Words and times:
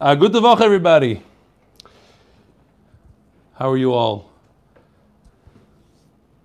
Uh, 0.00 0.14
good 0.14 0.32
to 0.32 0.40
walk, 0.40 0.60
everybody. 0.60 1.20
How 3.54 3.68
are 3.68 3.76
you 3.76 3.92
all? 3.92 4.30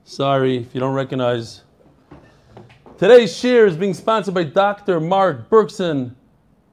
Sorry 0.06 0.58
if 0.58 0.74
you 0.74 0.80
don't 0.80 0.96
recognize. 0.96 1.62
Today's 2.98 3.32
shiur 3.32 3.68
is 3.68 3.78
being 3.78 3.94
sponsored 3.94 4.34
by 4.34 4.46
Dr. 4.46 5.00
Mark 5.00 5.52
Berkson 5.52 6.16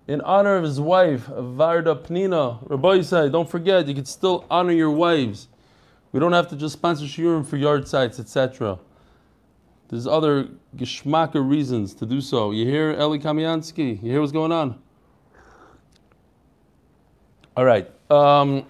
in 0.09 0.23
honor 0.23 0.57
of 0.57 0.63
his 0.63 0.81
wife, 0.81 1.27
Varda 1.27 2.03
Pnina. 2.03 2.67
Rabbi 2.71 3.03
said, 3.03 3.33
don't 3.33 3.51
forget, 3.51 3.87
you 3.87 3.95
can 3.95 4.07
still 4.07 4.47
honor 4.51 4.73
your 4.73 4.91
wives. 4.91 5.49
We 6.13 6.21
don't 6.21 6.33
have 6.33 6.49
to 6.49 6.57
just 6.57 6.73
sponsor 6.73 7.05
shiurim 7.05 7.45
for 7.45 7.59
yard 7.59 7.89
sites, 7.89 8.19
etc. 8.19 8.79
There's 9.89 10.07
other 10.07 10.49
geschmacka 10.79 11.47
reasons 11.47 11.93
to 11.97 12.07
do 12.07 12.23
so. 12.23 12.53
You 12.53 12.65
hear 12.65 12.93
Eli 12.93 13.19
Kamiansky? 13.19 14.03
You 14.03 14.13
hear 14.13 14.21
what's 14.23 14.33
going 14.33 14.51
on? 14.51 14.81
All 17.57 17.65
right. 17.65 17.91
Um, 18.11 18.65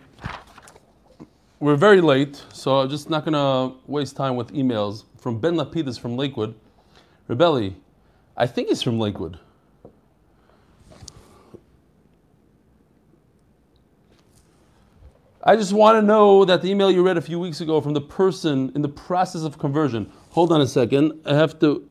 we're 1.61 1.77
very 1.77 2.01
late, 2.01 2.43
so 2.53 2.81
I'm 2.81 2.89
just 2.89 3.11
not 3.11 3.27
going 3.27 3.35
to 3.35 3.77
waste 3.87 4.17
time 4.17 4.37
with 4.37 4.53
emails. 4.53 5.05
From 5.19 5.39
Ben 5.39 5.55
Lapidus 5.55 6.01
from 6.01 6.17
Lakewood. 6.17 6.55
Rebelli, 7.29 7.75
I 8.37 8.47
think 8.47 8.69
he's 8.69 8.83
from 8.83 8.99
Lakewood. 8.99 9.39
I 15.45 15.57
just 15.57 15.73
want 15.73 15.97
to 15.97 16.03
know 16.03 16.45
that 16.47 16.63
the 16.63 16.71
email 16.71 16.91
you 16.91 17.03
read 17.03 17.17
a 17.17 17.23
few 17.23 17.39
weeks 17.39 17.61
ago 17.61 17.81
from 17.81 17.93
the 17.93 18.01
person 18.01 18.73
in 18.75 18.83
the 18.83 18.89
process 18.89 19.43
of 19.43 19.59
conversion. 19.59 20.11
Hold 20.31 20.53
on 20.53 20.61
a 20.61 20.67
second. 20.67 21.21
I 21.25 21.35
have 21.35 21.59
to 21.61 21.89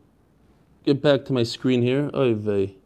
get 0.86 1.02
back 1.02 1.26
to 1.26 1.34
my 1.34 1.44
screen 1.44 1.82
here. 1.82 2.10
Oy 2.16 2.34
vey. 2.34 2.79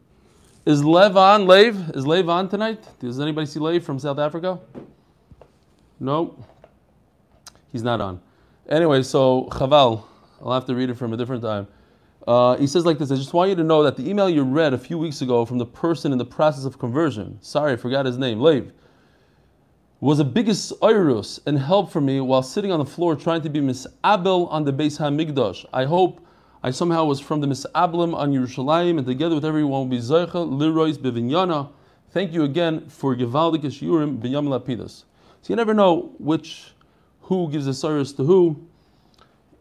Is 0.66 0.82
Lev 0.82 1.16
on? 1.16 1.46
Lev? 1.46 1.90
Is 1.94 2.06
Lev 2.06 2.28
on 2.28 2.48
tonight? 2.48 2.82
Does 2.98 3.20
anybody 3.20 3.46
see 3.46 3.60
Lev 3.60 3.84
from 3.84 3.98
South 3.98 4.18
Africa? 4.18 4.58
No. 6.00 6.42
He's 7.70 7.82
not 7.82 8.00
on. 8.00 8.20
Anyway, 8.68 9.02
so 9.02 9.46
Chaval, 9.50 10.04
I'll 10.40 10.52
have 10.52 10.64
to 10.66 10.74
read 10.74 10.88
it 10.88 10.94
from 10.94 11.12
a 11.12 11.18
different 11.18 11.42
time. 11.42 11.66
Uh, 12.26 12.56
he 12.56 12.66
says 12.66 12.86
like 12.86 12.96
this 12.96 13.12
I 13.12 13.16
just 13.16 13.34
want 13.34 13.50
you 13.50 13.56
to 13.56 13.62
know 13.62 13.82
that 13.82 13.98
the 13.98 14.08
email 14.08 14.30
you 14.30 14.42
read 14.42 14.72
a 14.72 14.78
few 14.78 14.96
weeks 14.96 15.20
ago 15.20 15.44
from 15.44 15.58
the 15.58 15.66
person 15.66 16.10
in 16.12 16.16
the 16.16 16.24
process 16.24 16.64
of 16.64 16.78
conversion, 16.78 17.38
sorry, 17.42 17.72
I 17.74 17.76
forgot 17.76 18.06
his 18.06 18.16
name, 18.16 18.40
Lev, 18.40 18.72
was 20.00 20.20
a 20.20 20.24
biggest 20.24 20.72
oirus 20.80 21.40
and 21.46 21.58
help 21.58 21.92
for 21.92 22.00
me 22.00 22.20
while 22.20 22.42
sitting 22.42 22.72
on 22.72 22.78
the 22.78 22.86
floor 22.86 23.14
trying 23.14 23.42
to 23.42 23.50
be 23.50 23.60
misabel 23.60 24.50
on 24.50 24.64
the 24.64 24.72
Beis 24.72 24.98
HaMikdash. 24.98 25.66
I 25.74 25.84
hope 25.84 26.23
I 26.64 26.70
somehow 26.70 27.04
was 27.04 27.20
from 27.20 27.42
the 27.42 27.46
misablim 27.46 28.16
on 28.16 28.32
Yerushalayim 28.32 28.96
and 28.96 29.06
together 29.06 29.34
with 29.34 29.44
everyone 29.44 29.80
will 29.80 29.84
be 29.84 29.98
Zeicha 29.98 30.32
Lirois 30.32 30.96
Bevinyana. 30.96 31.70
Thank 32.08 32.32
you 32.32 32.42
again 32.42 32.88
for 32.88 33.14
Gevaldik 33.14 33.60
Yurim 33.82 34.18
Binyam 34.18 34.48
Lapidus. 34.48 35.04
So 35.42 35.52
you 35.52 35.56
never 35.56 35.74
know 35.74 36.14
which, 36.18 36.72
who 37.20 37.50
gives 37.50 37.66
a 37.66 37.74
service 37.74 38.12
to 38.14 38.24
who. 38.24 38.66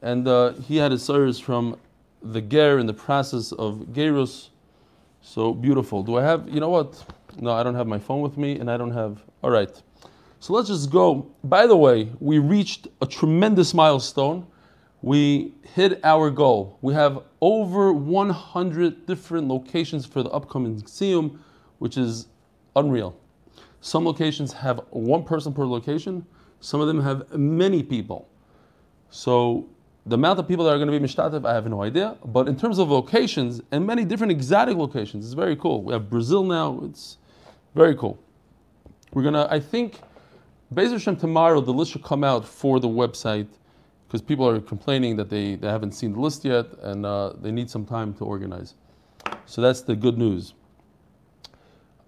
And 0.01 0.25
uh, 0.29 0.53
he 0.53 0.77
had 0.77 0.93
his 0.93 1.03
service 1.03 1.41
from 1.41 1.77
the 2.21 2.39
ger 2.39 2.79
in 2.79 2.85
the 2.85 2.93
process 2.93 3.51
of 3.51 3.87
gerus. 3.91 4.47
So 5.21 5.53
beautiful. 5.53 6.03
Do 6.03 6.17
I 6.17 6.23
have, 6.23 6.47
you 6.47 6.61
know 6.61 6.69
what? 6.69 7.03
No, 7.37 7.51
I 7.51 7.63
don't 7.63 7.75
have 7.75 7.85
my 7.85 7.99
phone 7.99 8.21
with 8.21 8.37
me 8.37 8.57
and 8.59 8.71
I 8.71 8.77
don't 8.77 8.93
have, 8.93 9.21
all 9.43 9.51
right. 9.51 9.83
So 10.39 10.53
let's 10.53 10.69
just 10.69 10.89
go. 10.89 11.27
By 11.43 11.67
the 11.67 11.75
way, 11.75 12.13
we 12.21 12.39
reached 12.39 12.87
a 13.01 13.05
tremendous 13.05 13.73
milestone. 13.73 14.47
We 15.03 15.53
hit 15.75 15.99
our 16.05 16.29
goal. 16.29 16.79
We 16.81 16.93
have 16.93 17.23
over 17.41 17.91
100 17.91 19.05
different 19.05 19.49
locations 19.49 20.05
for 20.05 20.23
the 20.23 20.29
upcoming 20.29 20.81
Siyum, 20.81 21.39
which 21.79 21.97
is 21.97 22.27
unreal. 22.73 23.13
Some 23.81 24.05
locations 24.05 24.53
have 24.53 24.79
one 24.91 25.25
person 25.25 25.53
per 25.53 25.65
location, 25.65 26.25
some 26.61 26.79
of 26.79 26.87
them 26.87 27.01
have 27.01 27.29
many 27.33 27.83
people. 27.83 28.29
So 29.09 29.67
the 30.05 30.15
amount 30.15 30.39
of 30.39 30.47
people 30.47 30.63
that 30.63 30.71
are 30.71 30.77
going 30.77 30.89
to 30.89 30.97
be 30.97 31.05
mishtatev, 31.05 31.45
I 31.45 31.53
have 31.53 31.67
no 31.67 31.83
idea. 31.83 32.15
But 32.23 32.47
in 32.47 32.55
terms 32.55 32.79
of 32.79 32.89
locations, 32.89 33.61
and 33.73 33.85
many 33.85 34.05
different 34.05 34.31
exotic 34.31 34.77
locations, 34.77 35.25
it's 35.25 35.33
very 35.33 35.57
cool. 35.57 35.83
We 35.83 35.91
have 35.91 36.09
Brazil 36.09 36.45
now, 36.45 36.79
it's 36.85 37.17
very 37.75 37.93
cool. 37.93 38.17
We're 39.11 39.23
going 39.23 39.33
to, 39.33 39.51
I 39.51 39.59
think, 39.59 39.99
Bezer 40.73 40.93
Hashem 40.93 41.17
tomorrow, 41.17 41.59
the 41.59 41.73
list 41.73 41.91
should 41.91 42.03
come 42.03 42.23
out 42.23 42.47
for 42.47 42.79
the 42.79 42.87
website 42.87 43.49
because 44.13 44.21
people 44.21 44.47
are 44.47 44.59
complaining 44.61 45.15
that 45.15 45.27
they, 45.27 45.55
they 45.55 45.67
haven't 45.67 45.93
seen 45.93 46.13
the 46.13 46.19
list 46.19 46.45
yet 46.45 46.67
and 46.83 47.03
uh, 47.03 47.33
they 47.41 47.51
need 47.51 47.67
some 47.67 47.83
time 47.83 48.13
to 48.13 48.23
organize. 48.23 48.75
So 49.47 49.59
that's 49.59 49.81
the 49.81 49.95
good 49.95 50.19
news. 50.19 50.53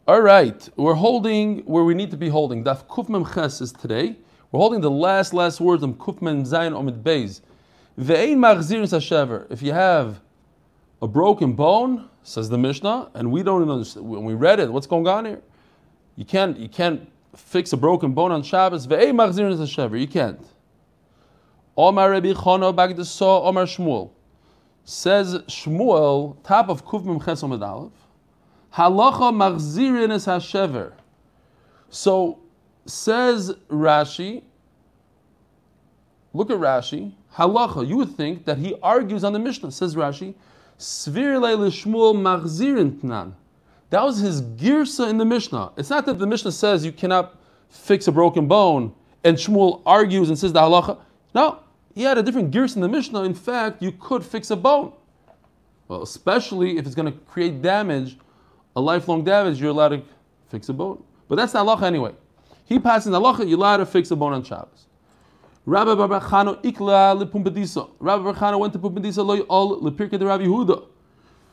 All 0.07 0.21
right, 0.21 0.69
we're 0.75 0.93
holding 0.93 1.61
where 1.61 1.83
we 1.83 1.95
need 1.95 2.11
to 2.11 2.17
be 2.17 2.29
holding. 2.29 2.63
Daf 2.63 2.85
Kufmem 2.85 3.33
Ches 3.33 3.59
is 3.59 3.71
today. 3.71 4.17
We're 4.51 4.59
holding 4.59 4.81
the 4.81 4.91
last, 4.91 5.33
last 5.33 5.59
words 5.59 5.81
of 5.81 5.89
Kufmem 5.93 6.45
Zayin 6.45 6.73
Omid 6.73 7.01
Beis. 7.01 7.41
Ve'ein 7.99 8.37
machzirin 8.37 8.83
sashever. 8.83 9.51
If 9.51 9.63
you 9.63 9.73
have 9.73 10.21
a 11.01 11.07
broken 11.07 11.53
bone, 11.53 12.07
says 12.21 12.49
the 12.49 12.59
Mishnah, 12.59 13.09
and 13.15 13.31
we 13.31 13.41
don't 13.41 13.67
understand, 13.67 14.07
when 14.07 14.25
we 14.25 14.35
read 14.35 14.59
it, 14.59 14.71
what's 14.71 14.85
going 14.85 15.07
on 15.07 15.25
here? 15.25 15.41
You 16.17 16.25
can't, 16.25 16.55
you 16.59 16.69
can't 16.69 17.11
fix 17.35 17.73
a 17.73 17.77
broken 17.77 18.13
bone 18.13 18.31
on 18.31 18.43
Shabbos. 18.43 18.85
Ve'ein 18.85 19.15
machzirin 19.15 19.57
sashever. 19.57 19.99
You 19.99 20.07
can't. 20.07 20.45
Omar 21.77 22.11
Rabbi 22.11 22.33
Chana 22.33 22.73
Bagdasa 22.73 23.45
Omar 23.45 23.65
Shmuel. 23.65 24.11
Says 24.83 25.35
Shmuel, 25.47 26.37
top 26.43 26.69
of 26.69 26.85
Kufmem 26.85 27.23
Ches 27.23 27.41
Omid 27.41 27.67
Aleph. 27.67 27.91
Halacha 28.73 29.33
machzirin 29.33 30.11
is 30.13 30.25
hashever. 30.25 30.93
So 31.89 32.39
says 32.85 33.51
Rashi. 33.69 34.43
Look 36.33 36.51
at 36.51 36.57
Rashi. 36.57 37.13
Halacha. 37.35 37.87
You 37.87 37.97
would 37.97 38.15
think 38.15 38.45
that 38.45 38.57
he 38.57 38.75
argues 38.83 39.23
on 39.23 39.33
the 39.33 39.39
Mishnah. 39.39 39.71
Says 39.71 39.95
Rashi. 39.95 40.35
Svir 40.77 41.39
Shmuel 41.39 42.15
machzirin 42.15 42.99
tnan. 42.99 43.33
That 43.89 44.03
was 44.03 44.19
his 44.19 44.41
girsa 44.41 45.09
in 45.09 45.17
the 45.17 45.25
Mishnah. 45.25 45.71
It's 45.77 45.89
not 45.89 46.05
that 46.05 46.19
the 46.19 46.27
Mishnah 46.27 46.51
says 46.51 46.85
you 46.85 46.91
cannot 46.91 47.39
fix 47.69 48.07
a 48.07 48.11
broken 48.11 48.47
bone, 48.47 48.93
and 49.23 49.37
Shmuel 49.37 49.81
argues 49.85 50.29
and 50.29 50.37
says 50.37 50.53
the 50.53 50.59
halacha. 50.59 50.97
No, 51.33 51.59
he 51.95 52.03
had 52.03 52.19
a 52.19 52.23
different 52.23 52.51
girsa 52.51 52.75
in 52.75 52.81
the 52.83 52.89
Mishnah. 52.89 53.23
In 53.23 53.33
fact, 53.33 53.81
you 53.81 53.91
could 53.91 54.23
fix 54.23 54.51
a 54.51 54.55
bone. 54.55 54.93
Well, 55.87 56.03
especially 56.03 56.77
if 56.77 56.85
it's 56.85 56.93
going 56.93 57.11
to 57.11 57.17
create 57.19 57.61
damage 57.63 58.17
a 58.75 58.81
lifelong 58.81 59.23
damage, 59.23 59.59
you're 59.59 59.69
allowed 59.69 59.89
to 59.89 60.01
fix 60.49 60.69
a 60.69 60.73
bone. 60.73 61.01
But 61.27 61.35
that's 61.35 61.53
the 61.53 61.59
halacha 61.59 61.83
anyway. 61.83 62.13
He 62.65 62.79
passes 62.79 63.11
the 63.11 63.19
halacha, 63.19 63.47
you're 63.47 63.57
allowed 63.57 63.77
to 63.77 63.85
fix 63.85 64.11
a 64.11 64.15
bone 64.15 64.33
on 64.33 64.43
Shabbos. 64.43 64.87
Rabbi 65.65 65.91
Barbachano 65.91 66.61
ikla 66.61 67.23
lepumbedisa. 67.23 67.89
Rabbi 67.99 68.31
Barbachano 68.31 68.59
went 68.59 68.73
to 68.73 68.79
pumbedisa 68.79 69.25
loy 69.25 69.39
all 69.41 69.79
lepirke 69.81 70.19
de 70.19 70.25
Rabbi 70.25 70.45
Yehuda. 70.45 70.85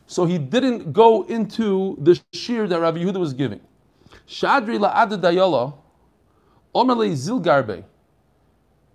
So 0.07 0.25
he 0.25 0.37
didn't 0.37 0.93
go 0.93 1.23
into 1.23 1.97
the 2.01 2.21
shiur 2.35 2.69
that 2.69 2.81
Rabbi 2.81 2.99
Yehuda 2.99 3.21
was 3.21 3.33
giving. 3.33 3.61
Shadri 4.27 4.79
la'ada 4.79 5.19
dayala, 5.19 5.75
omerle 6.75 7.13
zilgarbe. 7.13 7.85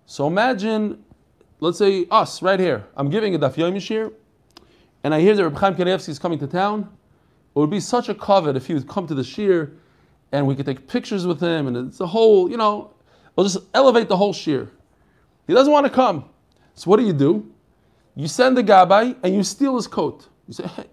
So 0.06 0.28
imagine, 0.28 1.03
let's 1.59 1.78
say 1.78 2.06
us 2.12 2.41
right 2.41 2.59
here. 2.59 2.85
I'm 2.95 3.09
giving 3.09 3.35
a 3.35 3.40
daf 3.40 3.56
yomi 3.56 3.78
shiur, 3.78 4.13
and 5.03 5.13
I 5.13 5.22
hear 5.22 5.35
that 5.35 5.44
Rabbi 5.44 5.59
Chaim 5.59 5.75
Kanievsky 5.75 6.09
is 6.09 6.19
coming 6.19 6.40
to 6.40 6.47
town. 6.47 6.90
It 7.56 7.59
would 7.59 7.69
be 7.69 7.79
such 7.79 8.09
a 8.09 8.13
covet 8.13 8.56
if 8.56 8.68
he 8.68 8.73
would 8.73 8.88
come 8.88 9.07
to 9.07 9.16
the 9.16 9.23
shiur 9.23 9.72
and 10.31 10.45
we 10.45 10.56
could 10.56 10.66
take 10.66 10.88
pictures 10.88 11.25
with 11.25 11.40
him 11.40 11.68
and 11.68 11.88
it's 11.88 12.00
a 12.00 12.06
whole, 12.06 12.51
you 12.51 12.57
know, 12.57 12.94
we'll 13.35 13.45
just 13.47 13.57
elevate 13.73 14.07
the 14.07 14.18
whole 14.18 14.34
shiur. 14.34 14.69
He 15.47 15.53
doesn't 15.53 15.72
want 15.72 15.85
to 15.85 15.91
come. 15.91 16.25
So 16.75 16.90
what 16.91 16.97
do 16.97 17.06
you 17.06 17.13
do? 17.13 17.51
You 18.16 18.28
send 18.28 18.57
the 18.57 18.63
gabbai 18.63 19.16
and 19.24 19.34
you 19.34 19.44
steal 19.44 19.75
his 19.75 19.88
coat. 19.88 20.28
You 20.47 20.53
say, 20.53 20.68
hey, 20.68 20.85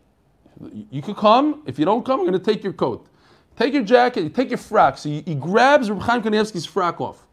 you 0.90 1.02
could 1.02 1.16
come. 1.16 1.62
If 1.66 1.78
you 1.78 1.84
don't 1.84 2.04
come, 2.04 2.20
I'm 2.20 2.26
going 2.26 2.38
to 2.38 2.44
take 2.44 2.62
your 2.62 2.72
coat. 2.72 3.08
Take 3.56 3.74
your 3.74 3.84
jacket, 3.84 4.34
take 4.34 4.50
your 4.50 4.58
frock. 4.58 4.98
So 4.98 5.08
he, 5.08 5.22
he 5.22 5.34
grabs 5.34 5.90
Reb 5.90 6.00
Chaim 6.00 6.22
Kanievsky's 6.22 6.66
frock 6.66 7.00
off. 7.00 7.26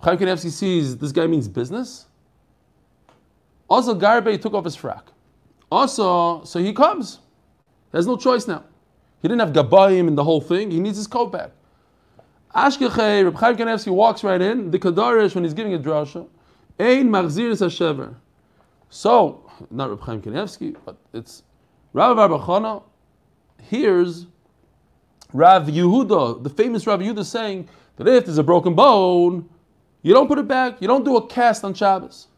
Chaim 0.00 0.18
Kanievsky 0.18 0.50
sees 0.50 0.96
this 0.96 1.12
guy 1.12 1.26
means 1.26 1.48
business. 1.48 2.06
Also, 3.68 3.94
Garbe 3.94 4.40
took 4.40 4.54
off 4.54 4.64
his 4.64 4.76
frock. 4.76 5.12
Also, 5.70 6.44
so 6.44 6.60
he 6.60 6.72
comes. 6.72 7.18
There's 7.90 8.06
no 8.06 8.16
choice 8.16 8.46
now. 8.46 8.64
He 9.22 9.28
didn't 9.28 9.40
have 9.40 9.52
gabayim 9.52 10.06
and 10.08 10.16
the 10.16 10.24
whole 10.24 10.40
thing. 10.40 10.70
He 10.70 10.80
needs 10.80 10.96
his 10.96 11.06
coat 11.06 11.32
back. 11.32 11.50
Ashkechei, 12.54 13.24
Reb 13.24 13.34
Chaim 13.34 13.56
Kanievsky 13.56 13.92
walks 13.92 14.22
right 14.22 14.40
in. 14.40 14.70
The 14.70 14.78
Kadarish, 14.78 15.34
when 15.34 15.44
he's 15.44 15.54
giving 15.54 15.74
a 15.74 15.78
drasha, 15.78 16.26
Ein 16.78 17.10
Machzir 17.10 17.50
Hashever. 17.50 18.14
So, 18.88 19.50
not 19.70 19.90
Reb 19.90 20.00
Chaim 20.00 20.22
Kanievsky, 20.22 20.76
but 20.84 20.96
it's 21.12 21.42
Rav 21.92 22.16
Barbachana 22.16 22.82
hears 23.62 24.26
Rav 25.32 25.66
Yehuda, 25.66 26.42
the 26.42 26.50
famous 26.50 26.86
Rav 26.86 27.00
Yehuda, 27.00 27.24
saying 27.24 27.68
that 27.96 28.06
if 28.06 28.26
there's 28.26 28.38
a 28.38 28.42
broken 28.42 28.74
bone, 28.74 29.48
you 30.02 30.12
don't 30.12 30.28
put 30.28 30.38
it 30.38 30.46
back, 30.46 30.80
you 30.80 30.86
don't 30.86 31.04
do 31.04 31.16
a 31.16 31.26
cast 31.26 31.64
on 31.64 31.74
Shabbos. 31.74 32.28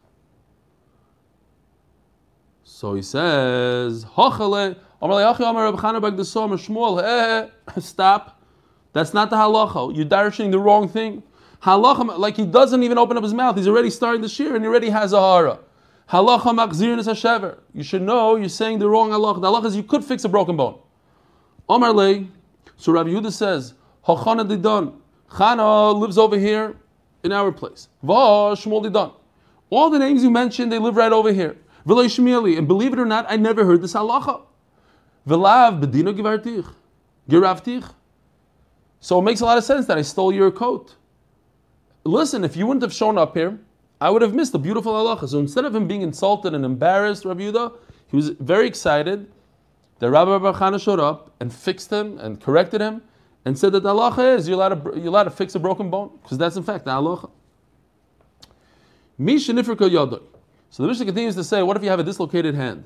So 2.78 2.94
he 2.94 3.02
says, 3.02 4.06
eh, 4.16 4.30
eh, 5.02 5.14
eh, 7.02 7.80
Stop. 7.80 8.40
That's 8.92 9.12
not 9.12 9.30
the 9.30 9.36
halacha. 9.36 9.96
You're 9.96 10.04
darishing 10.04 10.52
the 10.52 10.60
wrong 10.60 10.88
thing. 10.88 11.24
Halacha, 11.60 12.16
like 12.16 12.36
he 12.36 12.46
doesn't 12.46 12.84
even 12.84 12.96
open 12.96 13.16
up 13.16 13.24
his 13.24 13.34
mouth. 13.34 13.56
He's 13.56 13.66
already 13.66 13.90
starting 13.90 14.20
the 14.20 14.28
shiur 14.28 14.54
and 14.54 14.64
he 14.64 14.68
already 14.68 14.90
has 14.90 15.12
a 15.12 15.20
hara. 15.20 15.58
Halacha 16.08 16.54
makzirin 16.54 17.00
is 17.00 17.08
hashever. 17.08 17.58
You 17.74 17.82
should 17.82 18.02
know 18.02 18.36
you're 18.36 18.48
saying 18.48 18.78
the 18.78 18.88
wrong 18.88 19.10
halacha. 19.10 19.40
The 19.40 19.48
halacha 19.48 19.64
is 19.64 19.74
you 19.74 19.82
could 19.82 20.04
fix 20.04 20.22
a 20.22 20.28
broken 20.28 20.56
bone. 20.56 20.78
Omar 21.68 21.92
lei. 21.92 22.28
So 22.76 22.92
Rabbi 22.92 23.10
Yehuda 23.10 23.32
says, 23.32 23.74
Hachana 24.06 24.48
didon. 24.48 24.94
Chana 25.30 25.98
lives 25.98 26.16
over 26.16 26.38
here 26.38 26.76
in 27.24 27.32
our 27.32 27.50
place. 27.50 27.88
Va 28.04 28.54
didon. 28.54 29.14
All 29.68 29.90
the 29.90 29.98
names 29.98 30.22
you 30.22 30.30
mentioned, 30.30 30.70
they 30.70 30.78
live 30.78 30.94
right 30.94 31.12
over 31.12 31.32
here. 31.32 31.56
And 31.88 32.68
believe 32.68 32.92
it 32.92 32.98
or 32.98 33.06
not, 33.06 33.26
I 33.28 33.36
never 33.36 33.64
heard 33.64 33.82
this 33.82 33.94
halacha. 33.94 34.42
V'lav 35.26 35.82
bedino 35.82 36.14
givartich. 36.14 36.70
Giravtich. 37.28 37.90
So 39.00 39.18
it 39.20 39.22
makes 39.22 39.40
a 39.40 39.44
lot 39.44 39.58
of 39.58 39.64
sense 39.64 39.86
that 39.86 39.96
I 39.96 40.02
stole 40.02 40.32
your 40.32 40.50
coat. 40.50 40.96
Listen, 42.04 42.44
if 42.44 42.56
you 42.56 42.66
wouldn't 42.66 42.82
have 42.82 42.92
shown 42.92 43.16
up 43.18 43.34
here, 43.34 43.58
I 44.00 44.10
would 44.10 44.22
have 44.22 44.34
missed 44.34 44.52
the 44.52 44.58
beautiful 44.58 44.92
halacha. 44.92 45.28
So 45.28 45.38
instead 45.38 45.64
of 45.64 45.74
him 45.74 45.86
being 45.86 46.02
insulted 46.02 46.54
and 46.54 46.64
embarrassed, 46.64 47.24
Rabbi 47.24 47.42
Yehuda, 47.42 47.72
he 48.08 48.16
was 48.16 48.30
very 48.30 48.66
excited 48.66 49.30
that 49.98 50.10
Rabbi 50.10 50.52
Chana 50.52 50.80
showed 50.80 51.00
up 51.00 51.32
and 51.40 51.52
fixed 51.52 51.90
him 51.90 52.18
and 52.18 52.40
corrected 52.40 52.80
him 52.80 53.02
and 53.44 53.58
said 53.58 53.72
that 53.72 53.82
the 53.82 53.92
halacha 53.92 54.36
is 54.36 54.48
you're 54.48 54.56
allowed 54.56 54.84
to, 54.84 54.98
you're 54.98 55.08
allowed 55.08 55.24
to 55.24 55.30
fix 55.30 55.54
a 55.54 55.58
broken 55.58 55.90
bone 55.90 56.10
because 56.22 56.38
that's 56.38 56.56
in 56.56 56.62
fact 56.62 56.84
the 56.84 56.90
halacha. 56.90 57.30
So 60.70 60.82
the 60.82 60.88
Mishnah 60.88 61.06
continues 61.06 61.34
to 61.36 61.44
say, 61.44 61.62
what 61.62 61.76
if 61.76 61.82
you 61.82 61.88
have 61.90 62.00
a 62.00 62.04
dislocated 62.04 62.54
hand? 62.54 62.84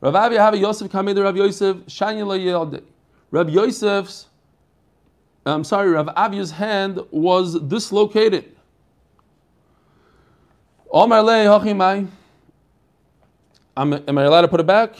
Rav 0.00 0.14
Avi 0.14 0.58
Yosef 0.58 0.90
Kamei 0.90 1.22
Rav 1.22 1.36
Yosef 1.36 1.76
Shanya 1.86 2.82
Rav 3.30 3.50
Yosef's 3.50 4.26
I'm 5.46 5.64
sorry, 5.64 5.90
Rav 5.90 6.08
Avia's 6.16 6.50
hand 6.50 7.00
was 7.10 7.58
dislocated. 7.60 8.56
Am 10.94 11.12
I 11.12 11.18
allowed 14.22 14.42
to 14.42 14.48
put 14.48 14.60
it 14.60 14.66
back? 14.66 14.94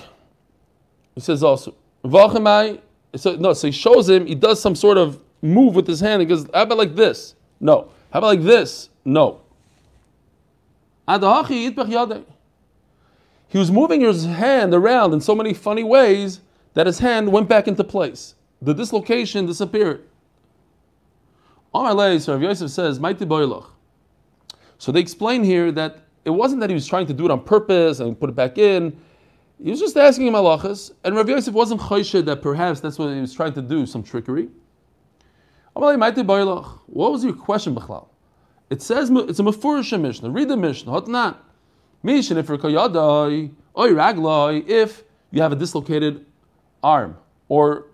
He 1.14 1.20
says 1.20 1.42
also. 1.42 1.74
So, 2.04 3.36
no, 3.36 3.52
so 3.52 3.66
he 3.66 3.72
shows 3.72 4.08
him, 4.08 4.26
he 4.26 4.34
does 4.34 4.60
some 4.60 4.74
sort 4.74 4.98
of 4.98 5.20
move 5.42 5.74
with 5.74 5.86
his 5.86 6.00
hand. 6.00 6.20
He 6.20 6.26
goes, 6.26 6.46
How 6.54 6.62
about 6.62 6.78
like 6.78 6.94
this? 6.94 7.34
No. 7.60 7.90
How 8.12 8.20
about 8.20 8.28
like 8.28 8.42
this? 8.42 8.90
No. 9.04 9.40
He 13.48 13.58
was 13.58 13.70
moving 13.70 14.02
his 14.02 14.26
hand 14.26 14.74
around 14.74 15.14
in 15.14 15.20
so 15.20 15.34
many 15.34 15.54
funny 15.54 15.82
ways 15.82 16.40
that 16.74 16.86
his 16.86 16.98
hand 16.98 17.32
went 17.32 17.48
back 17.48 17.66
into 17.66 17.82
place. 17.82 18.34
The 18.60 18.74
dislocation 18.74 19.46
disappeared. 19.46 20.04
So 21.74 21.82
Rav 21.82 22.42
Yosef 22.42 22.70
says, 22.70 23.00
So 24.78 24.92
they 24.92 25.00
explain 25.00 25.44
here 25.44 25.72
that 25.72 25.98
it 26.24 26.30
wasn't 26.30 26.60
that 26.60 26.68
he 26.68 26.74
was 26.74 26.86
trying 26.86 27.06
to 27.06 27.14
do 27.14 27.24
it 27.24 27.30
on 27.30 27.42
purpose 27.42 28.00
and 28.00 28.18
put 28.20 28.28
it 28.28 28.36
back 28.36 28.58
in. 28.58 29.00
He 29.62 29.70
was 29.70 29.80
just 29.80 29.96
asking 29.96 30.26
him 30.26 30.34
halachas, 30.34 30.92
and 31.04 31.16
Rav 31.16 31.28
Yosef 31.28 31.54
wasn't 31.54 31.80
chosheh 31.80 32.24
that 32.26 32.42
perhaps 32.42 32.80
that's 32.80 32.98
what 32.98 33.14
he 33.14 33.20
was 33.20 33.32
trying 33.34 33.54
to 33.54 33.62
do, 33.62 33.86
some 33.86 34.02
trickery. 34.02 34.48
What 35.72 35.94
was 37.12 37.24
your 37.24 37.32
question, 37.32 37.74
Bechlal? 37.74 38.08
It 38.70 38.82
says 38.82 39.10
it's 39.10 39.38
a 39.38 39.42
mafurish 39.42 39.98
Mishnah. 40.00 40.30
Read 40.30 40.48
the 40.48 40.56
Mishnah. 40.56 40.92
Hot 40.92 41.08
not. 41.08 41.44
Mishnah 42.02 42.38
if 42.38 42.48
if 44.68 45.04
you 45.30 45.42
have 45.42 45.52
a 45.52 45.56
dislocated 45.56 46.26
arm 46.82 47.16
or 47.48 47.86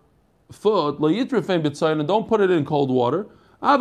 foot, 0.53 1.01
and 1.01 2.09
don't 2.09 2.29
put 2.29 2.41
it 2.41 2.51
in 2.51 2.65
cold 2.65 2.91
water. 2.91 3.27
You 3.63 3.79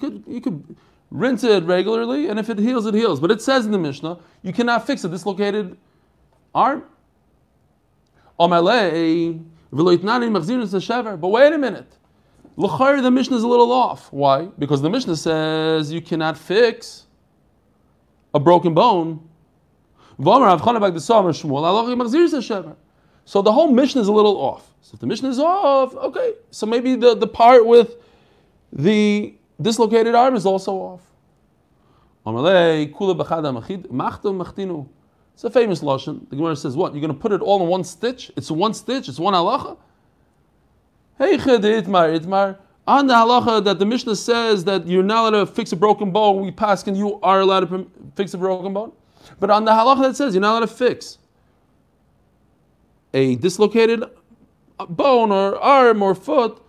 could, 0.00 0.24
you 0.26 0.40
could 0.40 0.76
rinse 1.10 1.44
it 1.44 1.64
regularly, 1.64 2.28
and 2.28 2.38
if 2.38 2.48
it 2.48 2.58
heals, 2.58 2.86
it 2.86 2.94
heals. 2.94 3.20
But 3.20 3.30
it 3.30 3.42
says 3.42 3.66
in 3.66 3.72
the 3.72 3.78
Mishnah, 3.78 4.18
you 4.42 4.52
cannot 4.52 4.86
fix 4.86 5.04
a 5.04 5.08
dislocated 5.08 5.76
arm. 6.54 6.84
But 8.38 8.54
wait 11.28 11.52
a 11.52 11.58
minute. 11.58 11.96
The 12.56 13.10
Mishnah 13.10 13.36
is 13.36 13.42
a 13.42 13.48
little 13.48 13.72
off. 13.72 14.12
Why? 14.12 14.46
Because 14.58 14.82
the 14.82 14.90
Mishnah 14.90 15.16
says 15.16 15.92
you 15.92 16.00
cannot 16.00 16.36
fix 16.36 17.06
a 18.34 18.40
broken 18.40 18.74
bone. 18.74 19.28
So 23.24 23.42
the 23.42 23.52
whole 23.52 23.68
Mishnah 23.68 24.02
is 24.02 24.08
a 24.08 24.12
little 24.12 24.36
off. 24.36 24.74
So 24.82 24.94
if 24.94 25.00
the 25.00 25.06
Mishnah 25.06 25.28
is 25.30 25.38
off, 25.38 25.94
okay, 25.94 26.34
so 26.50 26.66
maybe 26.66 26.96
the, 26.96 27.14
the 27.14 27.26
part 27.26 27.64
with 27.64 27.96
the 28.72 29.34
dislocated 29.60 30.14
arm 30.14 30.34
is 30.34 30.46
also 30.46 30.72
off. 30.72 31.00
It's 35.34 35.44
a 35.44 35.50
famous 35.50 35.80
lashon. 35.80 36.28
The 36.28 36.36
Gemara 36.36 36.54
says, 36.54 36.76
"What? 36.76 36.92
You're 36.92 37.00
going 37.00 37.14
to 37.14 37.18
put 37.18 37.32
it 37.32 37.40
all 37.40 37.62
in 37.62 37.68
one 37.68 37.82
stitch? 37.82 38.30
It's 38.36 38.50
one 38.50 38.74
stitch. 38.74 39.08
It's 39.08 39.18
one 39.18 39.32
halacha." 39.32 39.78
Hey, 41.20 41.36
itmar 41.36 42.18
itmar. 42.18 42.56
On 42.86 43.06
the 43.06 43.12
halacha 43.12 43.62
that 43.64 43.78
the 43.78 43.84
Mishnah 43.84 44.16
says 44.16 44.64
that 44.64 44.86
you're 44.86 45.02
not 45.02 45.34
allowed 45.34 45.44
to 45.44 45.52
fix 45.52 45.70
a 45.70 45.76
broken 45.76 46.10
bone, 46.10 46.40
we 46.40 46.50
pass 46.50 46.86
and 46.86 46.96
you 46.96 47.20
are 47.20 47.40
allowed 47.40 47.68
to 47.68 47.90
fix 48.16 48.32
a 48.32 48.38
broken 48.38 48.72
bone. 48.72 48.92
But 49.38 49.50
on 49.50 49.66
the 49.66 49.70
halacha 49.70 50.00
that 50.00 50.16
says 50.16 50.32
you're 50.32 50.40
not 50.40 50.52
allowed 50.52 50.60
to 50.60 50.74
fix 50.74 51.18
a 53.12 53.36
dislocated 53.36 54.02
bone 54.88 55.30
or 55.30 55.58
arm 55.58 56.02
or 56.02 56.14
foot, 56.14 56.62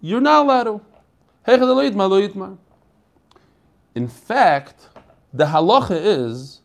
you're 0.00 0.20
not 0.20 0.44
allowed 0.44 0.64
to. 0.64 0.80
In 3.96 4.06
fact, 4.06 4.88
the 5.34 5.46
halacha 5.46 6.00
is 6.00 6.60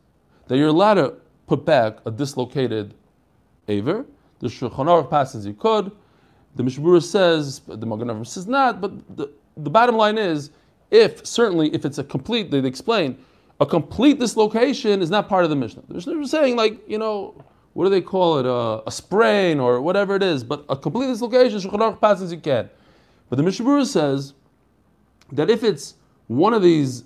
that 0.47 0.57
you're 0.57 0.67
allowed 0.67 0.93
to 0.93 1.15
put 1.47 1.65
back 1.65 1.97
a 2.05 2.11
dislocated 2.11 2.93
aver. 3.67 4.05
The 4.37 4.47
Shulchan 4.47 4.85
Aruch 4.85 5.09
passes 5.09 5.47
you 5.47 5.55
could. 5.55 5.91
The 6.55 6.63
Mishmur 6.63 7.03
says, 7.03 7.61
the 7.67 7.85
Magen 7.85 8.23
says 8.25 8.47
not, 8.47 8.81
but 8.81 9.17
the, 9.17 9.29
the 9.57 9.69
bottom 9.69 9.95
line 9.97 10.17
is, 10.17 10.51
if, 10.89 11.25
certainly, 11.25 11.73
if 11.73 11.85
it's 11.85 11.97
a 11.97 12.03
complete, 12.03 12.49
they 12.51 12.59
explain, 12.59 13.17
a 13.59 13.65
complete 13.65 14.19
dislocation 14.19 15.01
is 15.01 15.09
not 15.09 15.27
part 15.27 15.43
of 15.43 15.49
the 15.49 15.55
Mishnah. 15.55 15.83
The 15.87 15.93
Mishnah 15.95 16.19
is 16.21 16.31
saying, 16.31 16.55
like, 16.55 16.87
you 16.89 16.97
know, 16.97 17.35
what 17.73 17.83
do 17.85 17.89
they 17.89 18.01
call 18.01 18.39
it, 18.39 18.45
uh, 18.45 18.81
a 18.87 18.91
sprain 18.91 19.59
or 19.59 19.81
whatever 19.81 20.15
it 20.15 20.23
is, 20.23 20.43
but 20.43 20.63
a 20.69 20.77
complete 20.77 21.07
dislocation, 21.07 21.59
Shulchan 21.59 21.79
Aruch 21.79 21.99
passes 21.99 22.31
you 22.31 22.39
can. 22.39 22.69
But 23.29 23.35
the 23.35 23.43
Mishnah 23.43 23.85
says 23.85 24.33
that 25.33 25.49
if 25.49 25.63
it's 25.63 25.95
one 26.27 26.53
of 26.53 26.61
these, 26.61 27.03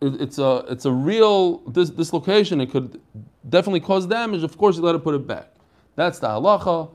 it, 0.00 0.20
it's 0.20 0.38
a 0.38 0.64
it's 0.68 0.84
a 0.84 0.92
real 0.92 1.58
dis- 1.58 1.90
dislocation, 1.90 2.60
it 2.60 2.70
could 2.70 3.00
definitely 3.48 3.80
cause 3.80 4.06
damage. 4.06 4.42
Of 4.42 4.56
course, 4.56 4.76
you 4.76 4.82
let 4.82 4.94
it 4.94 5.04
put 5.04 5.14
it 5.14 5.26
back. 5.26 5.50
That's 5.96 6.18
the 6.18 6.28
halacha. 6.28 6.90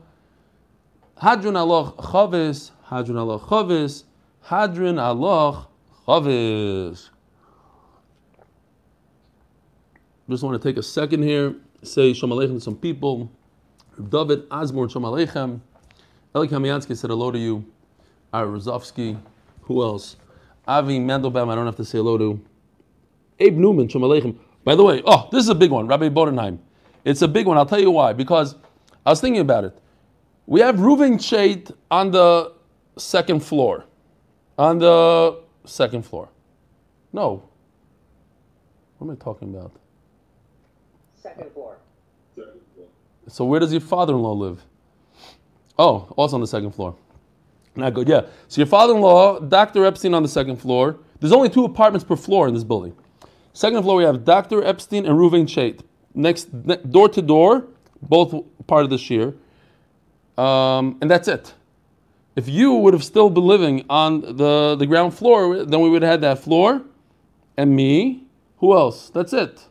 Hadrun 1.22 1.54
aloch 1.54 1.96
chavis, 1.96 2.70
hadrun 2.88 3.16
aloch 3.16 3.42
chavis, 3.42 4.04
hadrun 4.46 4.96
aloch 4.96 5.66
chavis. 6.06 7.10
Just 10.28 10.42
want 10.42 10.60
to 10.60 10.68
take 10.68 10.78
a 10.78 10.82
second 10.82 11.22
here 11.22 11.56
say 11.82 12.12
Shalom 12.12 12.38
Aleichem 12.38 12.54
to 12.54 12.60
some 12.60 12.76
people. 12.76 13.30
David 13.96 14.48
Asmor 14.48 14.90
Shalom 14.90 15.12
Aleichem. 15.12 15.60
Eli 16.34 16.46
Kamiansky 16.46 16.96
said 16.96 17.10
hello 17.10 17.30
to 17.30 17.38
you. 17.38 17.64
Ari 18.32 18.48
Rozovsky. 18.48 19.20
Who 19.62 19.82
else? 19.82 20.16
Avi 20.66 20.98
Mandelbaum, 20.98 21.50
I 21.50 21.54
don't 21.54 21.66
have 21.66 21.76
to 21.76 21.84
say 21.84 21.98
hello 21.98 22.18
to. 22.18 22.40
Abe 23.38 23.56
Newman, 23.56 23.88
Shalom 23.88 24.10
Aleichem. 24.10 24.36
By 24.64 24.74
the 24.74 24.84
way, 24.84 25.02
oh, 25.06 25.28
this 25.32 25.42
is 25.42 25.48
a 25.48 25.54
big 25.54 25.70
one, 25.70 25.86
Rabbi 25.86 26.08
Bodenheim. 26.08 26.58
It's 27.04 27.22
a 27.22 27.28
big 27.28 27.46
one. 27.46 27.56
I'll 27.56 27.66
tell 27.66 27.80
you 27.80 27.90
why. 27.90 28.12
Because 28.12 28.54
I 29.06 29.10
was 29.10 29.20
thinking 29.20 29.40
about 29.40 29.64
it. 29.64 29.78
We 30.50 30.58
have 30.62 30.78
Reuven 30.78 31.14
Chait 31.14 31.70
on 31.92 32.10
the 32.10 32.52
second 32.96 33.38
floor. 33.38 33.84
On 34.58 34.80
the 34.80 35.38
second 35.64 36.02
floor. 36.02 36.28
No. 37.12 37.44
What 38.98 39.06
am 39.06 39.12
I 39.12 39.24
talking 39.24 39.54
about? 39.54 39.70
Second 41.14 41.52
floor. 41.52 41.76
So 43.28 43.44
where 43.44 43.60
does 43.60 43.70
your 43.70 43.80
father-in-law 43.80 44.32
live? 44.32 44.64
Oh, 45.78 46.12
also 46.16 46.34
on 46.34 46.40
the 46.40 46.48
second 46.48 46.72
floor. 46.72 46.96
Not 47.76 47.94
good. 47.94 48.08
Yeah. 48.08 48.22
So 48.48 48.60
your 48.60 48.66
father-in-law, 48.66 49.42
Dr. 49.42 49.84
Epstein, 49.84 50.14
on 50.14 50.24
the 50.24 50.28
second 50.28 50.56
floor. 50.56 50.98
There's 51.20 51.32
only 51.32 51.48
two 51.48 51.64
apartments 51.64 52.02
per 52.02 52.16
floor 52.16 52.48
in 52.48 52.54
this 52.54 52.64
building. 52.64 52.96
Second 53.52 53.84
floor, 53.84 53.98
we 53.98 54.02
have 54.02 54.24
Dr. 54.24 54.64
Epstein 54.64 55.06
and 55.06 55.16
Reuven 55.16 55.44
Chait. 55.44 55.82
Next, 56.12 56.46
door 56.90 57.08
to 57.08 57.22
door, 57.22 57.66
both 58.02 58.34
part 58.66 58.82
of 58.82 58.90
the 58.90 58.96
shiur. 58.96 59.36
Um, 60.40 60.96
and 61.02 61.10
that's 61.10 61.28
it. 61.28 61.52
If 62.34 62.48
you 62.48 62.72
would 62.72 62.94
have 62.94 63.04
still 63.04 63.28
been 63.28 63.44
living 63.44 63.84
on 63.90 64.22
the, 64.22 64.74
the 64.78 64.86
ground 64.86 65.12
floor, 65.12 65.64
then 65.66 65.82
we 65.82 65.90
would 65.90 66.00
have 66.00 66.12
had 66.12 66.22
that 66.22 66.38
floor 66.38 66.80
and 67.58 67.76
me. 67.76 68.24
Who 68.58 68.72
else? 68.72 69.10
That's 69.10 69.34
it. 69.34 69.66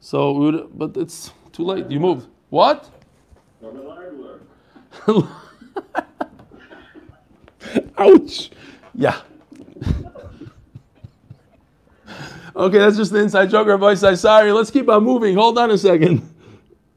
So, 0.00 0.32
we 0.32 0.50
would, 0.50 0.78
but 0.78 0.96
it's 0.98 1.32
too 1.52 1.64
late. 1.64 1.90
You 1.90 1.98
moved. 1.98 2.26
What? 2.50 2.90
Ouch. 7.96 8.50
Yeah. 8.94 9.20
okay, 12.56 12.78
that's 12.78 12.96
just 12.98 13.12
the 13.12 13.20
inside 13.20 13.48
joke. 13.48 13.96
Say, 13.96 14.14
sorry, 14.16 14.52
let's 14.52 14.70
keep 14.70 14.90
on 14.90 15.04
moving. 15.04 15.36
Hold 15.36 15.56
on 15.56 15.70
a 15.70 15.78
second. 15.78 16.28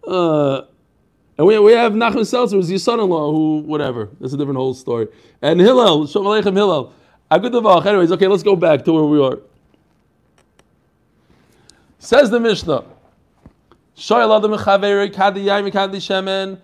Uh, 0.05 0.63
and 1.37 1.47
we, 1.47 1.57
we 1.59 1.71
have 1.73 1.93
Nachman 1.93 2.25
Seltzer, 2.25 2.55
who's 2.55 2.69
your 2.69 2.79
son-in-law, 2.79 3.31
who, 3.31 3.59
whatever. 3.65 4.09
That's 4.19 4.33
a 4.33 4.37
different 4.37 4.57
whole 4.57 4.73
story. 4.73 5.07
And 5.41 5.59
Hillel, 5.59 6.07
Shalom 6.07 6.43
Aleichem 6.43 6.55
Hillel. 6.55 6.93
Agudavach. 7.31 7.85
Anyways, 7.85 8.11
okay, 8.11 8.27
let's 8.27 8.43
go 8.43 8.55
back 8.55 8.85
to 8.85 8.93
where 8.93 9.03
we 9.03 9.19
are. 9.19 9.39
Says 11.97 12.29
the 12.29 12.39
Mishnah. 12.39 12.85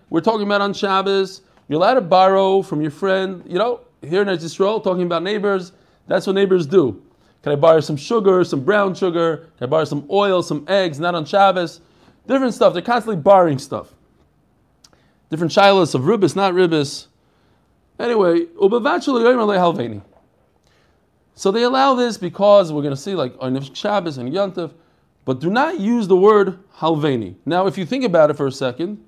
We're 0.09 0.21
talking 0.21 0.45
about 0.45 0.61
on 0.61 0.73
Shabbos. 0.73 1.41
You're 1.67 1.77
allowed 1.77 1.93
to 1.93 2.01
borrow 2.01 2.61
from 2.61 2.81
your 2.81 2.91
friend. 2.91 3.43
You 3.47 3.57
know, 3.57 3.81
here 4.01 4.21
in 4.21 4.29
Israel, 4.29 4.81
talking 4.81 5.03
about 5.03 5.23
neighbors. 5.23 5.71
That's 6.07 6.27
what 6.27 6.33
neighbors 6.33 6.65
do. 6.67 7.01
Can 7.41 7.53
I 7.53 7.55
borrow 7.55 7.79
some 7.79 7.95
sugar, 7.95 8.43
some 8.43 8.63
brown 8.63 8.93
sugar? 8.93 9.47
Can 9.57 9.65
I 9.65 9.65
borrow 9.67 9.85
some 9.85 10.05
oil, 10.11 10.43
some 10.43 10.65
eggs? 10.67 10.99
Not 10.99 11.15
on 11.15 11.25
Shabbos. 11.25 11.81
Different 12.27 12.53
stuff. 12.53 12.73
They're 12.73 12.81
constantly 12.81 13.21
borrowing 13.21 13.59
stuff. 13.59 13.93
Different 15.29 15.51
shilas 15.51 15.93
of 15.93 16.01
ribis, 16.01 16.35
not 16.35 16.53
ribis. 16.53 17.07
Anyway, 17.99 18.45
so 21.35 21.51
they 21.51 21.63
allow 21.63 21.93
this 21.93 22.17
because 22.17 22.71
we're 22.71 22.81
going 22.81 22.95
to 22.95 23.01
see 23.01 23.15
like 23.15 23.35
on 23.39 23.61
Shabbos 23.73 24.17
and 24.17 24.31
Yontif, 24.31 24.71
but 25.25 25.39
do 25.39 25.49
not 25.49 25.79
use 25.79 26.07
the 26.07 26.15
word 26.15 26.59
halveni. 26.77 27.35
Now, 27.45 27.67
if 27.67 27.77
you 27.77 27.85
think 27.85 28.03
about 28.03 28.29
it 28.29 28.37
for 28.37 28.47
a 28.47 28.51
second, 28.51 29.03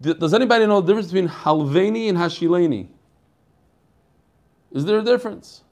does 0.00 0.32
anybody 0.34 0.66
know 0.66 0.80
the 0.80 0.86
difference 0.86 1.08
between 1.08 1.28
halveni 1.28 2.08
and 2.08 2.16
hashileni? 2.16 2.88
Is 4.72 4.84
there 4.84 4.98
a 4.98 5.02
difference? 5.02 5.62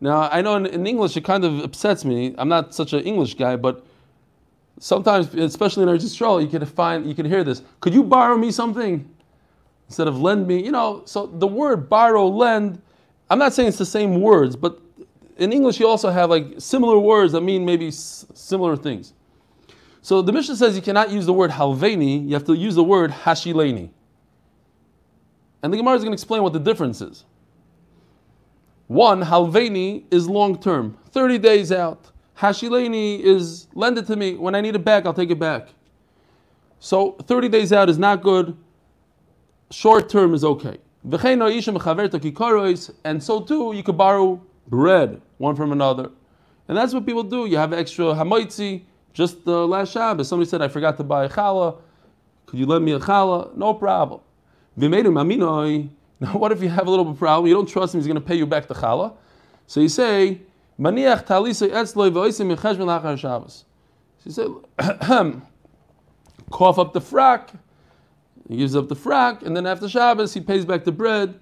Now, 0.00 0.28
I 0.32 0.42
know 0.42 0.56
in, 0.56 0.66
in, 0.66 0.86
English 0.86 1.16
it 1.16 1.24
kind 1.24 1.44
of 1.44 1.60
upsets 1.60 2.04
me. 2.04 2.34
I'm 2.36 2.48
not 2.48 2.74
such 2.74 2.92
an 2.92 3.00
English 3.00 3.34
guy, 3.34 3.56
but 3.56 3.86
sometimes, 4.82 5.32
especially 5.34 5.84
in 5.84 5.88
Israel, 5.94 6.42
you 6.42 6.48
can 6.48 6.66
find, 6.66 7.06
you 7.06 7.14
can 7.14 7.24
hear 7.24 7.44
this. 7.44 7.62
Could 7.80 7.94
you 7.94 8.02
borrow 8.02 8.36
me 8.36 8.50
something 8.50 9.08
instead 9.86 10.08
of 10.08 10.20
lend 10.20 10.48
me? 10.48 10.62
You 10.62 10.72
know, 10.72 11.02
so 11.04 11.26
the 11.26 11.46
word 11.46 11.88
borrow, 11.88 12.26
lend. 12.26 12.82
I'm 13.30 13.38
not 13.38 13.52
saying 13.52 13.68
it's 13.68 13.78
the 13.78 13.86
same 13.86 14.20
words, 14.20 14.56
but 14.56 14.80
in 15.38 15.52
English 15.52 15.78
you 15.78 15.86
also 15.86 16.10
have 16.10 16.30
like 16.30 16.54
similar 16.58 16.98
words 16.98 17.32
that 17.32 17.42
mean 17.42 17.64
maybe 17.64 17.88
s- 17.88 18.26
similar 18.34 18.76
things. 18.76 19.14
So 20.02 20.20
the 20.20 20.32
Mishnah 20.32 20.56
says 20.56 20.74
you 20.74 20.82
cannot 20.82 21.10
use 21.10 21.26
the 21.26 21.32
word 21.32 21.52
halveni, 21.52 22.26
you 22.26 22.34
have 22.34 22.44
to 22.46 22.54
use 22.54 22.74
the 22.74 22.84
word 22.84 23.12
hashileni. 23.12 23.88
And 25.62 25.72
the 25.72 25.76
Gemara 25.76 25.94
is 25.94 26.02
going 26.02 26.10
to 26.10 26.14
explain 26.14 26.42
what 26.42 26.52
the 26.52 26.58
difference 26.58 27.00
is. 27.00 27.24
One, 28.88 29.22
halveni 29.22 30.06
is 30.10 30.28
long 30.28 30.60
term, 30.60 30.98
30 31.12 31.38
days 31.38 31.70
out. 31.70 32.11
Hashileni 32.38 33.20
is 33.20 33.68
lend 33.74 33.98
it 33.98 34.06
to 34.06 34.16
me. 34.16 34.34
When 34.34 34.54
I 34.54 34.60
need 34.60 34.74
it 34.74 34.84
back, 34.84 35.06
I'll 35.06 35.14
take 35.14 35.30
it 35.30 35.38
back. 35.38 35.68
So 36.80 37.12
30 37.12 37.48
days 37.48 37.72
out 37.72 37.88
is 37.88 37.98
not 37.98 38.22
good. 38.22 38.56
Short 39.70 40.08
term 40.08 40.34
is 40.34 40.44
okay. 40.44 40.78
And 41.04 43.22
so 43.22 43.40
too, 43.40 43.72
you 43.74 43.82
could 43.82 43.96
borrow 43.96 44.40
bread 44.68 45.20
one 45.38 45.56
from 45.56 45.72
another. 45.72 46.10
And 46.68 46.76
that's 46.76 46.94
what 46.94 47.04
people 47.04 47.22
do. 47.22 47.46
You 47.46 47.56
have 47.56 47.72
extra 47.72 48.06
hamoitzi. 48.06 48.82
Just 49.12 49.44
the 49.44 49.66
last 49.66 49.92
Shabbos, 49.92 50.28
somebody 50.28 50.48
said, 50.48 50.62
I 50.62 50.68
forgot 50.68 50.96
to 50.96 51.04
buy 51.04 51.24
a 51.24 51.28
challah. 51.28 51.76
Could 52.46 52.58
you 52.58 52.66
lend 52.66 52.84
me 52.84 52.92
a 52.92 52.98
challah? 52.98 53.54
No 53.56 53.74
problem. 53.74 54.20
Now, 56.22 56.38
what 56.38 56.52
if 56.52 56.62
you 56.62 56.68
have 56.68 56.86
a 56.86 56.90
little 56.90 57.04
bit 57.04 57.18
problem? 57.18 57.48
You 57.48 57.54
don't 57.54 57.68
trust 57.68 57.94
him, 57.94 58.00
he's 58.00 58.06
going 58.06 58.14
to 58.14 58.20
pay 58.20 58.36
you 58.36 58.46
back 58.46 58.68
the 58.68 58.74
challah. 58.74 59.12
So 59.66 59.80
you 59.80 59.88
say, 59.88 60.40
Maniach 60.82 61.24
etzloi 61.24 62.10
v'oisim 62.10 63.18
Shabbos. 63.18 63.64
You 64.24 64.32
say, 64.32 64.46
cough 66.50 66.78
up 66.78 66.92
the 66.92 67.00
frack. 67.00 67.50
He 68.48 68.56
gives 68.56 68.74
up 68.74 68.88
the 68.88 68.96
frack, 68.96 69.42
and 69.42 69.56
then 69.56 69.66
after 69.66 69.88
Shabbos, 69.88 70.34
he 70.34 70.40
pays 70.40 70.64
back 70.64 70.82
the 70.82 70.92
bread. 70.92 71.38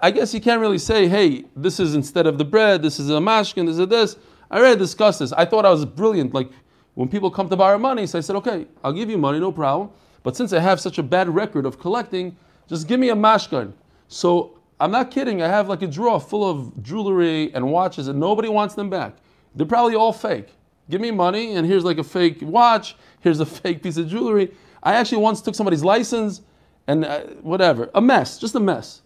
I 0.00 0.10
guess 0.10 0.32
you 0.32 0.40
can't 0.40 0.60
really 0.60 0.78
say, 0.78 1.06
hey, 1.06 1.44
this 1.54 1.78
is 1.78 1.94
instead 1.94 2.26
of 2.26 2.38
the 2.38 2.44
bread, 2.44 2.82
this 2.82 2.98
is 2.98 3.10
a 3.10 3.14
mashkin, 3.14 3.66
this 3.66 3.78
is 3.78 3.86
this. 3.88 4.16
I 4.50 4.58
already 4.58 4.78
discussed 4.78 5.20
this. 5.20 5.32
I 5.32 5.44
thought 5.44 5.66
I 5.66 5.70
was 5.70 5.84
brilliant. 5.84 6.34
Like 6.34 6.50
when 6.94 7.08
people 7.08 7.30
come 7.30 7.48
to 7.50 7.56
borrow 7.56 7.78
money, 7.78 8.06
so 8.06 8.18
I 8.18 8.20
said, 8.22 8.36
okay, 8.36 8.66
I'll 8.82 8.92
give 8.92 9.10
you 9.10 9.18
money, 9.18 9.38
no 9.38 9.52
problem. 9.52 9.90
But 10.22 10.34
since 10.34 10.52
I 10.52 10.60
have 10.60 10.80
such 10.80 10.98
a 10.98 11.02
bad 11.02 11.28
record 11.28 11.66
of 11.66 11.78
collecting, 11.78 12.36
just 12.68 12.88
give 12.88 12.98
me 12.98 13.10
a 13.10 13.14
mashkin. 13.14 13.72
So 14.08 14.58
I'm 14.82 14.90
not 14.90 15.12
kidding. 15.12 15.42
I 15.42 15.46
have 15.46 15.68
like 15.68 15.82
a 15.82 15.86
drawer 15.86 16.20
full 16.20 16.42
of 16.48 16.82
jewelry 16.82 17.54
and 17.54 17.70
watches, 17.70 18.08
and 18.08 18.18
nobody 18.18 18.48
wants 18.48 18.74
them 18.74 18.90
back. 18.90 19.14
They're 19.54 19.64
probably 19.64 19.94
all 19.94 20.12
fake. 20.12 20.48
Give 20.90 21.00
me 21.00 21.12
money, 21.12 21.54
and 21.54 21.64
here's 21.64 21.84
like 21.84 21.98
a 21.98 22.04
fake 22.04 22.38
watch. 22.42 22.96
Here's 23.20 23.38
a 23.38 23.46
fake 23.60 23.84
piece 23.84 23.96
of 23.96 24.08
jewelry. 24.08 24.50
I 24.82 24.94
actually 24.94 25.18
once 25.18 25.40
took 25.40 25.54
somebody's 25.54 25.84
license, 25.84 26.40
and 26.88 27.04
uh, 27.04 27.20
whatever, 27.42 27.90
a 27.94 28.00
mess, 28.00 28.38
just 28.38 28.56
a 28.56 28.60
mess. 28.60 29.02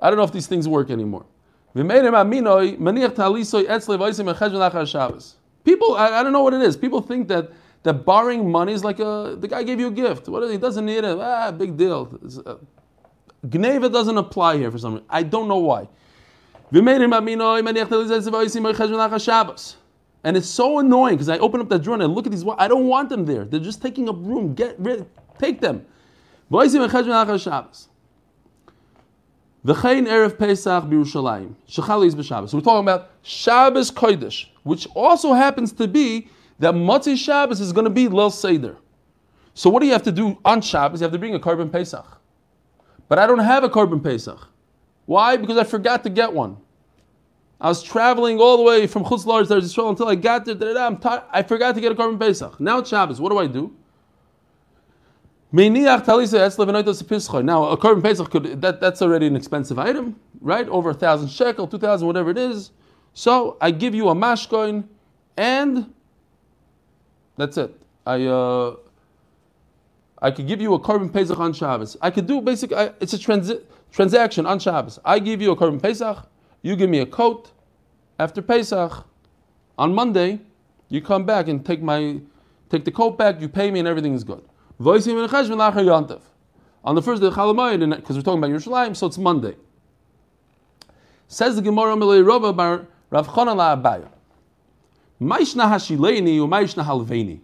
I 0.00 0.08
don't 0.08 0.16
know 0.16 0.24
if 0.24 0.32
these 0.32 0.46
things 0.46 0.66
work 0.66 0.88
anymore. 0.90 1.26
People, 5.62 5.94
I, 5.94 6.20
I 6.20 6.22
don't 6.22 6.32
know 6.32 6.42
what 6.42 6.54
it 6.54 6.62
is. 6.62 6.74
People 6.74 7.02
think 7.02 7.28
that, 7.28 7.50
that 7.82 8.06
borrowing 8.06 8.50
money 8.50 8.72
is 8.72 8.82
like 8.82 8.98
a, 8.98 9.36
the 9.38 9.46
guy 9.46 9.62
gave 9.62 9.78
you 9.78 9.88
a 9.88 9.90
gift. 9.90 10.26
What 10.26 10.50
he 10.50 10.56
doesn't 10.56 10.86
need 10.86 11.04
it. 11.04 11.18
Ah, 11.20 11.52
big 11.52 11.76
deal. 11.76 12.18
Gneva 13.48 13.92
doesn't 13.92 14.16
apply 14.16 14.58
here 14.58 14.70
for 14.70 14.78
some 14.78 14.94
reason. 14.94 15.06
I 15.10 15.22
don't 15.22 15.48
know 15.48 15.58
why. 15.58 15.88
And 20.24 20.36
it's 20.36 20.48
so 20.48 20.78
annoying 20.80 21.14
because 21.14 21.28
I 21.28 21.38
open 21.38 21.60
up 21.60 21.68
that 21.68 21.82
drawer 21.82 21.94
and 21.94 22.02
I 22.02 22.06
look 22.06 22.26
at 22.26 22.32
these. 22.32 22.44
I 22.58 22.66
don't 22.66 22.86
want 22.86 23.08
them 23.08 23.24
there. 23.24 23.44
They're 23.44 23.60
just 23.60 23.80
taking 23.80 24.08
up 24.08 24.16
room. 24.18 24.54
Get 24.54 24.78
rid. 24.80 25.06
Take 25.38 25.60
them. 25.60 25.86
V'chein 26.50 26.88
erev 30.06 30.38
Pesach 30.38 30.84
b'Yerushalayim. 30.84 31.54
Shechali 31.68 32.06
is. 32.06 32.50
So 32.50 32.56
we're 32.56 32.62
talking 32.62 32.84
about 32.84 33.10
Shabbos 33.22 33.90
Kodesh, 33.90 34.46
which 34.64 34.86
also 34.94 35.32
happens 35.32 35.72
to 35.72 35.88
be 35.88 36.28
that 36.58 36.74
Motzei 36.74 37.16
Shabbos 37.16 37.60
is 37.60 37.72
going 37.72 37.84
to 37.84 37.90
be 37.90 38.08
Lil 38.08 38.30
Seder. 38.30 38.76
So 39.54 39.70
what 39.70 39.80
do 39.80 39.86
you 39.86 39.92
have 39.92 40.02
to 40.04 40.12
do 40.12 40.38
on 40.44 40.60
Shabbos? 40.60 41.00
You 41.00 41.04
have 41.04 41.12
to 41.12 41.18
bring 41.18 41.34
a 41.34 41.40
korban 41.40 41.70
Pesach. 41.70 42.20
But 43.08 43.18
I 43.18 43.26
don't 43.26 43.38
have 43.38 43.64
a 43.64 43.68
korban 43.68 44.02
Pesach. 44.02 44.48
Why? 45.06 45.36
Because 45.36 45.56
I 45.56 45.64
forgot 45.64 46.02
to 46.04 46.10
get 46.10 46.32
one. 46.32 46.56
I 47.60 47.68
was 47.68 47.82
traveling 47.82 48.38
all 48.38 48.56
the 48.56 48.62
way 48.62 48.86
from 48.86 49.04
Chutz 49.04 49.24
La'aretz 49.24 49.48
to 49.48 49.56
Israel 49.56 49.90
until 49.90 50.08
I 50.08 50.14
got 50.14 50.44
there. 50.44 50.76
I'm 50.76 50.98
t- 50.98 51.08
I 51.30 51.42
forgot 51.42 51.74
to 51.74 51.80
get 51.80 51.92
a 51.92 51.94
korban 51.94 52.18
Pesach. 52.18 52.60
Now 52.60 52.78
it's 52.78 52.90
Shabbos. 52.90 53.20
What 53.20 53.30
do 53.30 53.38
I 53.38 53.46
do? 53.46 53.74
Now, 55.52 55.62
a 55.62 55.66
korban 57.78 58.02
pesach 58.02 58.30
could 58.30 58.60
that, 58.60 58.80
that's 58.80 59.00
already 59.00 59.26
an 59.26 59.36
expensive 59.36 59.78
item, 59.78 60.16
right? 60.40 60.68
Over 60.68 60.90
a 60.90 60.94
thousand 60.94 61.28
shekel, 61.28 61.66
two 61.66 61.78
thousand, 61.78 62.06
whatever 62.06 62.30
it 62.30 62.36
is. 62.36 62.72
So 63.14 63.56
I 63.60 63.70
give 63.70 63.94
you 63.94 64.10
a 64.10 64.14
mashkoin, 64.14 64.84
and 65.38 65.92
that's 67.36 67.56
it. 67.56 67.74
I 68.06 68.26
uh, 68.26 68.76
I 70.26 70.32
could 70.32 70.48
give 70.48 70.60
you 70.60 70.74
a 70.74 70.80
korban 70.80 71.12
pesach 71.12 71.38
on 71.38 71.52
Shabbos. 71.52 71.96
I 72.02 72.10
could 72.10 72.26
do 72.26 72.40
basic. 72.40 72.72
I, 72.72 72.90
it's 72.98 73.12
a 73.12 73.18
transi- 73.18 73.62
transaction 73.92 74.44
on 74.44 74.58
Shabbos. 74.58 74.98
I 75.04 75.20
give 75.20 75.40
you 75.40 75.52
a 75.52 75.56
korban 75.56 75.80
pesach. 75.80 76.18
You 76.62 76.74
give 76.74 76.90
me 76.90 76.98
a 76.98 77.06
coat. 77.06 77.52
After 78.18 78.42
Pesach, 78.42 79.06
on 79.78 79.94
Monday, 79.94 80.40
you 80.88 81.00
come 81.00 81.24
back 81.26 81.46
and 81.46 81.64
take 81.64 81.80
my 81.80 82.18
take 82.70 82.84
the 82.84 82.90
coat 82.90 83.16
back. 83.16 83.40
You 83.40 83.48
pay 83.48 83.70
me, 83.70 83.78
and 83.78 83.86
everything 83.86 84.14
is 84.14 84.24
good. 84.24 84.42
On 84.80 84.94
the 84.96 85.00
first 87.02 87.20
day 87.20 87.28
of 87.28 87.34
Chalamayid, 87.34 87.94
because 87.94 88.16
we're 88.16 88.22
talking 88.22 88.42
about 88.42 88.50
Yerushalayim, 88.50 88.96
so 88.96 89.06
it's 89.06 89.18
Monday. 89.18 89.54
Says 91.28 91.54
the 91.54 91.62
Gemara 91.62 91.94
Milei 91.94 92.26
Rava 92.26 92.52
bar 92.52 92.88
Rav 93.10 93.28
Chanan 93.28 93.58
La'abayu. 93.58 94.08
Maishna 95.20 95.70
Hashileni 95.70 96.40
or 96.42 96.48
Maishna 96.48 96.84
Halveni. 96.84 97.38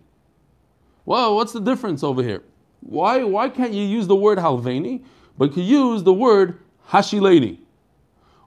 Well, 1.04 1.36
what's 1.36 1.52
the 1.52 1.60
difference 1.60 2.02
over 2.02 2.24
here? 2.24 2.42
Why, 2.82 3.22
why 3.22 3.48
can't 3.48 3.72
you 3.72 3.84
use 3.84 4.06
the 4.06 4.16
word 4.16 4.38
Halveni, 4.38 5.02
but 5.38 5.56
you 5.56 5.62
use 5.62 6.02
the 6.02 6.12
word 6.12 6.58
Hashileni? 6.88 7.58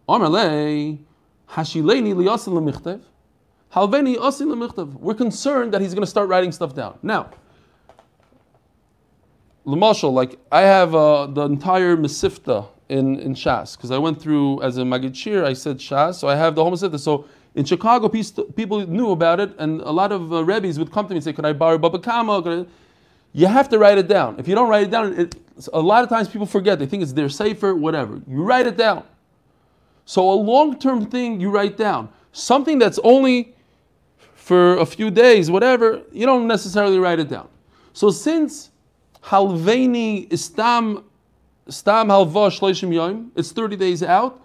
Hashileni. 0.07 0.97
Halveni 3.73 4.15
asin. 4.17 4.93
We're 4.99 5.13
concerned 5.13 5.73
that 5.73 5.81
he's 5.81 5.93
going 5.93 6.03
to 6.03 6.09
start 6.09 6.29
writing 6.29 6.51
stuff 6.51 6.75
down. 6.75 6.99
Now, 7.01 7.31
Lamashal, 9.65 10.13
like 10.13 10.37
I 10.51 10.61
have 10.61 10.93
uh, 10.93 11.27
the 11.27 11.41
entire 11.41 11.97
Mesifta 11.97 12.67
in, 12.87 13.19
in 13.19 13.33
Shas, 13.33 13.75
because 13.75 13.89
I 13.89 13.97
went 13.97 14.21
through 14.21 14.61
as 14.61 14.77
a 14.77 14.81
Magid 14.81 15.43
I 15.43 15.53
said 15.53 15.79
Shas, 15.79 16.15
so 16.15 16.27
I 16.27 16.35
have 16.35 16.55
the 16.55 16.63
whole 16.63 16.71
Mesifta. 16.71 16.99
So 16.99 17.25
in 17.55 17.65
Chicago, 17.65 18.09
people 18.09 18.85
knew 18.85 19.11
about 19.11 19.39
it, 19.39 19.55
and 19.57 19.81
a 19.81 19.91
lot 19.91 20.11
of 20.11 20.31
uh, 20.31 20.43
rabbis 20.43 20.77
would 20.77 20.91
come 20.91 21.07
to 21.07 21.13
me 21.13 21.17
and 21.17 21.23
say, 21.23 21.33
Can 21.33 21.45
I 21.45 21.53
borrow 21.53 21.77
Baba 21.77 21.99
Kama? 21.99 22.67
You 23.35 23.47
have 23.47 23.67
to 23.69 23.77
write 23.77 23.97
it 23.97 24.07
down. 24.07 24.39
If 24.39 24.47
you 24.47 24.55
don't 24.55 24.69
write 24.69 24.83
it 24.83 24.91
down, 24.91 25.13
it, 25.19 25.35
a 25.73 25.81
lot 25.81 26.05
of 26.05 26.09
times 26.09 26.29
people 26.29 26.47
forget. 26.47 26.79
They 26.79 26.85
think 26.85 27.03
it's 27.03 27.11
their 27.11 27.27
safer, 27.27 27.75
whatever. 27.75 28.21
You 28.25 28.41
write 28.43 28.65
it 28.65 28.77
down. 28.77 29.03
So 30.05 30.31
a 30.31 30.31
long-term 30.33 31.07
thing 31.07 31.41
you 31.41 31.49
write 31.49 31.75
down. 31.75 32.07
Something 32.31 32.79
that's 32.79 32.97
only 33.03 33.53
for 34.35 34.77
a 34.77 34.85
few 34.85 35.11
days, 35.11 35.51
whatever, 35.51 36.01
you 36.13 36.25
don't 36.25 36.47
necessarily 36.47 36.97
write 36.97 37.19
it 37.19 37.27
down. 37.27 37.49
So 37.91 38.09
since 38.09 38.69
halveni 39.21 40.29
istam 40.29 41.03
stam 41.67 42.07
halva 42.07 42.49
shloishim 42.57 42.93
yom, 42.93 43.33
it's 43.35 43.51
30 43.51 43.75
days 43.75 44.01
out. 44.01 44.41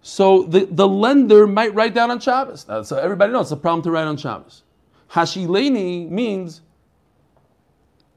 So 0.00 0.44
the, 0.44 0.64
the 0.64 0.88
lender 0.88 1.46
might 1.46 1.74
write 1.74 1.92
down 1.92 2.10
on 2.10 2.18
Shabbos. 2.18 2.66
Now, 2.66 2.80
so 2.82 2.96
everybody 2.96 3.30
knows 3.30 3.46
it's 3.46 3.52
a 3.52 3.56
problem 3.56 3.82
to 3.82 3.90
write 3.90 4.06
on 4.06 4.16
Shabbos. 4.16 4.62
Hashileni 5.10 6.08
means, 6.08 6.62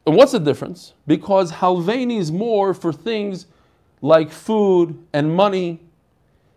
and 0.05 0.15
what's 0.15 0.33
the 0.33 0.39
difference? 0.39 0.93
Because 1.07 1.51
halveni 1.51 2.19
is 2.19 2.31
more 2.31 2.74
for 2.74 2.91
things 2.91 3.48
like 4.01 4.31
food 4.31 5.01
and 5.13 5.33
money. 5.33 5.79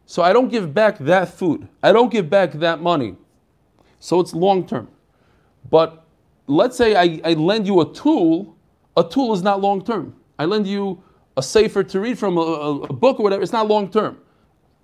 So 0.07 0.23
I 0.23 0.33
don't 0.33 0.49
give 0.49 0.75
back 0.75 0.99
that 0.99 1.29
food. 1.29 1.69
I 1.83 1.93
don't 1.93 2.11
give 2.11 2.29
back 2.29 2.53
that 2.55 2.81
money. 2.81 3.17
So 4.01 4.21
it's 4.21 4.35
long 4.35 4.67
term. 4.67 4.89
But 5.71 6.05
let's 6.47 6.77
say 6.77 6.97
I, 6.97 7.21
I 7.25 7.35
lend 7.35 7.67
you 7.67 7.81
a 7.81 7.93
tool, 7.93 8.57
a 8.97 9.05
tool 9.05 9.33
is 9.33 9.43
not 9.43 9.61
long 9.61 9.85
term. 9.85 10.15
I 10.39 10.45
lend 10.45 10.67
you 10.67 11.03
a 11.37 11.43
safer 11.43 11.85
to 11.85 12.01
read 12.01 12.19
from, 12.19 12.39
a, 12.39 12.41
a, 12.41 12.93
book 12.93 13.21
or 13.21 13.23
whatever, 13.23 13.43
it's 13.43 13.53
not 13.53 13.69
long 13.69 13.91
term. 13.91 14.19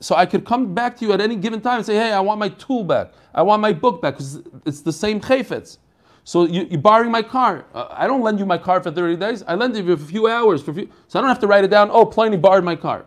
So 0.00 0.14
I 0.16 0.26
could 0.26 0.44
come 0.44 0.74
back 0.74 0.96
to 0.98 1.06
you 1.06 1.12
at 1.12 1.20
any 1.20 1.36
given 1.36 1.60
time 1.60 1.76
and 1.76 1.86
say, 1.86 1.94
hey, 1.94 2.12
I 2.12 2.20
want 2.20 2.40
my 2.40 2.48
tool 2.50 2.84
back. 2.84 3.12
I 3.34 3.42
want 3.42 3.62
my 3.62 3.72
book 3.72 4.02
back 4.02 4.14
because 4.14 4.42
it's 4.66 4.80
the 4.80 4.92
same 4.92 5.20
chayfetz. 5.20 5.78
So 6.24 6.46
you, 6.46 6.66
you're 6.70 6.80
borrowing 6.80 7.10
my 7.10 7.22
car. 7.22 7.64
Uh, 7.74 7.88
I 7.90 8.06
don't 8.06 8.22
lend 8.22 8.38
you 8.38 8.46
my 8.46 8.58
car 8.58 8.82
for 8.82 8.90
30 8.90 9.16
days. 9.16 9.42
I 9.46 9.54
lend 9.54 9.76
you 9.76 9.84
for 9.84 9.92
a 9.92 10.06
few 10.06 10.28
hours. 10.28 10.62
For 10.62 10.70
a 10.70 10.74
few, 10.74 10.88
so 11.08 11.18
I 11.18 11.22
don't 11.22 11.28
have 11.28 11.40
to 11.40 11.46
write 11.46 11.64
it 11.64 11.68
down, 11.68 11.90
oh, 11.90 12.06
Pliny 12.06 12.36
borrowed 12.36 12.64
my 12.64 12.76
car. 12.76 13.04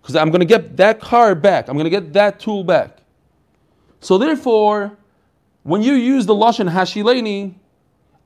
Because 0.00 0.16
I'm 0.16 0.30
going 0.30 0.40
to 0.40 0.46
get 0.46 0.76
that 0.76 1.00
car 1.00 1.34
back. 1.34 1.68
I'm 1.68 1.74
going 1.74 1.84
to 1.84 1.90
get 1.90 2.12
that 2.12 2.40
tool 2.40 2.64
back. 2.64 2.98
So 4.00 4.18
therefore, 4.18 4.96
when 5.62 5.82
you 5.82 5.94
use 5.94 6.26
the 6.26 6.34
Lashon 6.34 6.70
Hashileni, 6.70 7.54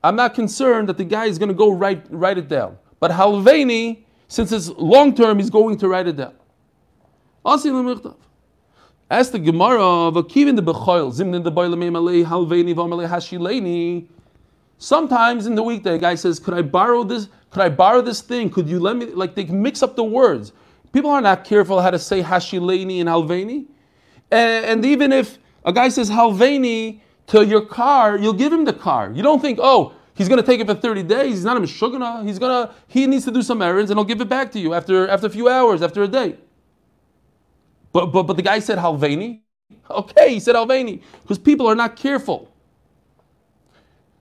I'm 0.02 0.16
not 0.16 0.34
concerned 0.34 0.88
that 0.88 0.98
the 0.98 1.04
guy 1.04 1.26
is 1.26 1.38
going 1.38 1.48
to 1.48 1.54
go 1.54 1.70
write, 1.70 2.06
write 2.10 2.38
it 2.38 2.48
down. 2.48 2.78
But 3.00 3.10
Halveni, 3.10 4.04
since 4.28 4.52
it's 4.52 4.68
long 4.68 5.14
term, 5.14 5.38
he's 5.38 5.50
going 5.50 5.76
to 5.78 5.88
write 5.88 6.06
it 6.06 6.16
down. 6.16 6.34
Ask 9.08 9.30
the 9.30 9.38
Gemara 9.38 10.08
of 10.08 10.14
Akivin 10.14 10.56
the 10.56 10.62
Bechoil, 10.62 11.12
Zimnin 11.12 11.44
the 11.44 11.52
Boilamei 11.52 12.24
Halveni. 12.24 14.08
Sometimes 14.78 15.46
in 15.46 15.54
the 15.54 15.62
weekday, 15.62 15.94
a 15.94 15.98
guy 15.98 16.16
says, 16.16 16.40
Could 16.40 16.54
I 16.54 16.62
borrow 16.62 17.04
this? 17.04 17.28
Could 17.50 17.62
I 17.62 17.68
borrow 17.68 18.02
this 18.02 18.20
thing? 18.20 18.50
Could 18.50 18.68
you 18.68 18.80
let 18.80 18.96
me? 18.96 19.06
Like 19.06 19.36
they 19.36 19.44
mix 19.44 19.84
up 19.84 19.94
the 19.94 20.02
words. 20.02 20.52
People 20.92 21.10
are 21.10 21.20
not 21.20 21.44
careful 21.44 21.80
how 21.80 21.90
to 21.90 22.00
say 22.00 22.20
Hashileni 22.20 22.98
and 22.98 23.08
Halveni. 23.08 23.66
And, 24.32 24.66
and 24.66 24.84
even 24.84 25.12
if 25.12 25.38
a 25.64 25.72
guy 25.72 25.88
says 25.88 26.10
Halveni 26.10 26.98
to 27.28 27.46
your 27.46 27.64
car, 27.64 28.18
you'll 28.18 28.32
give 28.32 28.52
him 28.52 28.64
the 28.64 28.72
car. 28.72 29.12
You 29.12 29.22
don't 29.22 29.40
think, 29.40 29.60
oh, 29.62 29.94
he's 30.14 30.28
going 30.28 30.40
to 30.40 30.46
take 30.46 30.60
it 30.60 30.66
for 30.66 30.74
30 30.74 31.04
days. 31.04 31.34
He's 31.34 31.44
not 31.44 31.56
a 31.56 31.60
Meshugana. 31.60 32.26
He's 32.26 32.40
going 32.40 32.66
to, 32.66 32.74
he 32.88 33.06
needs 33.06 33.24
to 33.26 33.30
do 33.30 33.42
some 33.42 33.62
errands 33.62 33.92
and 33.92 33.98
he'll 33.98 34.04
give 34.04 34.20
it 34.20 34.28
back 34.28 34.50
to 34.52 34.58
you 34.58 34.74
after, 34.74 35.06
after 35.06 35.28
a 35.28 35.30
few 35.30 35.48
hours, 35.48 35.80
after 35.80 36.02
a 36.02 36.08
day. 36.08 36.38
But, 37.96 38.12
but, 38.12 38.24
but 38.24 38.36
the 38.36 38.42
guy 38.42 38.58
said 38.58 38.76
Halveni. 38.76 39.40
Okay, 39.88 40.34
he 40.34 40.38
said 40.38 40.54
Halveni. 40.54 41.00
Because 41.22 41.38
people 41.38 41.66
are 41.66 41.74
not 41.74 41.96
careful. 41.96 42.52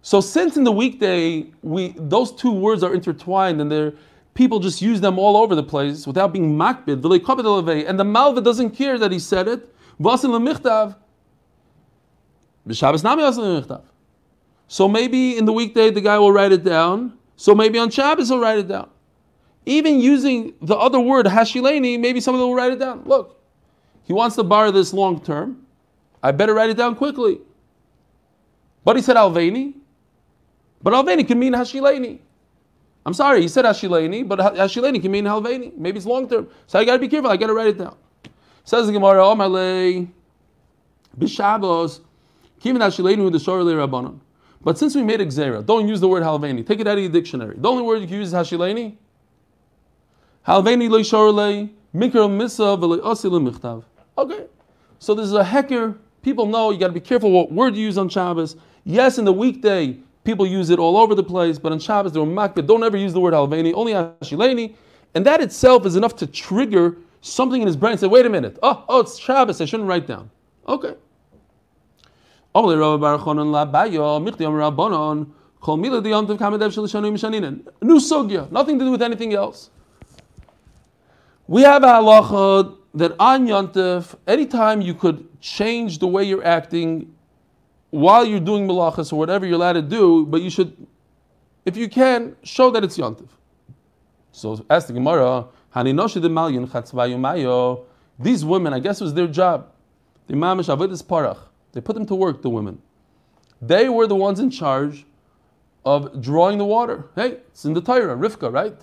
So 0.02 0.22
since 0.22 0.56
in 0.56 0.64
the 0.64 0.72
weekday 0.72 1.48
we 1.62 1.94
those 1.98 2.32
two 2.32 2.54
words 2.54 2.84
are 2.84 2.94
intertwined 2.94 3.60
and 3.60 3.70
they're 3.70 3.94
people 4.34 4.62
just 4.62 4.82
use 4.82 5.02
them 5.02 5.20
all 5.20 5.36
over 5.36 5.56
the 5.56 5.64
place 5.64 6.08
without 6.08 6.32
being 6.32 6.56
makbid, 6.56 7.04
and 7.90 8.00
the 8.00 8.06
Malva 8.06 8.40
doesn't 8.40 8.70
care 8.70 8.98
that 8.98 9.12
he 9.12 9.20
said 9.20 9.50
it. 9.50 9.70
So 14.68 14.88
maybe 14.88 15.38
in 15.38 15.44
the 15.44 15.52
weekday 15.52 15.90
the 15.90 16.02
guy 16.02 16.18
will 16.18 16.32
write 16.32 16.54
it 16.54 16.64
down. 16.64 17.18
So 17.36 17.54
maybe 17.54 17.78
on 17.78 17.90
Shabbos 17.90 18.30
he'll 18.30 18.40
write 18.40 18.60
it 18.60 18.70
down. 18.70 18.90
Even 19.66 20.00
using 20.00 20.54
the 20.62 20.78
other 20.78 21.02
word 21.02 21.26
hashileni, 21.26 22.00
maybe 22.00 22.22
somebody 22.22 22.46
will 22.46 22.56
write 22.56 22.72
it 22.72 22.80
down. 22.80 23.04
Look, 23.06 23.36
he 24.06 24.14
wants 24.14 24.36
to 24.38 24.44
borrow 24.44 24.72
this 24.72 24.94
long 24.94 25.20
term. 25.20 25.66
I 26.24 26.32
better 26.32 26.54
write 26.54 26.70
it 26.70 26.78
down 26.78 26.96
quickly. 26.96 27.40
But 28.84 28.96
he 28.96 29.02
said 29.02 29.16
Alveni. 29.16 29.74
But 30.82 30.94
Alveni 30.94 31.28
can 31.28 31.40
mean 31.40 31.54
Hashileni. 31.54 32.20
I'm 33.06 33.14
sorry, 33.14 33.42
he 33.42 33.48
said 33.48 33.66
Hashileni, 33.66 34.28
but 34.28 34.40
Hashileni 34.40 35.02
can 35.02 35.12
mean 35.12 35.26
Halveni. 35.26 35.76
Maybe 35.78 35.98
it's 35.98 36.06
long 36.06 36.30
term. 36.30 36.48
So 36.68 36.80
I 36.80 36.86
got 36.86 36.94
to 36.94 37.00
be 37.00 37.08
careful. 37.08 37.30
I 37.30 37.38
got 37.38 37.48
to 37.48 37.54
write 37.54 37.68
it 37.68 37.78
down. 37.78 37.96
Says 38.64 38.88
the 38.88 38.94
Gemara, 38.94 39.22
Omalei, 39.22 40.08
Bishabos, 41.18 42.02
Kivin 42.60 42.78
Hashileni 42.78 43.32
the 43.32 43.38
Shorele 43.38 43.88
Rabbanon. 43.88 44.20
But 44.62 44.80
since 44.80 44.96
we 44.96 45.04
made 45.04 45.22
a 45.22 45.26
Xera, 45.28 45.64
don't 45.64 45.88
use 45.88 46.00
the 46.00 46.08
word 46.08 46.24
Halveni. 46.24 46.66
Take 46.66 46.80
it 46.80 46.88
out 46.88 46.98
of 46.98 47.04
your 47.04 47.12
dictionary. 47.12 47.56
The 47.58 47.70
only 47.70 47.84
word 47.84 48.02
you 48.02 48.08
can 48.08 48.18
use 48.18 48.30
is 48.30 48.34
Hashileni. 48.34 48.96
Halveni 50.48 50.90
le 50.90 51.00
Shorele, 51.02 51.70
Mikra 51.94 52.28
Misa 52.28 52.78
v'le 52.80 53.00
Osile 53.02 53.50
Michtav. 53.50 53.84
Okay. 54.18 54.46
So 55.00 55.14
this 55.14 55.26
is 55.26 55.34
a 55.34 55.44
hecker. 55.44 55.98
People 56.22 56.46
know 56.46 56.72
you 56.72 56.80
got 56.80 56.88
to 56.88 56.94
be 56.94 57.00
careful 57.00 57.32
what 57.32 57.52
word 57.52 57.76
you 57.76 57.84
use 57.84 57.98
on 57.98 58.10
Shabbos. 58.10 58.56
Yes, 58.84 59.18
in 59.18 59.26
the 59.26 59.34
weekday, 59.34 59.98
people 60.24 60.46
use 60.46 60.70
it 60.70 60.80
all 60.80 60.98
over 60.98 61.16
the 61.16 61.24
place, 61.24 61.60
but 61.60 61.72
on 61.72 61.80
Shabbos, 61.80 62.12
they're 62.14 62.24
makbid. 62.24 62.68
Don't 62.68 62.84
ever 62.84 62.98
use 62.98 63.14
the 63.14 63.20
word 63.20 63.34
halveni, 63.34 63.74
only 63.74 63.94
ashileni. 63.94 64.76
And 65.14 65.26
that 65.26 65.42
itself 65.42 65.86
is 65.86 65.96
enough 65.96 66.16
to 66.18 66.28
trigger 66.28 66.98
something 67.22 67.62
in 67.62 67.68
his 67.68 67.76
brain. 67.76 67.98
Say, 67.98 68.08
wait 68.08 68.26
a 68.26 68.30
minute. 68.30 68.58
Oh, 68.64 68.84
oh, 68.90 69.00
it's 69.02 69.18
Shabbos. 69.18 69.62
I 69.62 69.66
shouldn't 69.66 69.90
write 69.90 70.08
down. 70.08 70.30
Okay. 70.68 70.96
New 72.56 72.62
sugya, 78.00 78.52
nothing 78.52 78.80
to 78.80 78.86
do 78.86 78.92
with 78.92 79.02
anything 79.02 79.34
else. 79.34 79.70
We 81.48 81.64
have 81.64 81.84
a 81.84 81.88
halacha 81.88 82.78
that 82.96 83.16
on 83.20 83.48
Yontif, 83.48 84.16
anytime 84.26 84.82
you 84.82 84.94
could 84.94 85.28
change 85.42 86.00
the 86.00 86.08
way 86.08 86.24
you're 86.24 86.46
acting 86.46 87.14
while 87.92 88.26
you're 88.26 88.40
doing 88.40 88.68
malachas 88.68 89.14
or 89.14 89.18
whatever 89.18 89.46
you're 89.46 89.56
allowed 89.56 89.74
to 89.74 89.82
do, 89.82 90.26
but 90.26 90.42
you 90.42 90.50
should, 90.50 90.76
if 91.66 91.78
you 91.78 91.88
can, 91.88 92.36
show 92.44 92.72
that 92.72 92.84
it's 92.84 92.98
Yontif. 92.98 93.28
So 94.32 94.66
ask 94.70 94.88
the 94.88 94.94
Gemara, 94.94 95.46
these 98.18 98.46
women, 98.46 98.74
I 98.74 98.80
guess 98.80 99.02
it 99.02 99.04
was 99.04 99.14
their 99.14 99.28
job. 99.28 99.72
The 100.28 100.34
parach. 100.34 101.38
They 101.74 101.82
put 101.82 101.96
them 101.96 102.06
to 102.06 102.16
work, 102.16 102.42
the 102.42 102.50
women. 102.50 102.82
They 103.62 103.90
were 103.90 104.08
the 104.08 104.16
ones 104.16 104.40
in 104.40 104.50
charge 104.50 105.06
of 105.86 106.22
drawing 106.22 106.58
the 106.58 106.66
water. 106.66 107.06
Hey, 107.16 107.40
it's 107.48 107.66
in 107.66 107.74
the 107.74 107.82
Torah, 107.82 108.16
Rivka, 108.16 108.52
right? 108.52 108.78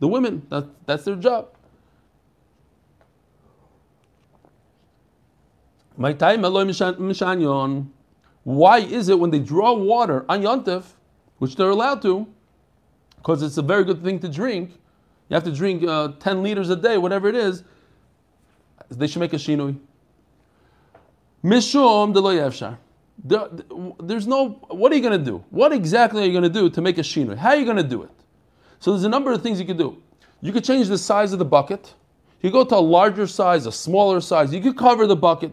The 0.00 0.08
women, 0.08 0.46
that, 0.48 0.66
that's 0.86 1.04
their 1.04 1.16
job. 1.16 1.55
My 5.96 6.12
time 6.12 6.42
Mishanyon. 6.42 7.88
Why 8.44 8.78
is 8.78 9.08
it 9.08 9.18
when 9.18 9.30
they 9.30 9.38
draw 9.38 9.74
water 9.74 10.24
on 10.28 10.42
Yontif, 10.42 10.84
which 11.38 11.56
they're 11.56 11.70
allowed 11.70 12.02
to, 12.02 12.26
because 13.16 13.42
it's 13.42 13.56
a 13.56 13.62
very 13.62 13.82
good 13.82 14.04
thing 14.04 14.20
to 14.20 14.28
drink, 14.28 14.70
you 15.28 15.34
have 15.34 15.44
to 15.44 15.52
drink 15.52 15.82
uh, 15.82 16.12
10 16.20 16.42
liters 16.42 16.70
a 16.70 16.76
day, 16.76 16.96
whatever 16.96 17.28
it 17.28 17.34
is, 17.34 17.64
they 18.88 19.08
should 19.08 19.18
make 19.18 19.32
a 19.32 19.36
shinui. 19.36 19.76
Mishum 21.42 22.12
de 22.14 22.78
There's 24.04 24.26
no, 24.28 24.48
what 24.68 24.92
are 24.92 24.94
you 24.94 25.02
going 25.02 25.18
to 25.18 25.24
do? 25.24 25.44
What 25.50 25.72
exactly 25.72 26.22
are 26.22 26.26
you 26.26 26.32
going 26.32 26.44
to 26.44 26.48
do 26.48 26.70
to 26.70 26.80
make 26.80 26.98
a 26.98 27.02
shinui? 27.02 27.36
How 27.36 27.50
are 27.50 27.56
you 27.56 27.64
going 27.64 27.78
to 27.78 27.82
do 27.82 28.04
it? 28.04 28.10
So 28.78 28.92
there's 28.92 29.04
a 29.04 29.08
number 29.08 29.32
of 29.32 29.42
things 29.42 29.58
you 29.58 29.66
could 29.66 29.78
do. 29.78 30.00
You 30.40 30.52
could 30.52 30.64
change 30.64 30.86
the 30.86 30.98
size 30.98 31.32
of 31.32 31.40
the 31.40 31.44
bucket. 31.44 31.94
You 32.42 32.50
go 32.52 32.64
to 32.64 32.76
a 32.76 32.78
larger 32.78 33.26
size, 33.26 33.66
a 33.66 33.72
smaller 33.72 34.20
size. 34.20 34.54
You 34.54 34.60
could 34.60 34.76
cover 34.76 35.06
the 35.06 35.16
bucket. 35.16 35.52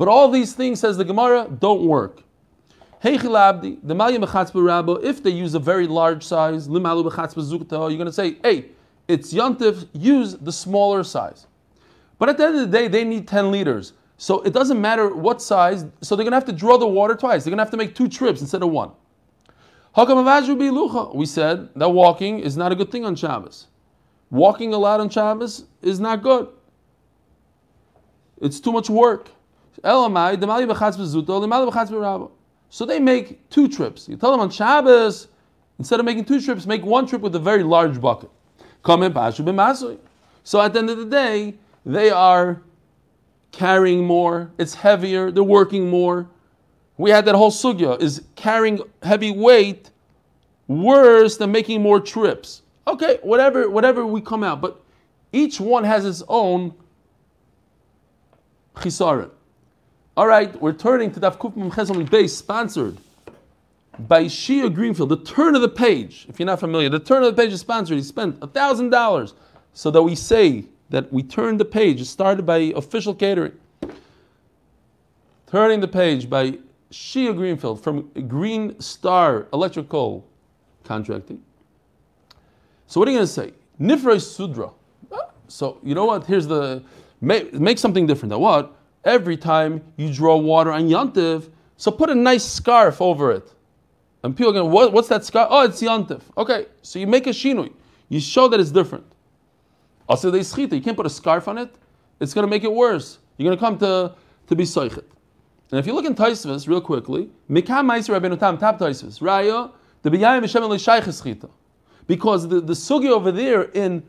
But 0.00 0.08
all 0.08 0.30
these 0.30 0.54
things, 0.54 0.80
says 0.80 0.96
the 0.96 1.04
Gemara, 1.04 1.46
don't 1.60 1.84
work. 1.84 2.22
Hey 3.02 3.18
the 3.18 4.98
if 5.02 5.22
they 5.22 5.28
use 5.28 5.52
a 5.54 5.58
very 5.58 5.86
large 5.86 6.24
size, 6.24 6.66
you're 6.66 6.80
going 6.80 8.06
to 8.06 8.10
say, 8.10 8.38
hey, 8.42 8.70
it's 9.08 9.30
yantif, 9.34 9.88
use 9.92 10.36
the 10.38 10.52
smaller 10.52 11.04
size. 11.04 11.46
But 12.18 12.30
at 12.30 12.38
the 12.38 12.46
end 12.46 12.54
of 12.54 12.70
the 12.70 12.78
day, 12.78 12.88
they 12.88 13.04
need 13.04 13.28
10 13.28 13.50
liters. 13.50 13.92
So 14.16 14.40
it 14.40 14.54
doesn't 14.54 14.80
matter 14.80 15.14
what 15.14 15.42
size, 15.42 15.84
so 16.00 16.16
they're 16.16 16.24
going 16.24 16.32
to 16.32 16.36
have 16.36 16.46
to 16.46 16.52
draw 16.54 16.78
the 16.78 16.88
water 16.88 17.14
twice. 17.14 17.44
They're 17.44 17.50
going 17.50 17.58
to 17.58 17.64
have 17.64 17.70
to 17.72 17.76
make 17.76 17.94
two 17.94 18.08
trips 18.08 18.40
instead 18.40 18.62
of 18.62 18.70
one. 18.70 18.92
We 19.94 21.26
said 21.26 21.68
that 21.76 21.90
walking 21.90 22.38
is 22.38 22.56
not 22.56 22.72
a 22.72 22.74
good 22.74 22.90
thing 22.90 23.04
on 23.04 23.16
Shabbos. 23.16 23.66
Walking 24.30 24.72
a 24.72 24.78
lot 24.78 24.98
on 25.00 25.10
Shabbos 25.10 25.64
is 25.82 26.00
not 26.00 26.22
good. 26.22 26.48
It's 28.40 28.60
too 28.60 28.72
much 28.72 28.88
work. 28.88 29.28
So 32.70 32.86
they 32.86 33.00
make 33.00 33.50
two 33.50 33.68
trips. 33.68 34.08
You 34.08 34.16
tell 34.16 34.30
them 34.30 34.40
on 34.40 34.50
Shabbos, 34.50 35.28
instead 35.78 36.00
of 36.00 36.06
making 36.06 36.24
two 36.26 36.40
trips, 36.40 36.66
make 36.66 36.84
one 36.84 37.06
trip 37.06 37.20
with 37.22 37.34
a 37.34 37.38
very 37.38 37.62
large 37.62 38.00
bucket. 38.00 38.30
So 38.84 39.00
at 40.60 40.72
the 40.72 40.78
end 40.78 40.90
of 40.90 40.98
the 40.98 41.06
day, 41.06 41.54
they 41.84 42.10
are 42.10 42.62
carrying 43.52 44.04
more, 44.04 44.50
it's 44.58 44.74
heavier, 44.74 45.30
they're 45.30 45.42
working 45.42 45.88
more. 45.90 46.28
We 46.98 47.10
had 47.10 47.24
that 47.24 47.34
whole 47.34 47.50
sugya 47.50 48.00
is 48.00 48.22
carrying 48.36 48.80
heavy 49.02 49.32
weight 49.32 49.90
worse 50.68 51.36
than 51.36 51.50
making 51.50 51.82
more 51.82 51.98
trips. 52.00 52.62
Okay, 52.86 53.18
whatever, 53.22 53.68
whatever 53.68 54.06
we 54.06 54.20
come 54.20 54.44
out, 54.44 54.60
but 54.60 54.80
each 55.32 55.60
one 55.60 55.84
has 55.84 56.04
its 56.04 56.22
own 56.28 56.74
chisaron. 58.76 59.30
All 60.20 60.26
right, 60.26 60.54
we're 60.60 60.74
turning 60.74 61.10
to 61.12 61.18
Daf 61.18 61.38
Kufim 61.38 61.72
Chesam 61.72 62.10
base, 62.10 62.36
sponsored 62.36 62.98
by 64.00 64.24
Shia 64.24 64.70
Greenfield. 64.70 65.08
The 65.08 65.16
turn 65.16 65.56
of 65.56 65.62
the 65.62 65.68
page, 65.70 66.26
if 66.28 66.38
you're 66.38 66.44
not 66.44 66.60
familiar, 66.60 66.90
the 66.90 66.98
turn 66.98 67.22
of 67.22 67.34
the 67.34 67.42
page 67.42 67.54
is 67.54 67.60
sponsored. 67.60 67.96
He 67.96 68.02
spent 68.02 68.38
thousand 68.52 68.90
dollars 68.90 69.32
so 69.72 69.90
that 69.90 70.02
we 70.02 70.14
say 70.14 70.66
that 70.90 71.10
we 71.10 71.22
turned 71.22 71.58
the 71.58 71.64
page. 71.64 72.02
It 72.02 72.04
started 72.04 72.44
by 72.44 72.58
official 72.76 73.14
catering. 73.14 73.52
Turning 75.46 75.80
the 75.80 75.88
page 75.88 76.28
by 76.28 76.58
Shia 76.92 77.34
Greenfield 77.34 77.82
from 77.82 78.10
Green 78.28 78.78
Star 78.78 79.46
Electrical 79.54 80.26
Contracting. 80.84 81.42
So 82.88 83.00
what 83.00 83.08
are 83.08 83.12
you 83.12 83.16
going 83.16 83.26
to 83.26 83.32
say? 83.32 83.54
Nifrei 83.80 84.20
Sudra. 84.20 84.68
So 85.48 85.78
you 85.82 85.94
know 85.94 86.04
what? 86.04 86.26
Here's 86.26 86.46
the 86.46 86.82
make, 87.22 87.54
make 87.54 87.78
something 87.78 88.06
different. 88.06 88.32
Now 88.32 88.40
what? 88.40 88.76
Every 89.04 89.36
time 89.36 89.82
you 89.96 90.12
draw 90.12 90.36
water 90.36 90.72
on 90.72 90.88
Yantiv, 90.88 91.50
so 91.76 91.90
put 91.90 92.10
a 92.10 92.14
nice 92.14 92.44
scarf 92.44 93.00
over 93.00 93.32
it. 93.32 93.52
And 94.22 94.36
people 94.36 94.52
go, 94.52 94.64
what, 94.66 94.92
what's 94.92 95.08
that 95.08 95.24
scarf? 95.24 95.48
Oh, 95.50 95.64
it's 95.64 95.80
Yantiv. 95.80 96.20
Okay, 96.36 96.66
so 96.82 96.98
you 96.98 97.06
make 97.06 97.26
a 97.26 97.30
shinui. 97.30 97.72
You 98.08 98.20
show 98.20 98.48
that 98.48 98.60
it's 98.60 98.70
different. 98.70 99.06
Also, 100.08 100.30
they 100.30 100.40
schita. 100.40 100.72
You 100.72 100.82
can't 100.82 100.96
put 100.96 101.06
a 101.06 101.10
scarf 101.10 101.48
on 101.48 101.56
it. 101.56 101.74
It's 102.18 102.34
going 102.34 102.46
to 102.46 102.50
make 102.50 102.64
it 102.64 102.72
worse. 102.72 103.18
You're 103.38 103.46
going 103.46 103.56
to 103.56 103.64
come 103.64 103.78
to, 103.78 104.14
to 104.48 104.56
be 104.56 104.64
soichet. 104.64 105.04
And 105.70 105.78
if 105.78 105.86
you 105.86 105.94
look 105.94 106.04
in 106.04 106.14
Taisvis 106.14 106.66
real 106.66 106.80
quickly, 106.80 107.30
Mikam 107.48 107.86
Meiser 107.86 108.20
Rabbeinu 108.20 108.38
Tam, 108.38 108.58
tap 108.58 108.78
Taisvis, 108.78 109.20
Raya, 109.20 109.70
the 110.02 110.10
B'yayim 110.10 110.42
Hashem 110.42 110.64
L'shayches 110.64 111.48
Because 112.06 112.48
the, 112.48 112.60
the 112.60 112.72
sugi 112.72 113.08
over 113.08 113.30
there 113.30 113.62
in 113.62 114.02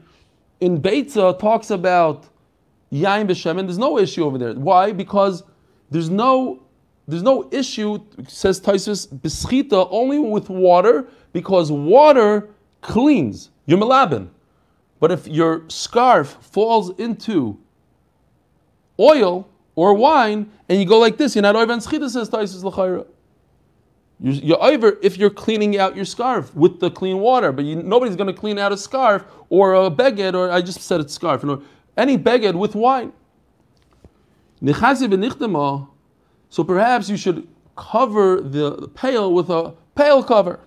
in 0.59 0.79
Beitza 0.81 1.37
talks 1.39 1.71
about 1.71 2.27
Yain 2.91 3.27
b'Shemen. 3.27 3.65
There's 3.65 3.77
no 3.77 3.97
issue 3.97 4.25
over 4.25 4.37
there. 4.37 4.53
Why? 4.53 4.91
Because 4.91 5.43
there's 5.89 6.09
no 6.09 6.61
there's 7.07 7.23
no 7.23 7.49
issue, 7.51 7.99
says 8.27 8.61
Taisus, 8.61 9.07
beschita 9.07 9.87
only 9.91 10.19
with 10.19 10.49
water, 10.49 11.07
because 11.33 11.71
water 11.71 12.49
cleans. 12.81 13.49
You're 13.65 13.79
melabin. 13.79 14.31
But 14.99 15.11
if 15.11 15.27
your 15.27 15.63
scarf 15.67 16.37
falls 16.39 16.97
into 16.99 17.57
oil 18.99 19.49
or 19.75 19.93
wine, 19.93 20.49
and 20.69 20.79
you 20.79 20.85
go 20.85 20.99
like 20.99 21.17
this, 21.17 21.35
you're 21.35 21.41
not 21.41 21.55
over 21.55 21.73
and 21.73 21.81
schita, 21.81 22.09
says 22.09 22.29
Taisus 22.29 22.63
l'chayra. 22.63 23.05
You're, 24.23 24.63
over 24.63 24.97
if 25.01 25.17
you're 25.17 25.31
cleaning 25.31 25.79
out 25.79 25.95
your 25.95 26.05
scarf 26.05 26.53
with 26.55 26.79
the 26.79 26.91
clean 26.91 27.17
water, 27.17 27.51
but 27.51 27.65
you, 27.65 27.75
nobody's 27.75 28.15
going 28.15 28.33
to 28.33 28.39
clean 28.39 28.59
out 28.59 28.71
a 28.71 28.77
scarf 28.77 29.25
or 29.49 29.73
a 29.73 29.89
beged, 29.89 30.35
or 30.35 30.51
I 30.51 30.61
just 30.61 30.81
said 30.81 31.01
it's 31.01 31.13
scarf, 31.13 31.43
any 32.01 32.17
beged 32.17 32.55
with 32.55 32.75
wine. 32.75 33.13
So 36.49 36.63
perhaps 36.63 37.09
you 37.09 37.17
should 37.17 37.47
cover 37.75 38.41
the, 38.41 38.75
the 38.75 38.87
pail 38.87 39.33
with 39.33 39.49
a 39.49 39.73
pail 39.95 40.23
cover. 40.23 40.59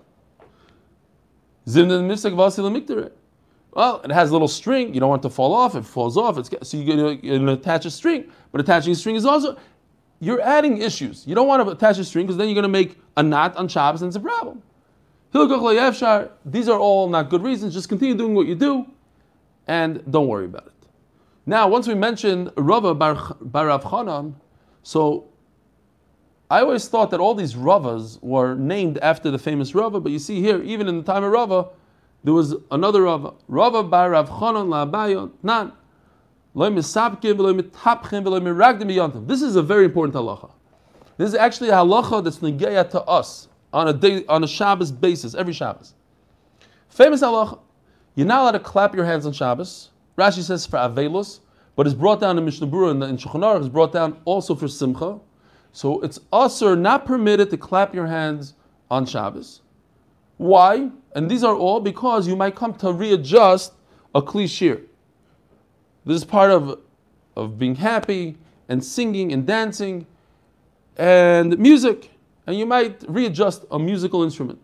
Well, 3.71 4.01
it 4.03 4.11
has 4.11 4.29
a 4.29 4.33
little 4.33 4.47
string. 4.47 4.93
You 4.93 4.99
don't 4.99 5.09
want 5.09 5.23
it 5.23 5.29
to 5.29 5.33
fall 5.33 5.53
off. 5.53 5.75
It 5.75 5.85
falls 5.85 6.17
off, 6.17 6.37
it's, 6.37 6.49
so 6.67 6.77
you're 6.77 6.95
going 6.95 7.45
to 7.45 7.51
attach 7.51 7.85
a 7.85 7.91
string. 7.91 8.31
But 8.51 8.61
attaching 8.61 8.93
a 8.93 8.95
string 8.95 9.15
is 9.15 9.25
also 9.25 9.57
you're 10.19 10.41
adding 10.41 10.77
issues. 10.77 11.27
You 11.27 11.35
don't 11.35 11.47
want 11.47 11.65
to 11.65 11.71
attach 11.71 11.97
a 11.97 12.03
string 12.03 12.25
because 12.25 12.37
then 12.37 12.47
you're 12.47 12.55
going 12.55 12.63
to 12.63 12.69
make 12.69 12.97
a 13.17 13.23
knot 13.23 13.55
on 13.57 13.67
Shabbos 13.67 14.01
and 14.01 14.09
it's 14.09 14.15
a 14.15 14.19
problem. 14.19 14.61
These 16.45 16.69
are 16.69 16.79
all 16.79 17.09
not 17.09 17.29
good 17.29 17.43
reasons. 17.43 17.73
Just 17.73 17.89
continue 17.89 18.15
doing 18.15 18.33
what 18.33 18.47
you 18.47 18.55
do 18.55 18.85
and 19.67 20.01
don't 20.09 20.27
worry 20.27 20.45
about 20.45 20.67
it. 20.67 20.74
Now, 21.45 21.67
once 21.67 21.87
we 21.87 21.93
mentioned 21.93 22.51
Rava 22.57 22.95
Bar, 22.95 23.37
Bar 23.39 23.67
Rav 23.67 23.83
Chanan, 23.83 24.33
so 24.81 25.29
I 26.49 26.61
always 26.61 26.87
thought 26.87 27.11
that 27.11 27.19
all 27.19 27.35
these 27.35 27.53
Ravas 27.53 28.21
were 28.21 28.55
named 28.55 28.97
after 28.99 29.29
the 29.29 29.37
famous 29.37 29.75
Rava, 29.75 29.99
but 29.99 30.11
you 30.11 30.19
see 30.19 30.41
here, 30.41 30.61
even 30.63 30.87
in 30.87 30.97
the 30.97 31.03
time 31.03 31.23
of 31.23 31.31
Rava, 31.31 31.69
there 32.23 32.33
was 32.33 32.55
another 32.71 33.03
Rava. 33.03 33.33
Rava 33.47 33.83
Bar 33.83 34.11
Rav 34.11 34.29
Chanan 34.29 34.69
La 34.69 34.85
Nan. 35.43 35.71
This 39.27 39.41
is 39.41 39.55
a 39.55 39.61
very 39.61 39.85
important 39.85 40.15
halacha. 40.15 40.51
This 41.17 41.29
is 41.29 41.35
actually 41.35 41.69
a 41.69 41.73
halacha 41.73 42.23
that's 42.23 42.37
negeya 42.39 42.89
to 42.91 43.01
us 43.03 43.49
on 43.71 43.87
a 43.89 43.93
day, 43.93 44.25
on 44.27 44.43
a 44.43 44.47
Shabbos 44.47 44.91
basis, 44.91 45.35
every 45.35 45.53
Shabbos. 45.53 45.93
Famous 46.89 47.21
halacha. 47.21 47.59
You're 48.15 48.25
not 48.25 48.41
allowed 48.41 48.51
to 48.51 48.59
clap 48.59 48.95
your 48.95 49.05
hands 49.05 49.25
on 49.25 49.33
Shabbos. 49.33 49.89
Rashi 50.17 50.41
says 50.41 50.65
for 50.65 50.77
Avelus, 50.77 51.39
but 51.75 51.85
it's 51.85 51.95
brought 51.95 52.19
down 52.21 52.37
in 52.37 52.45
Mishnah 52.45 52.67
Berurah 52.67 52.91
and 52.91 53.03
in 53.03 53.17
Shulchan 53.17 53.59
it's 53.59 53.67
brought 53.67 53.91
down 53.91 54.17
also 54.25 54.55
for 54.55 54.67
Simcha. 54.67 55.19
So 55.73 55.99
it's 56.01 56.19
usher, 56.31 56.75
not 56.75 57.05
permitted 57.05 57.49
to 57.49 57.57
clap 57.57 57.93
your 57.93 58.07
hands 58.07 58.53
on 58.89 59.05
Shabbos. 59.05 59.61
Why? 60.37 60.89
And 61.13 61.29
these 61.29 61.43
are 61.43 61.55
all 61.55 61.79
because 61.79 62.27
you 62.27 62.35
might 62.35 62.55
come 62.55 62.73
to 62.75 62.93
readjust 62.93 63.73
a 64.13 64.21
kli 64.21 64.49
shir. 64.49 64.81
This 66.05 66.17
is 66.17 66.25
part 66.25 66.51
of, 66.51 66.79
of 67.35 67.59
being 67.59 67.75
happy 67.75 68.37
and 68.69 68.83
singing 68.83 69.33
and 69.33 69.45
dancing 69.45 70.07
and 70.97 71.57
music. 71.57 72.11
And 72.47 72.57
you 72.57 72.65
might 72.65 73.03
readjust 73.09 73.65
a 73.71 73.79
musical 73.79 74.23
instrument. 74.23 74.59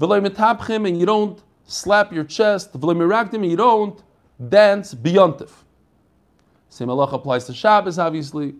And 0.00 1.00
you 1.00 1.06
don't 1.06 1.42
slap 1.66 2.12
your 2.12 2.24
chest. 2.24 2.74
And 2.74 3.50
you 3.50 3.56
don't 3.56 4.02
dance 4.48 4.94
beyontif. 4.94 5.50
Same 6.68 6.88
halacha 6.88 7.14
applies 7.14 7.44
to 7.46 7.54
Shabbos, 7.54 7.98
obviously. 7.98 8.54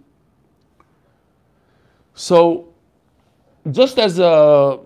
So, 2.14 2.68
just 3.70 3.98
as 3.98 4.18
a, 4.18 4.78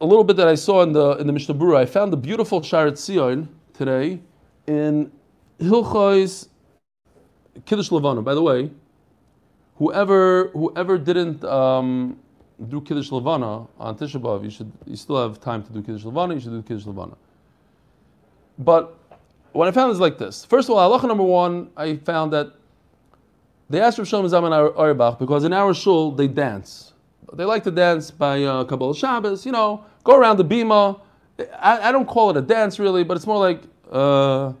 a 0.00 0.06
little 0.06 0.24
bit 0.24 0.36
that 0.36 0.48
I 0.48 0.54
saw 0.54 0.82
in 0.82 0.92
the 0.92 1.16
in 1.16 1.26
the 1.26 1.32
Mishnah 1.32 1.54
Berurah, 1.54 1.78
I 1.78 1.86
found 1.86 2.12
a 2.12 2.16
beautiful 2.16 2.60
Sha'ar 2.60 2.90
HaTziyun 2.90 3.46
today 3.74 4.20
in 4.66 5.12
Hilchos 5.60 6.48
Kiddush 7.66 7.90
Levana. 7.90 8.22
By 8.22 8.34
the 8.34 8.42
way, 8.42 8.70
whoever 9.76 10.48
whoever 10.48 10.96
didn't 10.98 11.44
um, 11.44 12.18
do 12.68 12.80
Kiddush 12.80 13.10
Levana 13.10 13.66
on 13.78 13.96
Tisha 13.96 14.20
B'av, 14.20 14.44
you 14.44 14.50
should 14.50 14.72
you 14.86 14.96
still 14.96 15.20
have 15.22 15.40
time 15.40 15.62
to 15.62 15.72
do 15.72 15.82
Kiddush 15.82 16.04
Levana. 16.04 16.34
You 16.34 16.40
should 16.40 16.52
do 16.52 16.62
Kiddush 16.62 16.86
Levana. 16.86 17.16
But 18.58 18.96
what 19.52 19.68
I 19.68 19.72
found 19.72 19.92
is 19.92 20.00
like 20.00 20.18
this. 20.18 20.44
First 20.44 20.68
of 20.68 20.76
all, 20.76 20.98
halacha 20.98 21.08
number 21.08 21.24
one, 21.24 21.70
I 21.76 21.96
found 21.96 22.32
that 22.32 22.52
they 23.68 23.80
asked 23.80 23.98
Rav 23.98 24.06
Shlomo 24.06 24.28
Zalman 24.28 24.52
Auerbach 24.76 25.18
because 25.18 25.44
in 25.44 25.52
our 25.52 25.74
shul 25.74 26.12
they 26.12 26.28
dance. 26.28 26.92
They 27.32 27.44
like 27.44 27.62
to 27.64 27.70
dance 27.70 28.10
by 28.10 28.42
uh, 28.42 28.64
Kabbalah 28.64 28.94
Shabbos. 28.94 29.46
You 29.46 29.52
know, 29.52 29.84
go 30.02 30.16
around 30.16 30.38
the 30.38 30.44
bima. 30.44 31.00
I, 31.58 31.88
I, 31.88 31.92
don't 31.92 32.06
call 32.06 32.30
it 32.30 32.36
a 32.36 32.42
dance 32.42 32.78
really, 32.78 33.04
but 33.04 33.16
it's 33.16 33.26
more 33.26 33.38
like 33.38 33.62
uh, 33.90 34.52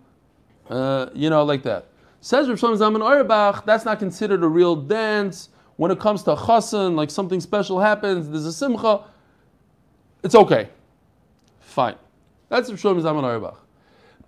uh, 0.70 1.10
you 1.12 1.28
know, 1.28 1.42
like 1.44 1.62
that. 1.64 1.86
Says 2.20 2.48
Rav 2.48 2.58
Shlomo 2.58 2.78
Zalman 2.78 3.02
Auerbach, 3.02 3.64
that's 3.66 3.84
not 3.84 3.98
considered 3.98 4.42
a 4.42 4.48
real 4.48 4.76
dance. 4.76 5.48
When 5.76 5.90
it 5.90 5.98
comes 5.98 6.22
to 6.24 6.36
chassan, 6.36 6.94
like 6.94 7.10
something 7.10 7.40
special 7.40 7.80
happens, 7.80 8.28
there's 8.28 8.44
a 8.44 8.52
simcha, 8.52 9.04
it's 10.22 10.34
okay. 10.34 10.68
Fine. 11.60 11.96
That's 12.48 12.70
Rav 12.70 12.78
Shlomo 12.78 13.02
Zalman 13.02 13.24
Auerbach. 13.24 13.58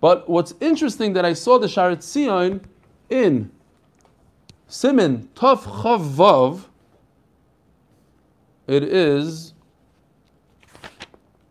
But 0.03 0.29
what's 0.29 0.53
interesting 0.59 1.13
that 1.13 1.23
I 1.23 1.31
saw 1.31 1.57
the 1.57 1.67
Sha'ar 1.67 1.95
HaTziyun 1.95 2.61
in 3.09 3.49
Simin 4.67 5.29
Tov 5.33 5.59
Chavav, 5.59 6.65
it 8.67 8.83
is, 8.83 9.53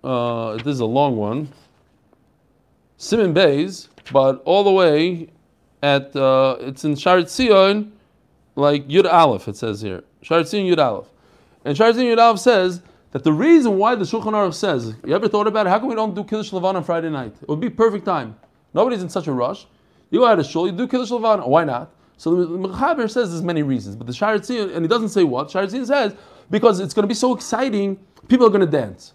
uh, 0.05 0.59
is 0.67 0.81
a 0.81 0.85
long 0.85 1.17
one, 1.17 1.49
Simin 2.99 3.33
Bays, 3.33 3.89
but 4.13 4.43
all 4.45 4.65
the 4.65 4.71
way 4.71 5.31
at 5.83 6.15
uh, 6.15 6.59
it's 6.61 6.85
in 6.85 6.93
Sha'ar 6.93 7.23
HaTziyun, 7.23 7.91
like 8.55 8.87
Yud 8.87 9.11
Aleph. 9.11 9.49
It 9.49 9.57
says 9.57 9.81
here 9.81 10.05
Sha'ar 10.23 10.43
HaTziyun 10.43 10.71
Yud 10.71 10.79
Aleph, 10.79 11.09
and 11.65 11.75
Sha'ar 11.75 11.95
HaTziyun 11.95 12.17
Yud 12.17 12.23
Aleph 12.23 12.41
says 12.41 12.83
that 13.13 13.25
the 13.25 13.33
reason 13.33 13.79
why 13.79 13.95
the 13.95 14.05
Shulchan 14.05 14.33
Aruch 14.33 14.55
says, 14.55 14.95
you 15.07 15.15
ever 15.15 15.29
thought 15.29 15.47
about 15.47 15.67
it? 15.67 15.71
How 15.71 15.79
come 15.79 15.89
we 15.89 15.95
don't 15.95 16.15
do 16.15 16.25
Kiddush 16.25 16.51
Levan 16.51 16.75
on 16.75 16.85
Friday 16.85 17.11
night? 17.11 17.35
It 17.41 17.49
would 17.49 17.61
be 17.61 17.71
perfect 17.71 18.05
time. 18.05 18.37
Nobody's 18.75 19.03
in 19.03 19.09
such 19.09 19.27
a 19.27 19.33
rush. 19.33 19.67
You 20.11 20.21
go 20.21 20.27
out 20.27 20.39
of 20.39 20.47
shul, 20.47 20.67
you 20.67 20.73
do 20.73 20.87
Kiddush 20.89 21.11
Levan. 21.11 21.47
Why 21.47 21.65
not? 21.65 21.95
So 22.17 22.35
the 22.35 22.47
Mechaber 22.47 23.11
says 23.11 23.31
there's 23.31 23.43
many 23.43 23.63
reasons, 23.63 23.97
but 23.97 24.07
the 24.07 24.13
Sha'ar 24.13 24.39
HaTziyun, 24.39 24.75
and 24.75 24.85
he 24.85 24.89
doesn't 24.89 25.11
say 25.11 25.25
what. 25.25 25.49
Sha'ar 25.49 25.67
HaTziyun 25.67 25.87
says 25.87 26.15
because 26.51 26.81
it's 26.81 26.95
going 26.95 27.05
to 27.05 27.09
be 27.09 27.15
so 27.15 27.35
exciting, 27.35 27.99
people 28.29 28.47
are 28.47 28.51
going 28.51 28.61
to 28.61 28.67
dance. 28.67 29.15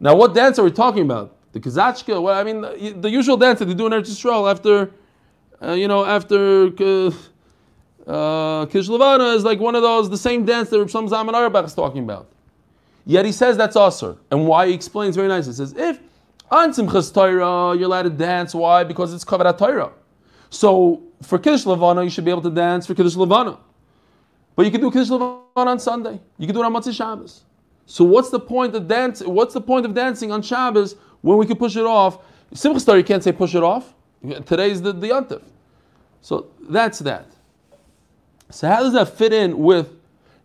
Now, 0.00 0.14
what 0.14 0.34
dance 0.34 0.58
are 0.58 0.64
we 0.64 0.70
talking 0.70 1.02
about? 1.02 1.36
The 1.52 1.60
Kazachka? 1.60 2.20
Well, 2.22 2.38
I 2.38 2.42
mean, 2.44 3.00
the, 3.00 3.10
usual 3.10 3.36
dance 3.36 3.58
that 3.60 3.66
they 3.66 3.74
do 3.74 3.86
in 3.86 3.92
Eretz 3.92 4.10
Yisrael 4.10 4.50
after 4.50 4.90
uh, 5.62 5.72
you 5.72 5.88
know, 5.88 6.04
after 6.04 6.66
uh, 6.66 7.12
Uh, 8.06 8.66
Kiddush 8.66 8.88
Levana 8.88 9.34
is 9.34 9.42
like 9.42 9.58
one 9.58 9.74
of 9.74 9.82
those, 9.82 10.08
the 10.08 10.16
same 10.16 10.44
dance 10.44 10.70
that 10.70 10.78
Rav 10.78 10.86
Shlomo 10.86 11.08
Zalman 11.08 11.64
is 11.64 11.74
talking 11.74 12.04
about. 12.04 12.28
Yet 13.06 13.24
he 13.24 13.32
says 13.32 13.56
that's 13.56 13.76
usher. 13.76 14.16
And 14.32 14.46
why 14.46 14.66
he 14.66 14.74
explains 14.74 15.14
very 15.14 15.28
nicely. 15.28 15.52
He 15.52 15.56
says, 15.56 15.72
if 15.76 16.00
on 16.50 16.72
Simchas 16.72 17.14
Torah, 17.14 17.76
you're 17.76 17.86
allowed 17.86 18.02
to 18.02 18.10
dance. 18.10 18.52
Why? 18.52 18.82
Because 18.82 19.14
it's 19.14 19.24
covered 19.24 19.46
at 19.46 19.58
Torah. 19.58 19.92
So 20.50 21.02
for 21.22 21.38
Kiddush 21.38 21.64
Levana, 21.66 22.02
you 22.02 22.10
should 22.10 22.24
be 22.24 22.32
able 22.32 22.42
to 22.42 22.50
dance 22.50 22.86
for 22.86 22.94
Kiddush 22.94 23.14
Levana. 23.14 23.58
But 24.56 24.66
you 24.66 24.72
can 24.72 24.80
do 24.80 24.90
Kiddush 24.90 25.10
Levana 25.10 25.40
on 25.54 25.78
Sunday. 25.78 26.20
You 26.36 26.46
can 26.46 26.54
do 26.54 26.62
it 26.62 26.66
on 26.66 26.72
Motzei 26.74 26.94
Shabbos. 26.94 27.44
So 27.86 28.04
what's 28.04 28.30
the 28.30 28.40
point 28.40 28.74
of 28.74 28.88
dance? 28.88 29.22
What's 29.22 29.54
the 29.54 29.60
point 29.60 29.86
of 29.86 29.94
dancing 29.94 30.32
on 30.32 30.42
Shabbos 30.42 30.96
when 31.20 31.38
we 31.38 31.46
can 31.46 31.56
push 31.56 31.76
it 31.76 31.86
off? 31.86 32.18
Simchas 32.52 32.84
Torah, 32.84 32.98
you 32.98 33.04
can't 33.04 33.22
say 33.22 33.30
push 33.30 33.54
it 33.54 33.62
off. 33.62 33.94
Today's 34.46 34.82
the, 34.82 34.92
the 34.92 35.10
Yontif. 35.10 35.42
So 36.22 36.48
that's 36.68 36.98
that. 37.00 37.26
So 38.50 38.68
how 38.68 38.82
does 38.82 38.94
that 38.94 39.10
fit 39.10 39.32
in 39.32 39.58
with? 39.58 39.95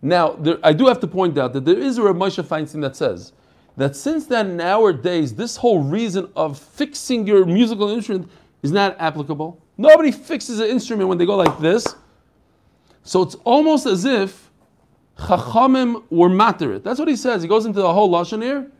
Now, 0.01 0.33
there, 0.33 0.57
I 0.63 0.73
do 0.73 0.87
have 0.87 0.99
to 1.01 1.07
point 1.07 1.37
out 1.37 1.53
that 1.53 1.65
there 1.65 1.77
is 1.77 1.97
a 1.97 2.03
Rav 2.03 2.15
Feinstein 2.15 2.81
that 2.81 2.95
says 2.95 3.33
that 3.77 3.95
since 3.95 4.25
then, 4.25 4.57
nowadays, 4.57 5.33
this 5.35 5.55
whole 5.57 5.81
reason 5.81 6.29
of 6.35 6.57
fixing 6.57 7.27
your 7.27 7.45
musical 7.45 7.89
instrument 7.89 8.29
is 8.63 8.71
not 8.71 8.95
applicable. 8.99 9.61
Nobody 9.77 10.11
fixes 10.11 10.59
an 10.59 10.67
instrument 10.67 11.09
when 11.09 11.17
they 11.17 11.25
go 11.25 11.35
like 11.35 11.57
this. 11.59 11.95
So 13.03 13.21
it's 13.21 13.35
almost 13.43 13.85
as 13.85 14.05
if 14.05 14.49
Chachamim 15.17 16.03
were 16.09 16.29
matter 16.29 16.79
That's 16.79 16.99
what 16.99 17.07
he 17.07 17.15
says. 17.15 17.41
He 17.41 17.47
goes 17.47 17.65
into 17.65 17.81
the 17.81 17.93
whole 17.93 18.09
lashon 18.09 18.41
here. 18.41 18.71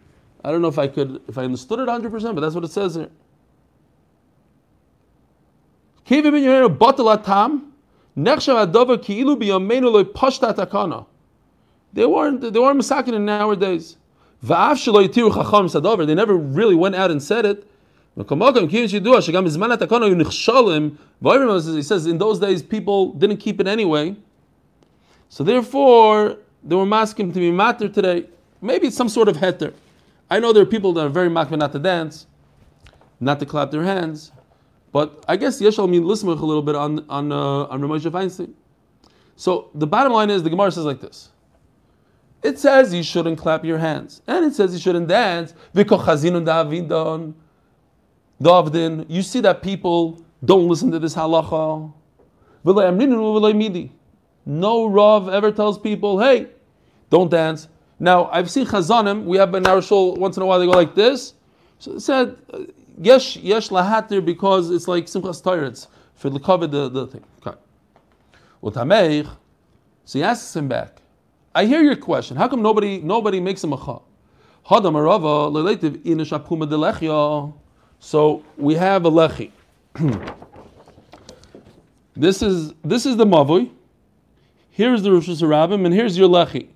I 0.44 0.52
don't 0.52 0.62
know 0.62 0.68
if 0.68 0.80
I 0.80 0.88
could, 0.88 1.22
if 1.28 1.38
I 1.38 1.44
understood 1.44 1.80
it 1.80 1.84
100, 1.84 2.12
percent 2.12 2.36
but 2.36 2.42
that's 2.42 2.56
what 2.56 2.64
it 2.64 2.72
says 2.72 2.96
here. 2.96 3.10
They 11.94 12.06
weren't 12.06 12.42
they 12.42 12.60
weren't 12.60 12.80
masakin 12.80 13.20
nowadays. 13.22 13.98
They 14.42 16.16
never 16.16 16.36
really 16.36 16.76
went 16.76 16.96
out 16.96 17.12
and 17.12 17.22
said 17.22 17.46
it. 17.46 17.68
He 18.18 18.24
says 21.84 22.06
in 22.08 22.18
those 22.18 22.40
days 22.40 22.64
people 22.64 23.14
didn't 23.14 23.38
keep 23.38 23.62
it 23.62 23.68
anyway. 23.68 24.16
So 25.30 25.44
therefore, 25.46 26.38
they 26.64 26.76
were 26.76 26.86
masking 26.86 27.32
to 27.32 27.40
be 27.40 27.52
matter 27.52 27.88
today. 27.88 28.26
Maybe 28.62 28.88
it's 28.88 28.98
some 28.98 29.08
sort 29.08 29.30
of 29.30 29.38
heter. 29.38 29.74
I 30.30 30.40
know 30.40 30.52
there 30.54 30.64
are 30.64 30.66
people 30.68 30.92
that 30.94 31.06
are 31.06 31.10
very 31.10 31.30
makman 31.30 31.60
not 31.60 31.72
to 31.72 31.80
dance, 31.80 32.28
not 33.20 33.40
to 33.40 33.46
clap 33.46 33.72
their 33.72 33.84
hands, 33.84 34.32
but 34.92 35.24
I 35.28 35.38
guess 35.38 35.62
Yeshal 35.62 35.90
mean 35.90 36.06
listen 36.06 36.28
a 36.28 36.34
little 36.34 36.62
bit 36.62 36.76
on 36.76 37.06
on 37.10 37.32
uh, 37.32 37.66
on 37.66 37.82
Ramosha 37.82 38.12
Feinstein. 38.12 38.54
So 39.36 39.70
the 39.74 39.88
bottom 39.88 40.12
line 40.12 40.30
is 40.30 40.44
the 40.44 40.50
Gemara 40.50 40.72
says 40.72 40.86
like 40.86 41.00
this. 41.00 41.30
It 42.44 42.58
says 42.58 42.94
you 42.94 43.04
shouldn't 43.04 43.38
clap 43.38 43.64
your 43.64 43.78
hands, 43.78 44.22
and 44.28 44.46
it 44.46 44.56
says 44.56 44.74
you 44.74 44.80
shouldn't 44.80 45.08
dance. 45.08 45.54
You 45.74 45.84
see 49.22 49.42
that 49.42 49.62
people 49.62 50.26
don't 50.44 50.68
listen 50.68 50.92
to 50.92 51.00
this 51.00 51.16
halacha. 51.16 51.94
No 54.46 54.88
Rav 54.88 55.30
ever 55.30 55.52
tells 55.52 55.78
people, 55.78 56.20
hey, 56.20 56.48
don't 57.12 57.30
dance. 57.30 57.68
Now, 58.00 58.30
I've 58.32 58.50
seen 58.50 58.66
Chazanim, 58.66 59.26
we 59.26 59.38
have 59.38 59.54
in 59.54 59.68
our 59.68 59.82
once 60.16 60.38
in 60.38 60.44
a 60.44 60.46
while, 60.48 60.60
they 60.60 60.66
go 60.66 60.72
like 60.72 60.96
this. 60.96 61.34
So 61.78 61.94
it 61.94 62.00
said, 62.00 62.36
uh, 62.52 62.62
yesh, 63.00 63.38
yesh 63.38 63.70
lahatir, 63.70 64.26
because 64.26 64.72
it's 64.72 64.88
like 64.88 65.06
Simchas 65.06 65.44
Torah, 65.44 65.68
it's 65.68 65.88
for 66.16 66.32
the 66.32 66.40
cover 66.40 66.66
the, 66.66 66.90
the 66.90 67.06
thing. 67.06 67.24
Okay. 67.46 67.58
So 70.06 70.20
he 70.20 70.24
asks 70.24 70.56
him 70.56 70.68
back, 70.68 71.01
I 71.54 71.66
hear 71.66 71.82
your 71.82 71.98
question. 71.98 72.38
How 72.38 72.48
come 72.48 72.62
nobody 72.62 73.02
nobody 73.02 73.40
makes 73.40 73.64
a 73.64 73.68
macha? 73.68 74.00
Hadam 74.66 74.94
arava 74.94 75.52
delechya. 76.68 77.54
So 78.00 78.44
we 78.58 78.76
have 78.76 79.06
a 79.06 79.12
lechi. 79.12 79.52
this 82.16 82.42
is 82.42 82.74
this 82.84 83.06
is 83.06 83.18
the 83.18 83.26
mavui. 83.26 83.70
Here's 84.72 85.04
the 85.04 85.12
Rosh 85.12 85.28
Hashanah, 85.28 85.86
and 85.86 85.94
here's 85.94 86.18
your 86.18 86.30
lechi. 86.30 86.68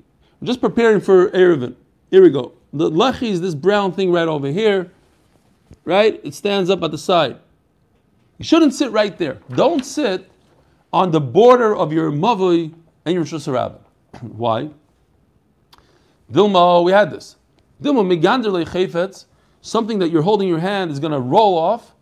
I'm 0.42 0.48
just 0.48 0.60
preparing 0.60 1.00
for 1.00 1.30
Eruvin. 1.30 1.76
Here 2.12 2.22
we 2.22 2.30
go. 2.30 2.54
The 2.74 2.92
lechi 2.92 3.30
is 3.30 3.40
this 3.40 3.56
brown 3.56 3.94
thing 3.94 4.12
right 4.12 4.28
over 4.28 4.48
here, 4.48 4.92
right? 5.86 6.20
It 6.24 6.34
stands 6.34 6.70
up 6.70 6.84
at 6.84 6.92
the 6.92 6.98
side. 6.98 7.40
You 8.38 8.44
shouldn't 8.44 8.74
sit 8.74 8.92
right 8.92 9.18
there. 9.18 9.40
Don't 9.52 9.86
sit 9.86 10.30
on 10.92 11.12
the 11.12 11.22
border 11.22 11.74
of 11.74 11.94
your 11.94 12.12
mavui 12.12 12.74
and 13.06 13.14
your 13.14 13.24
Rosh 13.24 13.34
Hashanah. 13.34 13.85
Why? 14.21 14.69
Dilma, 16.32 16.84
we 16.84 16.91
had 16.91 17.12
this. 17.12 17.36
Dilma 17.82 18.06
migander 18.06 18.65
chayfetz, 18.65 19.25
something 19.62 19.99
that 19.99 20.10
you're 20.10 20.21
holding 20.21 20.47
your 20.47 20.60
hand 20.60 20.91
is 20.91 20.99
going 20.99 21.12
to 21.12 21.19
roll 21.19 21.58
off, 21.58 21.93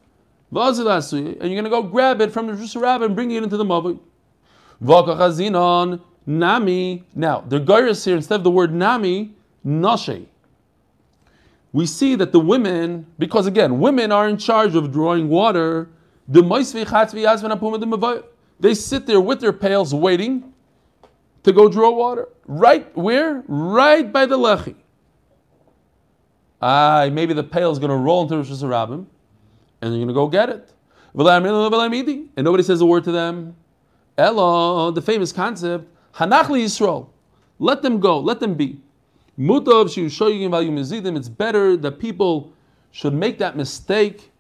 and 0.55 0.77
you're 0.77 1.35
going 1.39 1.63
to 1.63 1.69
go 1.69 1.81
grab 1.81 2.21
it 2.21 2.31
from 2.31 2.47
the 2.47 2.53
Hashanah 2.53 3.05
and 3.05 3.15
bring 3.15 3.31
it 3.31 3.41
into 3.41 3.57
the 3.57 3.65
mavui. 3.65 3.99
Vakachazinon 4.83 6.01
nami. 6.25 7.03
Now, 7.15 7.41
the 7.41 7.59
gairis 7.59 8.05
here, 8.05 8.15
instead 8.15 8.35
of 8.35 8.43
the 8.43 8.51
word 8.51 8.73
nami, 8.73 9.33
nashe. 9.65 10.27
We 11.71 11.87
see 11.87 12.15
that 12.15 12.31
the 12.31 12.39
women, 12.39 13.07
because 13.17 13.47
again, 13.47 13.79
women 13.79 14.11
are 14.11 14.29
in 14.29 14.37
charge 14.37 14.75
of 14.75 14.91
drawing 14.91 15.27
water. 15.27 15.89
They 16.27 16.43
sit 18.75 19.07
there 19.07 19.21
with 19.21 19.41
their 19.41 19.53
pails 19.53 19.93
waiting 19.93 20.52
to 21.43 21.51
go 21.51 21.69
draw 21.69 21.91
water. 21.91 22.29
Right 22.45 22.95
where? 22.97 23.43
Right 23.47 24.11
by 24.11 24.25
the 24.25 24.37
lechi. 24.37 24.75
Ah, 26.61 27.09
maybe 27.11 27.33
the 27.33 27.43
pail 27.43 27.71
is 27.71 27.79
going 27.79 27.89
to 27.89 27.97
roll 27.97 28.23
into 28.23 28.37
Rosh 28.37 28.49
Hashanah, 28.49 28.91
and 28.91 29.07
they're 29.81 29.89
going 29.89 30.07
to 30.07 30.13
go 30.13 30.27
get 30.27 30.49
it. 30.49 30.71
And 31.15 32.45
nobody 32.45 32.63
says 32.63 32.81
a 32.81 32.85
word 32.85 33.03
to 33.03 33.11
them. 33.11 33.55
Ella, 34.17 34.91
the 34.93 35.01
famous 35.01 35.31
concept, 35.31 35.87
Hanachli 36.15 36.63
Yisrael. 36.63 37.09
Let 37.59 37.81
them 37.81 37.99
go, 37.99 38.19
let 38.19 38.39
them 38.39 38.53
be. 38.55 38.79
Mutav 39.37 39.85
Shiushoyim 39.85 40.49
Valumizidim, 40.49 41.17
it's 41.17 41.29
better 41.29 41.75
that 41.77 41.99
people 41.99 42.53
should 42.91 43.13
make 43.13 43.39
that 43.39 43.57
mistake 43.57 44.31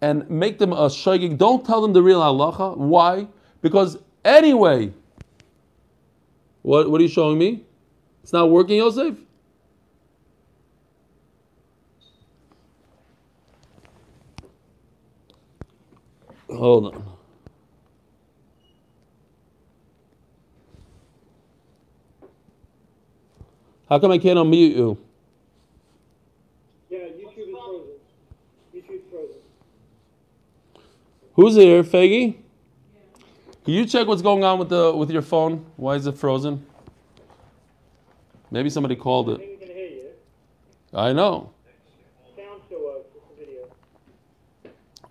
and 0.00 0.28
make 0.28 0.58
them 0.58 0.72
a 0.72 0.88
shaygig. 0.88 1.38
Don't 1.38 1.64
tell 1.64 1.80
them 1.80 1.92
the 1.92 2.02
real 2.02 2.20
halacha. 2.20 2.76
Why? 2.76 3.26
Because 3.62 3.98
anyway, 4.24 4.92
what, 6.62 6.90
what 6.90 7.00
are 7.00 7.02
you 7.02 7.08
showing 7.08 7.38
me? 7.38 7.64
It's 8.22 8.32
not 8.32 8.50
working, 8.50 8.78
Yosef? 8.78 9.16
Hold 16.48 16.94
on. 16.94 17.12
How 23.88 23.98
come 23.98 24.10
I 24.12 24.18
can't 24.18 24.38
unmute 24.38 24.76
you? 24.76 24.98
Yeah, 26.88 26.98
YouTube 26.98 27.38
is 27.38 27.50
frozen. 27.50 27.86
YouTube's 28.74 29.02
frozen. 29.10 29.36
Who's 31.34 31.56
here, 31.56 31.82
Faggy? 31.82 32.36
Can 33.64 33.74
you 33.74 33.86
check 33.86 34.06
what's 34.08 34.22
going 34.22 34.42
on 34.44 34.58
with 34.58 34.68
the 34.70 34.94
with 34.94 35.10
your 35.10 35.22
phone? 35.22 35.64
Why 35.76 35.94
is 35.94 36.06
it 36.06 36.16
frozen? 36.18 36.64
Maybe 38.50 38.68
somebody 38.70 38.96
called 38.96 39.30
I 39.30 39.32
it. 39.34 39.38
think 39.38 39.60
we 39.60 39.66
can 39.66 39.76
hear 39.76 39.86
you. 39.86 40.04
I 40.92 41.12
know. 41.12 41.50
Sound 42.36 42.60
still 42.66 42.84
works, 42.84 43.06
just 43.14 43.24
the 43.30 43.44
video. 43.46 43.62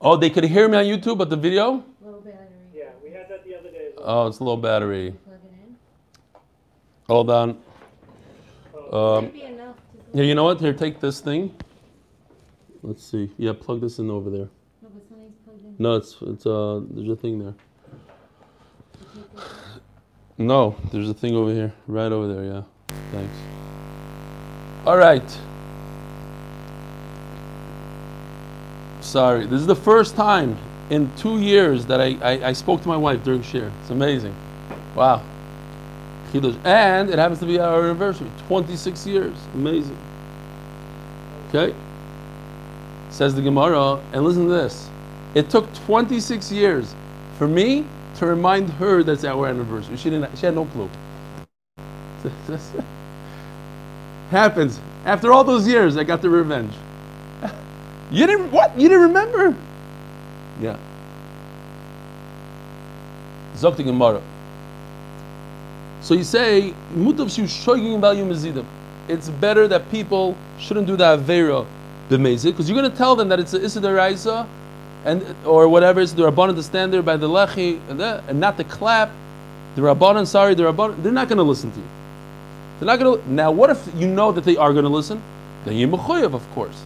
Oh, 0.01 0.15
they 0.17 0.29
could 0.29 0.43
hear 0.43 0.67
me 0.67 0.77
on 0.77 0.85
YouTube, 0.85 1.17
but 1.17 1.29
the 1.29 1.37
video? 1.37 1.83
Low 2.03 2.19
battery. 2.19 2.37
Yeah, 2.75 2.89
we 3.03 3.09
had 3.11 3.29
that 3.29 3.43
the 3.45 3.55
other 3.57 3.71
day. 3.71 3.91
Oh, 3.97 4.27
it's 4.27 4.41
low 4.41 4.57
battery. 4.57 5.15
Plug 5.25 5.39
it 5.45 5.53
in. 5.69 5.75
Hold 7.07 7.29
on. 7.29 7.49
Um, 8.91 9.23
Might 9.25 9.33
be 9.33 9.41
enough 9.43 9.75
to. 10.11 10.17
here, 10.17 10.25
you 10.25 10.35
know 10.35 10.43
what? 10.43 10.59
Here, 10.59 10.73
take 10.73 10.99
this 10.99 11.21
thing. 11.21 11.55
Let's 12.83 13.03
see. 13.05 13.31
Yeah, 13.37 13.53
plug 13.53 13.79
this 13.81 13.97
in 13.99 14.09
over 14.11 14.29
there. 14.29 14.49
No, 14.81 14.89
but 14.93 15.07
something's 15.07 15.35
plugged 15.45 15.63
in. 15.65 15.75
No, 15.79 15.95
it's 15.95 16.17
it's 16.21 16.45
uh. 16.45 16.81
There's 16.89 17.07
a 17.09 17.15
thing 17.15 17.39
there. 17.39 17.53
You 17.53 19.07
take 19.07 19.13
this 19.13 19.19
out. 19.20 19.20
No, 20.37 20.75
there's 20.91 21.07
a 21.07 21.13
thing 21.13 21.35
over 21.35 21.53
here, 21.53 21.71
right 21.85 22.11
over 22.11 22.33
there. 22.33 22.43
Yeah, 22.43 22.63
thanks. 23.11 23.35
All 24.87 24.97
right. 24.97 25.37
Sorry, 29.01 29.45
this 29.45 29.61
is 29.61 29.67
the 29.67 29.75
first 29.75 30.15
time 30.15 30.57
in 30.89 31.11
two 31.15 31.39
years 31.39 31.85
that 31.85 32.01
I, 32.01 32.17
I, 32.21 32.47
I 32.47 32.53
spoke 32.53 32.81
to 32.81 32.87
my 32.87 32.97
wife 32.97 33.23
during 33.23 33.43
share. 33.43 33.71
It's 33.81 33.91
amazing. 33.91 34.35
Wow. 34.95 35.21
And 36.33 37.09
it 37.09 37.19
happens 37.19 37.39
to 37.39 37.45
be 37.45 37.59
our 37.59 37.83
anniversary, 37.83 38.31
26 38.47 39.05
years. 39.05 39.37
Amazing. 39.53 39.97
Okay? 41.49 41.75
Says 43.09 43.35
the 43.35 43.41
Gemara, 43.41 44.01
and 44.13 44.23
listen 44.23 44.45
to 44.45 44.49
this. 44.49 44.89
It 45.35 45.49
took 45.49 45.71
26 45.85 46.51
years 46.51 46.95
for 47.37 47.47
me 47.47 47.85
to 48.17 48.25
remind 48.25 48.69
her 48.71 49.03
that's 49.03 49.23
our 49.23 49.47
anniversary. 49.47 49.97
She 49.97 50.09
didn't. 50.09 50.37
She 50.37 50.45
had 50.45 50.55
no 50.55 50.65
clue. 50.65 50.89
Happens 54.29 54.79
after 55.05 55.31
all 55.31 55.43
those 55.43 55.67
years. 55.67 55.97
I 55.97 56.03
got 56.03 56.21
the 56.21 56.29
revenge. 56.29 56.73
You 58.11 58.27
didn't 58.27 58.51
what? 58.51 58.77
You 58.77 58.89
didn't 58.89 59.03
remember? 59.03 59.55
Yeah. 60.59 60.77
Zokti 63.55 63.85
Gemara. 63.85 64.21
So 66.01 66.15
you 66.15 66.25
say 66.25 66.73
mutav 66.93 67.29
shu. 67.29 68.65
It's 69.07 69.29
better 69.29 69.67
that 69.67 69.89
people 69.91 70.35
shouldn't 70.59 70.87
do 70.87 70.97
the 70.97 71.17
avera 71.17 71.65
b'mezid 72.09 72.51
because 72.51 72.69
you're 72.69 72.77
going 72.77 72.91
to 72.91 72.97
tell 72.97 73.15
them 73.15 73.29
that 73.29 73.39
it's 73.39 73.53
a 73.53 73.63
issa 73.63 74.47
and 75.03 75.35
or 75.45 75.67
whatever 75.67 76.01
it's 76.01 76.13
the 76.13 76.29
to 76.29 76.63
stand 76.63 76.93
there 76.93 77.01
by 77.01 77.17
the 77.17 77.27
lechi 77.27 77.79
and, 77.89 78.39
not 78.39 78.57
to 78.57 78.63
clap. 78.63 79.11
The 79.75 79.81
rabbanon, 79.81 80.27
sorry, 80.27 80.53
the 80.53 80.63
rabbanon, 80.63 81.01
they're 81.01 81.11
not 81.11 81.29
going 81.29 81.37
to 81.37 81.43
listen 81.43 81.71
to 81.71 81.79
you. 81.79 81.85
They're 82.79 82.87
not 82.87 82.99
going 82.99 83.21
to. 83.21 83.31
Now, 83.31 83.51
what 83.51 83.69
if 83.69 83.87
you 83.95 84.07
know 84.07 84.31
that 84.31 84.43
they 84.43 84.57
are 84.57 84.73
going 84.73 84.83
to 84.83 84.89
listen? 84.89 85.21
Then 85.65 85.77
you're 85.77 85.87
mechuyev, 85.87 86.33
of 86.33 86.49
course. 86.51 86.83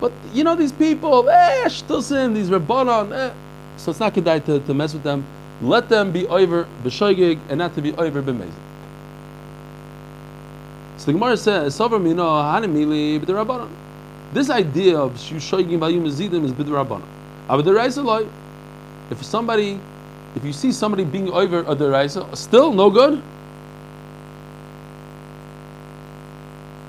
But 0.00 0.12
you 0.32 0.44
know 0.44 0.54
these 0.54 0.72
people, 0.72 1.28
eh, 1.28 1.64
shtusim, 1.66 2.34
these 2.34 2.50
rabbanon, 2.50 3.12
eh. 3.12 3.32
So 3.76 3.90
it's 3.90 4.00
not 4.00 4.14
kedai 4.14 4.44
to, 4.46 4.60
to 4.60 4.74
mess 4.74 4.92
with 4.92 5.02
them. 5.02 5.24
Let 5.62 5.88
them 5.88 6.12
be 6.12 6.26
over 6.26 6.66
b'shoigig 6.82 7.38
and 7.48 7.58
not 7.58 7.74
to 7.74 7.82
be 7.82 7.92
over 7.94 8.22
b'mezid. 8.22 8.52
So 10.98 11.06
the 11.06 11.12
Gemara 11.12 11.36
says, 11.36 11.78
"Sover 11.78 12.02
mino 12.02 12.24
hanimili 12.24 13.20
b'derabbanon." 13.20 13.68
This 14.32 14.50
idea 14.50 14.98
of 14.98 15.12
shoigim 15.14 15.78
b'ayum 15.78 16.02
mezidim 16.02 16.44
is 16.44 16.52
b'derabbanon. 16.52 17.02
Avederayis 17.48 18.28
If 19.10 19.24
somebody, 19.24 19.80
if 20.34 20.44
you 20.44 20.52
see 20.52 20.70
somebody 20.70 21.04
being 21.04 21.30
over 21.30 21.60
a 21.60 22.36
still 22.36 22.72
no 22.72 22.90
good. 22.90 23.22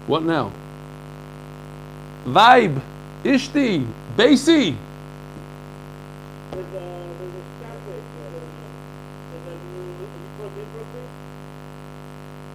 What 0.08 0.24
now? 0.24 0.52
Vibe, 2.26 2.82
Ishti, 3.24 3.86
Basi. 4.18 4.76
There's 6.52 6.66
a, 6.66 6.80
there's 7.20 7.34
a 7.36 7.44
static. 7.56 8.04
Uh, 8.04 8.30
there's 9.32 9.48
a 9.48 9.56
new, 9.66 9.86
have 9.96 10.12
you 10.20 10.30
plugged 10.38 10.58
in 10.58 10.66
properly? 10.66 11.08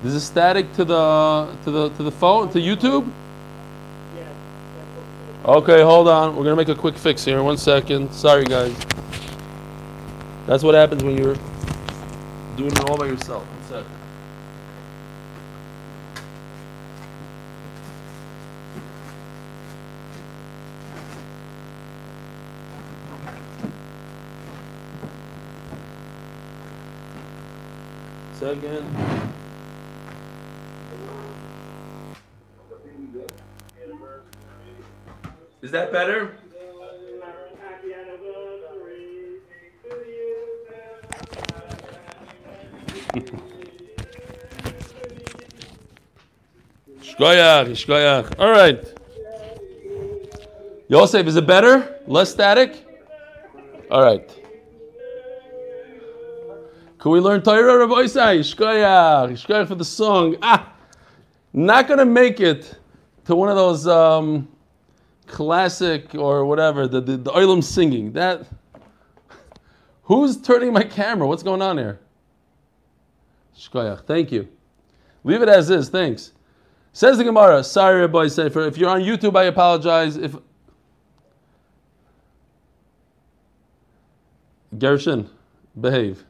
This 0.02 0.14
is 0.14 0.24
static 0.24 0.72
to 0.74 0.84
the 0.84 1.48
to 1.64 1.70
the 1.70 1.88
to 1.90 2.02
the 2.02 2.10
phone 2.10 2.50
to 2.50 2.58
YouTube. 2.58 3.10
Okay, 5.46 5.82
hold 5.82 6.08
on. 6.08 6.36
We're 6.36 6.44
gonna 6.44 6.56
make 6.56 6.70
a 6.70 6.74
quick 6.74 6.96
fix 6.96 7.22
here. 7.22 7.42
One 7.42 7.58
second. 7.58 8.10
Sorry, 8.14 8.44
guys. 8.44 8.74
That's 10.46 10.62
what 10.62 10.74
happens 10.74 11.04
when 11.04 11.18
you're 11.18 11.36
doing 12.56 12.72
it 12.72 12.88
all 12.88 12.96
by 12.96 13.06
yourself. 13.06 13.44
One 13.44 13.62
second. 13.68 13.90
Second. 28.40 29.13
That 35.74 35.90
better? 35.90 36.30
To. 47.16 48.34
All 48.38 48.50
right. 48.50 48.84
Yosef, 50.88 51.26
is 51.26 51.34
it 51.34 51.46
better? 51.46 51.98
Less 52.06 52.30
static? 52.30 52.86
All 53.90 54.02
right. 54.02 54.28
Can 56.98 57.10
we 57.10 57.18
learn 57.18 57.42
Torah, 57.42 57.78
Rabbi 57.78 58.04
Isai? 58.04 58.38
Shkoyach, 58.38 59.32
shkoyach 59.32 59.66
for 59.68 59.74
the 59.74 59.84
song. 59.84 60.36
Ah, 60.40 60.72
not 61.52 61.88
gonna 61.88 62.04
make 62.04 62.38
it 62.38 62.76
to 63.24 63.34
one 63.34 63.48
of 63.48 63.56
those 63.56 63.86
um, 63.88 64.48
classic 65.26 66.14
or 66.14 66.44
whatever 66.44 66.86
the 66.86 67.00
the, 67.00 67.16
the 67.16 67.30
Olam 67.30 67.62
singing. 67.62 68.12
That 68.12 68.46
who's 70.04 70.36
turning 70.40 70.72
my 70.72 70.84
camera? 70.84 71.26
What's 71.26 71.42
going 71.42 71.62
on 71.62 71.78
here? 71.78 72.00
Shkoyach, 73.56 74.04
thank 74.06 74.32
you. 74.32 74.48
Leave 75.22 75.42
it 75.42 75.48
as 75.48 75.70
is. 75.70 75.88
Thanks. 75.88 76.32
Says 76.92 77.18
the 77.18 77.24
Gemara, 77.24 77.64
sorry, 77.64 78.00
Rabbi 78.02 78.28
Sefer. 78.28 78.66
If 78.66 78.78
you're 78.78 78.90
on 78.90 79.00
YouTube, 79.00 79.36
I 79.36 79.44
apologize. 79.44 80.16
If 80.16 80.36
Gershon, 84.78 85.28
behave. 85.80 86.24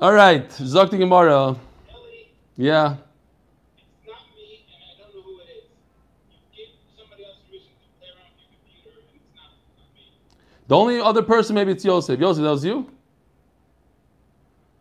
All 0.00 0.12
right, 0.12 0.48
Zok 0.50 0.90
the 0.90 0.98
Gemara. 0.98 1.56
Yeah. 2.56 2.96
It's 3.76 4.06
not 4.06 4.24
me, 4.34 4.64
and 4.68 4.82
I 4.82 5.02
don't 5.02 5.14
know 5.14 5.22
who 5.22 5.40
it 5.40 5.48
is. 5.48 5.64
You 6.28 6.36
give 6.56 6.72
somebody 6.96 7.24
else 7.24 7.36
permission 7.44 7.72
to 7.76 7.88
play 8.00 8.08
around 8.12 8.32
with 8.32 8.40
your 8.40 8.52
computer, 8.56 8.96
and 8.96 9.08
it's 9.12 9.28
not, 9.36 9.52
not 9.76 9.88
me. 9.92 10.16
The 10.68 10.76
only 10.76 11.00
other 11.00 11.22
person, 11.22 11.54
maybe 11.54 11.72
it's 11.72 11.84
Yosef. 11.84 12.18
Yosef, 12.18 12.42
that 12.42 12.50
was 12.50 12.64
you? 12.64 12.90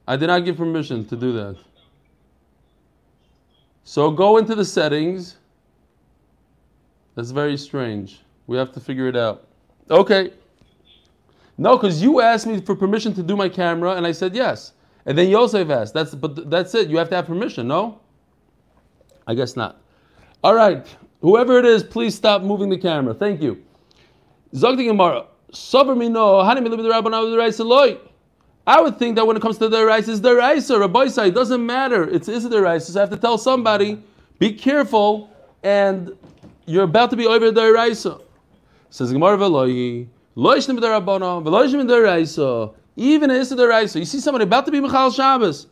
I 0.07 0.15
did 0.15 0.27
not 0.27 0.45
give 0.45 0.57
permission 0.57 1.05
to 1.05 1.15
do 1.15 1.33
that. 1.33 1.57
So 3.83 4.09
go 4.11 4.37
into 4.37 4.55
the 4.55 4.65
settings. 4.65 5.37
That's 7.15 7.31
very 7.31 7.57
strange. 7.57 8.21
We 8.47 8.57
have 8.57 8.71
to 8.73 8.79
figure 8.79 9.07
it 9.07 9.15
out. 9.15 9.47
Okay. 9.89 10.33
No, 11.57 11.77
because 11.77 12.01
you 12.01 12.19
asked 12.19 12.47
me 12.47 12.59
for 12.61 12.75
permission 12.75 13.13
to 13.13 13.23
do 13.23 13.35
my 13.35 13.47
camera, 13.47 13.93
and 13.93 14.05
I 14.05 14.11
said 14.11 14.35
yes. 14.35 14.73
And 15.05 15.17
then 15.17 15.29
Yosef 15.29 15.69
asked. 15.69 15.93
That's 15.93 16.15
but 16.15 16.49
that's 16.49 16.73
it. 16.75 16.89
You 16.89 16.97
have 16.97 17.09
to 17.09 17.15
have 17.15 17.27
permission. 17.27 17.67
No. 17.67 17.99
I 19.27 19.35
guess 19.35 19.55
not. 19.55 19.81
All 20.43 20.55
right. 20.55 20.85
Whoever 21.21 21.57
it 21.57 21.65
is, 21.65 21.83
please 21.83 22.13
stop 22.13 22.41
moving 22.41 22.69
the 22.69 22.77
camera. 22.77 23.13
Thank 23.13 23.41
you. 23.41 23.63
Zog 24.53 24.77
the 24.77 24.85
Gemara. 24.85 25.25
I 28.67 28.81
would 28.81 28.97
think 28.97 29.15
that 29.15 29.27
when 29.27 29.37
it 29.37 29.41
comes 29.41 29.57
to 29.59 29.69
the 29.69 29.85
rice, 29.85 30.07
it's 30.07 30.19
the 30.19 30.35
rice 30.35 30.71
or 30.71 30.81
a 30.81 31.09
Say. 31.09 31.27
It 31.27 31.35
doesn't 31.35 31.65
matter. 31.65 32.09
It's 32.09 32.27
is 32.27 32.49
the 32.49 32.61
rice. 32.61 32.87
So 32.87 32.99
I 32.99 33.01
have 33.01 33.09
to 33.11 33.17
tell 33.17 33.37
somebody, 33.37 34.01
be 34.39 34.51
careful, 34.51 35.29
and 35.63 36.11
you're 36.65 36.83
about 36.83 37.09
to 37.11 37.15
be 37.15 37.25
over 37.27 37.51
the 37.51 37.71
rice. 37.71 38.05
Says 38.89 39.11
Gemara 39.11 39.37
veloyi. 39.37 40.07
Loishnim 40.35 40.81
the 40.81 40.87
rabbana, 40.87 41.43
veloishnim. 41.43 42.73
Even 42.97 43.31
is 43.31 43.49
the 43.49 43.67
rice. 43.67 43.95
You 43.95 44.05
see 44.05 44.19
somebody 44.19 44.43
about 44.43 44.65
to 44.65 44.71
be 44.71 44.79
Michal 44.79 45.11
Shabbos, 45.11 45.67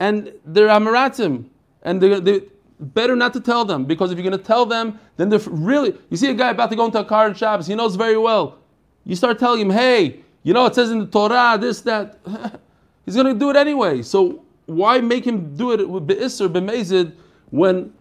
and 0.00 0.32
they're 0.44 0.68
Amaratim, 0.68 1.46
and 1.82 2.00
they 2.00 2.20
they 2.20 2.42
better 2.80 3.16
not 3.16 3.32
to 3.32 3.40
tell 3.40 3.64
them 3.64 3.84
because 3.84 4.10
if 4.10 4.18
you're 4.18 4.28
going 4.28 4.38
to 4.38 4.44
tell 4.44 4.66
them, 4.66 4.98
then 5.16 5.28
they're 5.28 5.38
really. 5.46 5.96
You 6.10 6.16
see 6.16 6.30
a 6.30 6.34
guy 6.34 6.50
about 6.50 6.70
to 6.70 6.76
go 6.76 6.84
into 6.84 6.98
a 6.98 7.04
car 7.04 7.28
in 7.28 7.34
Shabbos. 7.34 7.66
He 7.66 7.74
knows 7.74 7.94
very 7.94 8.18
well. 8.18 8.58
You 9.04 9.16
start 9.16 9.38
telling 9.38 9.60
him, 9.60 9.70
hey. 9.70 10.20
You 10.42 10.52
know, 10.52 10.66
it 10.66 10.74
says 10.74 10.90
in 10.90 10.98
the 10.98 11.06
Torah 11.06 11.56
this, 11.58 11.80
that. 11.82 12.18
He's 13.04 13.14
going 13.14 13.26
to 13.26 13.38
do 13.38 13.50
it 13.50 13.56
anyway. 13.56 14.02
So 14.02 14.44
why 14.66 15.00
make 15.00 15.26
him 15.26 15.54
do 15.56 15.72
it 15.72 15.88
with 15.88 16.06
Be'isr, 16.06 16.50
Be'mezid, 16.50 17.14
when 17.50 17.92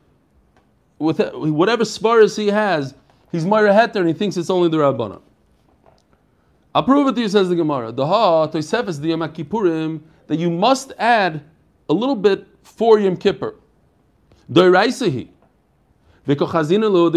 with 1.00 1.20
whatever 1.34 1.84
sparas 1.84 2.38
he 2.38 2.48
has, 2.48 2.96
he's 3.32 3.46
Myra 3.46 3.74
Heter 3.74 3.98
and 3.98 4.08
he 4.08 4.14
thinks 4.14 4.38
it's 4.38 4.50
only 4.50 4.70
the 4.70 4.78
Rabbana. 4.78 5.22
I'll 6.74 6.84
prove 6.84 7.08
it 7.08 7.16
to 7.16 7.22
you, 7.22 7.28
says 7.30 7.50
the 7.50 7.56
Gemara. 7.56 7.92
The 7.92 8.08
Ha, 8.08 8.48
Toisefes, 8.48 9.00
the 9.00 9.10
Yom 9.10 9.20
Kippurim, 9.22 10.02
that 10.28 10.40
you 10.40 10.50
must 10.50 10.94
add 10.98 11.44
a 11.90 11.94
little 11.94 12.16
bit 12.16 12.48
for 12.64 12.98
Yom 13.00 13.18
Kippur. 13.18 13.56
Doiraisahi. 14.52 15.28
V'kochazinalu, 16.28 17.12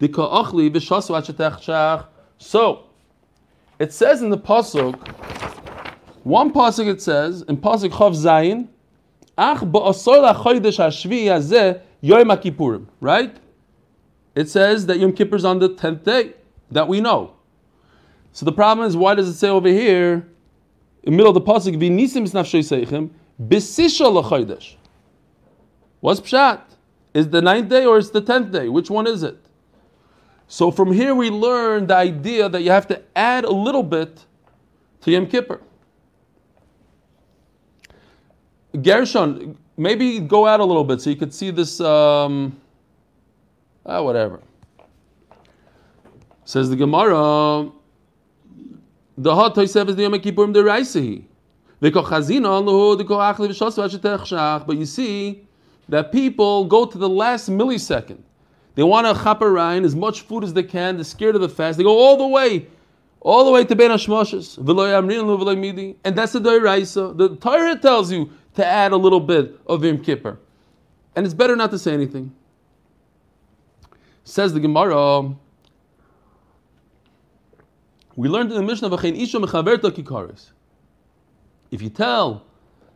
d'ko'achli, 0.00 0.70
v'shasu. 0.70 2.06
So, 2.38 2.84
it 3.78 3.92
says 3.92 4.22
in 4.22 4.30
the 4.30 4.38
pasuk, 4.38 4.94
one 6.24 6.52
pasuk 6.52 6.86
it 6.86 7.02
says 7.02 7.42
in 7.42 7.56
pasuk 7.56 7.90
Chav 7.90 8.14
Zayin, 8.14 8.68
Ach 9.36 9.60
ba'asor 9.60 10.32
lachodesh 10.32 10.78
hashvi 10.78 11.24
hazeh 11.24 11.80
Yom 12.00 12.28
Kippurim. 12.28 12.86
Right? 13.00 13.36
It 14.34 14.48
says 14.48 14.86
that 14.86 14.98
Yom 14.98 15.12
Kippur 15.12 15.36
is 15.36 15.44
on 15.44 15.58
the 15.58 15.70
tenth 15.70 16.04
day 16.04 16.34
that 16.70 16.88
we 16.88 17.00
know. 17.00 17.34
So 18.32 18.44
the 18.44 18.52
problem 18.52 18.86
is, 18.86 18.96
why 18.96 19.14
does 19.14 19.28
it 19.28 19.34
say 19.34 19.48
over 19.48 19.68
here, 19.68 20.26
in 21.02 21.12
the 21.12 21.16
middle 21.16 21.28
of 21.28 21.34
the 21.34 21.40
pasuk, 21.40 21.76
v'nisim 21.76 22.28
snafshoy 22.30 22.60
seichem 22.60 23.10
b'sisha 23.42 24.22
lachodesh? 24.22 24.74
What's 26.00 26.20
pshat? 26.20 26.60
Is 27.12 27.28
the 27.28 27.40
ninth 27.40 27.68
day 27.68 27.84
or 27.84 27.98
is 27.98 28.10
the 28.10 28.20
tenth 28.20 28.50
day? 28.50 28.68
Which 28.68 28.90
one 28.90 29.06
is 29.06 29.22
it? 29.22 29.38
So 30.48 30.70
from 30.70 30.92
here 30.92 31.14
we 31.14 31.30
learn 31.30 31.86
the 31.86 31.96
idea 31.96 32.48
that 32.48 32.62
you 32.62 32.70
have 32.70 32.86
to 32.88 33.02
add 33.16 33.44
a 33.44 33.52
little 33.52 33.82
bit 33.82 34.24
to 35.02 35.10
Yom 35.10 35.26
Kippur. 35.26 35.60
Gershon, 38.80 39.56
maybe 39.76 40.20
go 40.20 40.46
out 40.46 40.60
a 40.60 40.64
little 40.64 40.84
bit 40.84 41.00
so 41.00 41.10
you 41.10 41.16
could 41.16 41.32
see 41.32 41.50
this. 41.50 41.80
Um, 41.80 42.60
ah, 43.86 44.02
whatever. 44.02 44.40
Says 46.44 46.68
the 46.70 46.76
Gemara. 46.76 47.70
The 49.16 49.34
hot 49.34 49.54
toisev 49.54 49.88
is 49.88 49.96
the 49.96 50.02
Yom 50.02 50.12
the 50.12 50.18
Raisehi. 50.62 51.24
But 54.66 54.76
you 54.76 54.86
see 54.86 55.46
that 55.88 56.12
people 56.12 56.64
go 56.64 56.86
to 56.86 56.98
the 56.98 57.08
last 57.08 57.50
millisecond. 57.50 58.22
They 58.74 58.82
want 58.82 59.06
to 59.06 59.14
chaparine 59.14 59.84
as 59.84 59.94
much 59.94 60.22
food 60.22 60.44
as 60.44 60.52
they 60.52 60.62
can. 60.62 60.96
They're 60.96 61.04
scared 61.04 61.34
of 61.34 61.40
the 61.40 61.48
fast. 61.48 61.78
They 61.78 61.84
go 61.84 61.96
all 61.96 62.16
the 62.16 62.26
way, 62.26 62.66
all 63.20 63.44
the 63.44 63.50
way 63.50 63.64
to 63.64 63.76
Ben 63.76 63.90
Hashmoshes. 63.90 64.58
And 66.04 66.16
that's 66.16 66.32
the 66.32 66.40
Doiraisa. 66.40 67.16
The 67.16 67.36
Torah 67.36 67.76
tells 67.76 68.10
you 68.10 68.30
to 68.54 68.66
add 68.66 68.92
a 68.92 68.96
little 68.96 69.20
bit 69.20 69.60
of 69.66 69.84
Yom 69.84 69.98
Kippur. 69.98 70.38
And 71.14 71.24
it's 71.24 71.34
better 71.34 71.54
not 71.54 71.70
to 71.70 71.78
say 71.78 71.92
anything. 71.92 72.34
Says 74.24 74.52
the 74.52 74.60
Gemara. 74.60 75.34
We 78.16 78.28
learned 78.28 78.50
in 78.50 78.56
the 78.56 78.62
Mishnah 78.62 78.90
V'chein 78.90 79.20
isha 79.20 79.38
mechaverta 79.38 79.90
kikaris. 79.90 80.50
If 81.70 81.82
you 81.82 81.90
tell, 81.90 82.44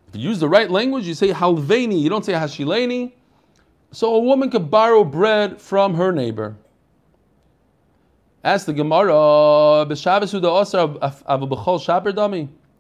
if 0.08 0.16
you 0.16 0.28
use 0.28 0.40
the 0.40 0.48
right 0.48 0.70
language, 0.70 1.04
you 1.06 1.14
say 1.14 1.32
halveni, 1.32 2.00
you 2.00 2.08
don't 2.08 2.24
say 2.24 2.32
hashileni. 2.32 3.12
So 3.90 4.14
a 4.14 4.20
woman 4.20 4.50
could 4.50 4.70
borrow 4.70 5.02
bread 5.04 5.60
from 5.60 5.94
her 5.94 6.12
neighbor. 6.12 6.56
Ask 8.44 8.66
the 8.66 8.72
Gemara. 8.72 9.86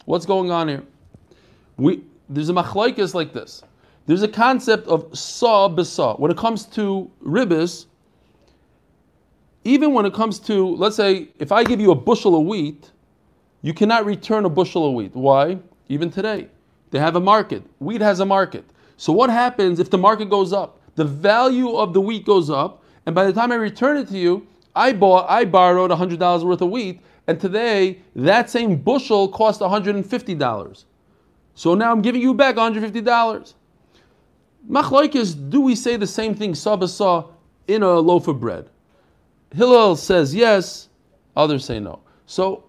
What's 0.04 0.26
going 0.26 0.50
on 0.50 0.68
here? 0.68 0.82
We 1.76 2.02
there's 2.28 2.48
a 2.48 2.52
machlokes 2.52 3.14
like 3.14 3.32
this. 3.32 3.62
There's 4.06 4.22
a 4.22 4.28
concept 4.28 4.86
of 4.88 5.16
saw 5.16 5.68
b'saw. 5.68 6.18
When 6.18 6.30
it 6.30 6.36
comes 6.36 6.64
to 6.66 7.10
ribis, 7.22 7.86
even 9.64 9.92
when 9.92 10.06
it 10.06 10.14
comes 10.14 10.38
to, 10.40 10.74
let's 10.76 10.96
say, 10.96 11.28
if 11.38 11.52
I 11.52 11.64
give 11.64 11.80
you 11.80 11.90
a 11.90 11.94
bushel 11.94 12.38
of 12.38 12.46
wheat, 12.46 12.90
you 13.62 13.74
cannot 13.74 14.06
return 14.06 14.44
a 14.44 14.48
bushel 14.48 14.88
of 14.88 14.94
wheat. 14.94 15.14
Why? 15.14 15.58
Even 15.88 16.10
today, 16.10 16.48
they 16.90 16.98
have 16.98 17.16
a 17.16 17.20
market. 17.20 17.62
Wheat 17.78 18.00
has 18.00 18.20
a 18.20 18.26
market. 18.26 18.64
So 18.96 19.12
what 19.12 19.30
happens 19.30 19.78
if 19.78 19.90
the 19.90 19.98
market 19.98 20.30
goes 20.30 20.52
up? 20.52 20.77
The 20.98 21.04
value 21.04 21.76
of 21.76 21.92
the 21.92 22.00
wheat 22.00 22.26
goes 22.26 22.50
up, 22.50 22.82
and 23.06 23.14
by 23.14 23.24
the 23.24 23.32
time 23.32 23.52
I 23.52 23.54
return 23.54 23.98
it 23.98 24.08
to 24.08 24.18
you, 24.18 24.48
I 24.74 24.92
bought, 24.92 25.30
I 25.30 25.44
borrowed 25.44 25.92
hundred 25.92 26.18
dollars 26.18 26.44
worth 26.44 26.60
of 26.60 26.70
wheat, 26.70 27.00
and 27.28 27.40
today 27.40 28.00
that 28.16 28.50
same 28.50 28.74
bushel 28.74 29.28
cost 29.28 29.60
one 29.60 29.70
hundred 29.70 29.94
and 29.94 30.04
fifty 30.04 30.34
dollars. 30.34 30.86
So 31.54 31.76
now 31.76 31.92
I'm 31.92 32.02
giving 32.02 32.20
you 32.20 32.34
back 32.34 32.56
one 32.56 32.64
hundred 32.64 32.82
fifty 32.82 33.00
dollars. 33.00 33.54
Machlokes, 34.68 35.36
do 35.48 35.60
we 35.60 35.76
say 35.76 35.96
the 35.96 36.04
same 36.04 36.34
thing 36.34 36.52
saw 36.56 37.30
in 37.68 37.84
a 37.84 37.92
loaf 38.00 38.26
of 38.26 38.40
bread? 38.40 38.68
Hillel 39.54 39.94
says 39.94 40.34
yes, 40.34 40.88
others 41.36 41.64
say 41.64 41.78
no. 41.78 42.00
So 42.26 42.64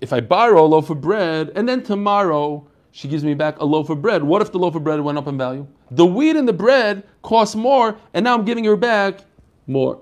if 0.00 0.12
I 0.12 0.20
borrow 0.20 0.64
a 0.64 0.68
loaf 0.68 0.90
of 0.90 1.00
bread 1.00 1.50
and 1.56 1.68
then 1.68 1.82
tomorrow 1.82 2.67
she 2.90 3.08
gives 3.08 3.24
me 3.24 3.34
back 3.34 3.58
a 3.60 3.64
loaf 3.64 3.90
of 3.90 4.02
bread, 4.02 4.22
what 4.22 4.42
if 4.42 4.52
the 4.52 4.58
loaf 4.58 4.74
of 4.74 4.84
bread 4.84 5.00
went 5.00 5.18
up 5.18 5.26
in 5.26 5.36
value? 5.38 5.66
The 5.90 6.06
wheat 6.06 6.36
and 6.36 6.48
the 6.48 6.52
bread 6.52 7.04
cost 7.22 7.56
more, 7.56 7.98
and 8.14 8.24
now 8.24 8.34
I'm 8.34 8.44
giving 8.44 8.64
her 8.64 8.76
back 8.76 9.20
more. 9.66 10.00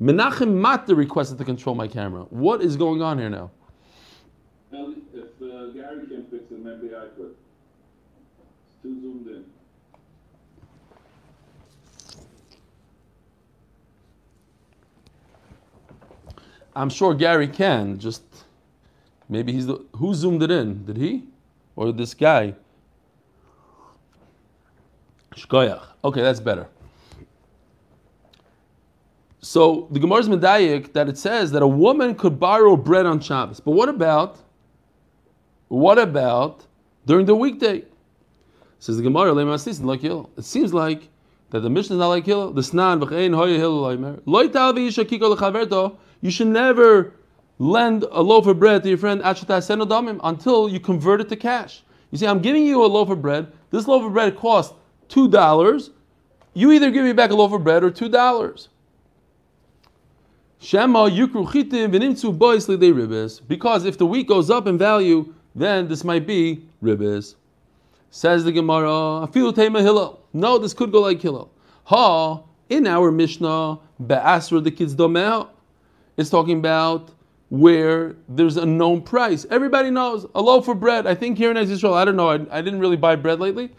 Menachem 0.00 0.54
Mata 0.54 0.94
requested 0.94 1.38
to 1.38 1.44
control 1.44 1.74
my 1.74 1.88
camera. 1.88 2.22
What 2.30 2.60
is 2.60 2.76
going 2.76 3.00
on 3.00 3.18
here 3.18 3.30
now? 3.30 3.50
Well, 4.70 4.94
if 5.14 5.24
uh, 5.40 5.68
Gary 5.68 6.06
can 6.06 6.26
fix 6.30 6.50
it, 6.50 6.58
maybe 6.58 6.94
I 6.94 7.06
could. 7.16 7.34
It's 8.66 8.82
too 8.82 9.00
zoomed 9.00 9.28
in. 9.28 9.44
I'm 16.76 16.90
sure 16.90 17.14
Gary 17.14 17.46
can. 17.48 17.98
Just 17.98 18.43
maybe 19.34 19.52
he's 19.52 19.66
the 19.66 19.84
who 19.96 20.14
zoomed 20.14 20.42
it 20.42 20.50
in? 20.50 20.84
Did 20.84 20.96
he 20.96 21.24
or 21.76 21.92
this 21.92 22.14
guy? 22.14 22.54
Shkoyach. 25.34 25.82
Okay, 26.04 26.22
that's 26.22 26.40
better. 26.40 26.68
So 29.40 29.88
the 29.90 29.98
Gemara's 29.98 30.28
medayik 30.28 30.92
that 30.94 31.08
it 31.08 31.18
says 31.18 31.50
that 31.52 31.62
a 31.62 31.66
woman 31.66 32.14
could 32.14 32.40
borrow 32.40 32.76
bread 32.76 33.04
on 33.04 33.20
Shabbos. 33.20 33.60
But 33.60 33.72
what 33.72 33.88
about 33.88 34.38
what 35.68 35.98
about 35.98 36.66
during 37.04 37.26
the 37.26 37.34
weekday? 37.34 37.84
Says 38.78 38.96
the 38.96 39.02
Gemara. 39.02 39.34
It 39.34 40.44
seems 40.44 40.72
like 40.72 41.08
that 41.50 41.60
the 41.60 41.70
Mishnah 41.70 41.96
is 41.96 42.00
not 42.00 42.08
like 42.08 42.24
Hillel. 42.24 42.52
The 42.52 42.62
Snan 42.62 43.02
v'chein 43.02 43.34
hoya 43.34 43.58
Hillel 43.58 43.96
kiko. 45.04 45.96
You 46.20 46.30
should 46.30 46.46
never 46.46 47.12
lend 47.58 48.04
a 48.10 48.22
loaf 48.22 48.46
of 48.46 48.58
bread 48.58 48.82
to 48.82 48.88
your 48.88 48.98
friend 48.98 49.22
until 49.24 50.68
you 50.68 50.80
convert 50.80 51.20
it 51.20 51.28
to 51.28 51.36
cash. 51.36 51.82
You 52.10 52.18
see, 52.18 52.26
I'm 52.26 52.40
giving 52.40 52.64
you 52.64 52.84
a 52.84 52.86
loaf 52.86 53.10
of 53.10 53.22
bread. 53.22 53.52
This 53.70 53.86
loaf 53.88 54.04
of 54.04 54.12
bread 54.12 54.36
costs 54.36 54.74
two 55.08 55.28
dollars. 55.28 55.90
You 56.54 56.72
either 56.72 56.90
give 56.90 57.04
me 57.04 57.12
back 57.12 57.30
a 57.30 57.34
loaf 57.34 57.52
of 57.52 57.64
bread 57.64 57.82
or 57.82 57.90
two 57.90 58.08
dollars. 58.08 58.68
Because 63.48 63.84
if 63.84 63.98
the 63.98 64.06
wheat 64.06 64.26
goes 64.28 64.50
up 64.50 64.66
in 64.66 64.78
value, 64.78 65.34
then 65.54 65.88
this 65.88 66.04
might 66.04 66.26
be 66.26 66.64
ribis. 66.82 67.34
Says 68.10 68.44
the 68.44 68.52
Gemara. 68.52 69.28
No, 70.32 70.58
this 70.58 70.72
could 70.72 70.90
go 70.90 71.00
like 71.00 71.20
hillel. 71.20 71.50
Ha, 71.84 72.40
in 72.70 72.86
our 72.86 73.12
Mishnah, 73.12 73.78
be'asra 74.06 74.60
the 74.60 74.70
kids 74.70 74.94
domeh. 74.94 75.48
It's 76.16 76.30
talking 76.30 76.58
about 76.58 77.10
where 77.54 78.16
there's 78.28 78.56
a 78.56 78.66
known 78.66 79.00
price. 79.00 79.46
Everybody 79.48 79.88
knows 79.88 80.26
a 80.34 80.42
loaf 80.42 80.66
of 80.66 80.80
bread. 80.80 81.06
I 81.06 81.14
think 81.14 81.38
here 81.38 81.52
in 81.52 81.56
Israel, 81.56 81.94
I 81.94 82.04
don't 82.04 82.16
know, 82.16 82.28
I, 82.28 82.34
I 82.50 82.60
didn't 82.60 82.80
really 82.80 82.96
buy 82.96 83.14
bread 83.14 83.38
lately, 83.38 83.70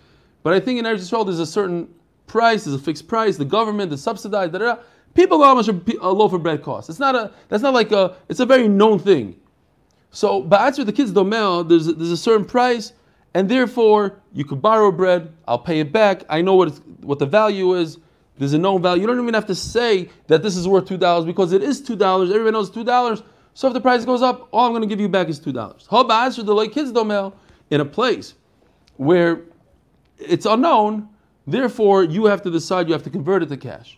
but 0.43 0.53
I 0.53 0.61
think 0.61 0.79
in 0.79 0.85
Israel 0.85 1.25
there's 1.25 1.39
a 1.39 1.45
certain 1.45 1.89
price, 2.25 2.63
there's 2.63 2.75
a 2.75 2.79
fixed 2.79 3.09
price, 3.09 3.35
the 3.35 3.43
government 3.43 3.91
is 3.91 4.01
subsidized, 4.01 4.53
da, 4.53 4.59
da. 4.59 4.77
People 5.13 5.39
know 5.39 5.45
how 5.45 5.55
much 5.55 5.67
a, 5.67 5.73
loaf 6.09 6.31
of 6.31 6.41
bread 6.41 6.63
costs. 6.63 6.89
It's 6.89 6.99
not 6.99 7.15
a, 7.15 7.33
that's 7.49 7.63
not 7.63 7.73
like 7.73 7.91
a, 7.91 8.15
it's 8.29 8.39
a 8.39 8.45
very 8.45 8.69
known 8.69 8.97
thing. 8.97 9.35
So, 10.11 10.41
Ba'atzir, 10.41 10.85
the 10.85 10.93
kids 10.93 11.11
domel, 11.11 11.67
there's, 11.67 11.87
a- 11.87 11.93
there's 11.93 12.11
a 12.11 12.17
certain 12.17 12.45
price, 12.45 12.93
and 13.33 13.49
therefore 13.49 14.21
you 14.31 14.45
could 14.45 14.61
borrow 14.61 14.89
bread, 14.89 15.33
I'll 15.49 15.59
pay 15.59 15.81
it 15.81 15.91
back, 15.91 16.23
I 16.29 16.41
know 16.41 16.55
what, 16.55 16.69
what 17.03 17.19
the 17.19 17.25
value 17.25 17.73
is, 17.73 17.97
there's 18.37 18.53
a 18.53 18.57
known 18.57 18.81
value. 18.81 19.01
You 19.01 19.07
don't 19.07 19.19
even 19.19 19.33
have 19.33 19.47
to 19.47 19.55
say 19.55 20.09
that 20.27 20.43
this 20.43 20.55
is 20.55 20.65
worth 20.65 20.85
$2 20.85 21.25
because 21.25 21.51
it 21.51 21.61
is 21.61 21.81
$2, 21.81 22.29
everybody 22.29 22.51
knows 22.51 22.71
$2. 22.71 23.23
So 23.55 23.69
if 23.69 23.73
the 23.73 23.79
price 23.79 24.03
goes 24.03 24.21
up, 24.21 24.49
all 24.51 24.65
I'm 24.65 24.73
going 24.73 24.81
to 24.81 24.87
give 24.87 24.99
you 24.99 25.07
back 25.07 25.29
is 25.29 25.39
$2. 25.39 25.87
How 25.89 26.03
Ba'atzir, 26.03 26.45
the 26.45 26.53
like 26.53 26.73
kids 26.73 26.91
domel, 26.91 27.33
in 27.69 27.79
a 27.79 27.85
place 27.85 28.33
where 28.97 29.41
it's 30.19 30.45
unknown, 30.45 31.07
therefore 31.47 32.03
you 32.03 32.25
have 32.25 32.41
to 32.41 32.51
decide, 32.51 32.87
you 32.87 32.93
have 32.93 33.03
to 33.03 33.09
convert 33.09 33.43
it 33.43 33.49
to 33.49 33.57
cash. 33.57 33.97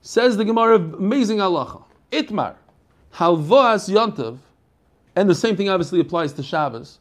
Says 0.00 0.36
the 0.36 0.44
Gemara, 0.44 0.76
amazing 0.76 1.38
halacha. 1.38 1.82
Itmar, 2.12 2.54
halvas 3.12 3.92
yantav, 3.92 4.38
and 5.16 5.28
the 5.28 5.34
same 5.34 5.56
thing 5.56 5.68
obviously 5.68 5.98
applies 5.98 6.32
to 6.34 6.44
Shabbos. 6.44 7.00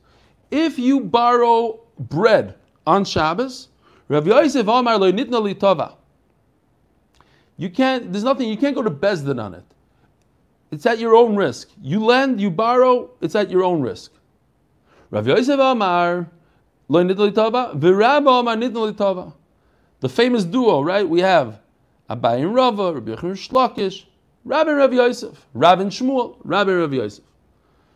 If 0.50 0.80
you 0.80 1.02
borrow 1.02 1.82
bread 2.00 2.56
on 2.88 3.06
Shabbos, 3.06 3.68
Rav 4.08 4.26
Yosef 4.26 4.68
Amar 4.68 4.98
lo 4.98 5.12
nitna 5.12 5.40
li 5.40 5.54
tova. 5.54 5.94
You 7.58 7.70
can't. 7.70 8.12
There's 8.12 8.24
nothing. 8.24 8.50
You 8.50 8.58
can't 8.58 8.76
go 8.76 8.82
to 8.82 8.90
Bezdin 8.90 9.40
on 9.40 9.54
it. 9.54 9.64
It's 10.76 10.86
at 10.86 11.00
your 11.00 11.16
own 11.16 11.38
risk. 11.38 11.70
You 11.82 12.04
lend, 12.04 12.42
you 12.42 12.52
borrow. 12.52 13.10
It's 13.22 13.34
at 13.34 13.50
your 13.50 13.64
own 13.64 13.82
risk. 13.82 14.12
Rav 15.10 15.26
Yosef 15.26 15.58
Amar. 15.58 16.30
The 16.90 17.16
famous 20.10 20.44
duo, 20.44 20.82
right? 20.82 21.08
We 21.08 21.22
have 21.22 21.62
Abai 22.10 22.42
and 22.42 22.54
Rava, 22.54 22.94
Rabbi 22.94 23.12
Yochanan 23.12 23.50
Shlakish, 23.50 24.04
Rabbi 24.44 24.72
Rav 24.72 24.94
Yosef, 24.94 25.48
Rabbi 25.54 25.84
Shmuel, 25.84 26.36
Rabbi 26.44 26.74
Rav 26.74 26.94
Yosef. 26.94 27.24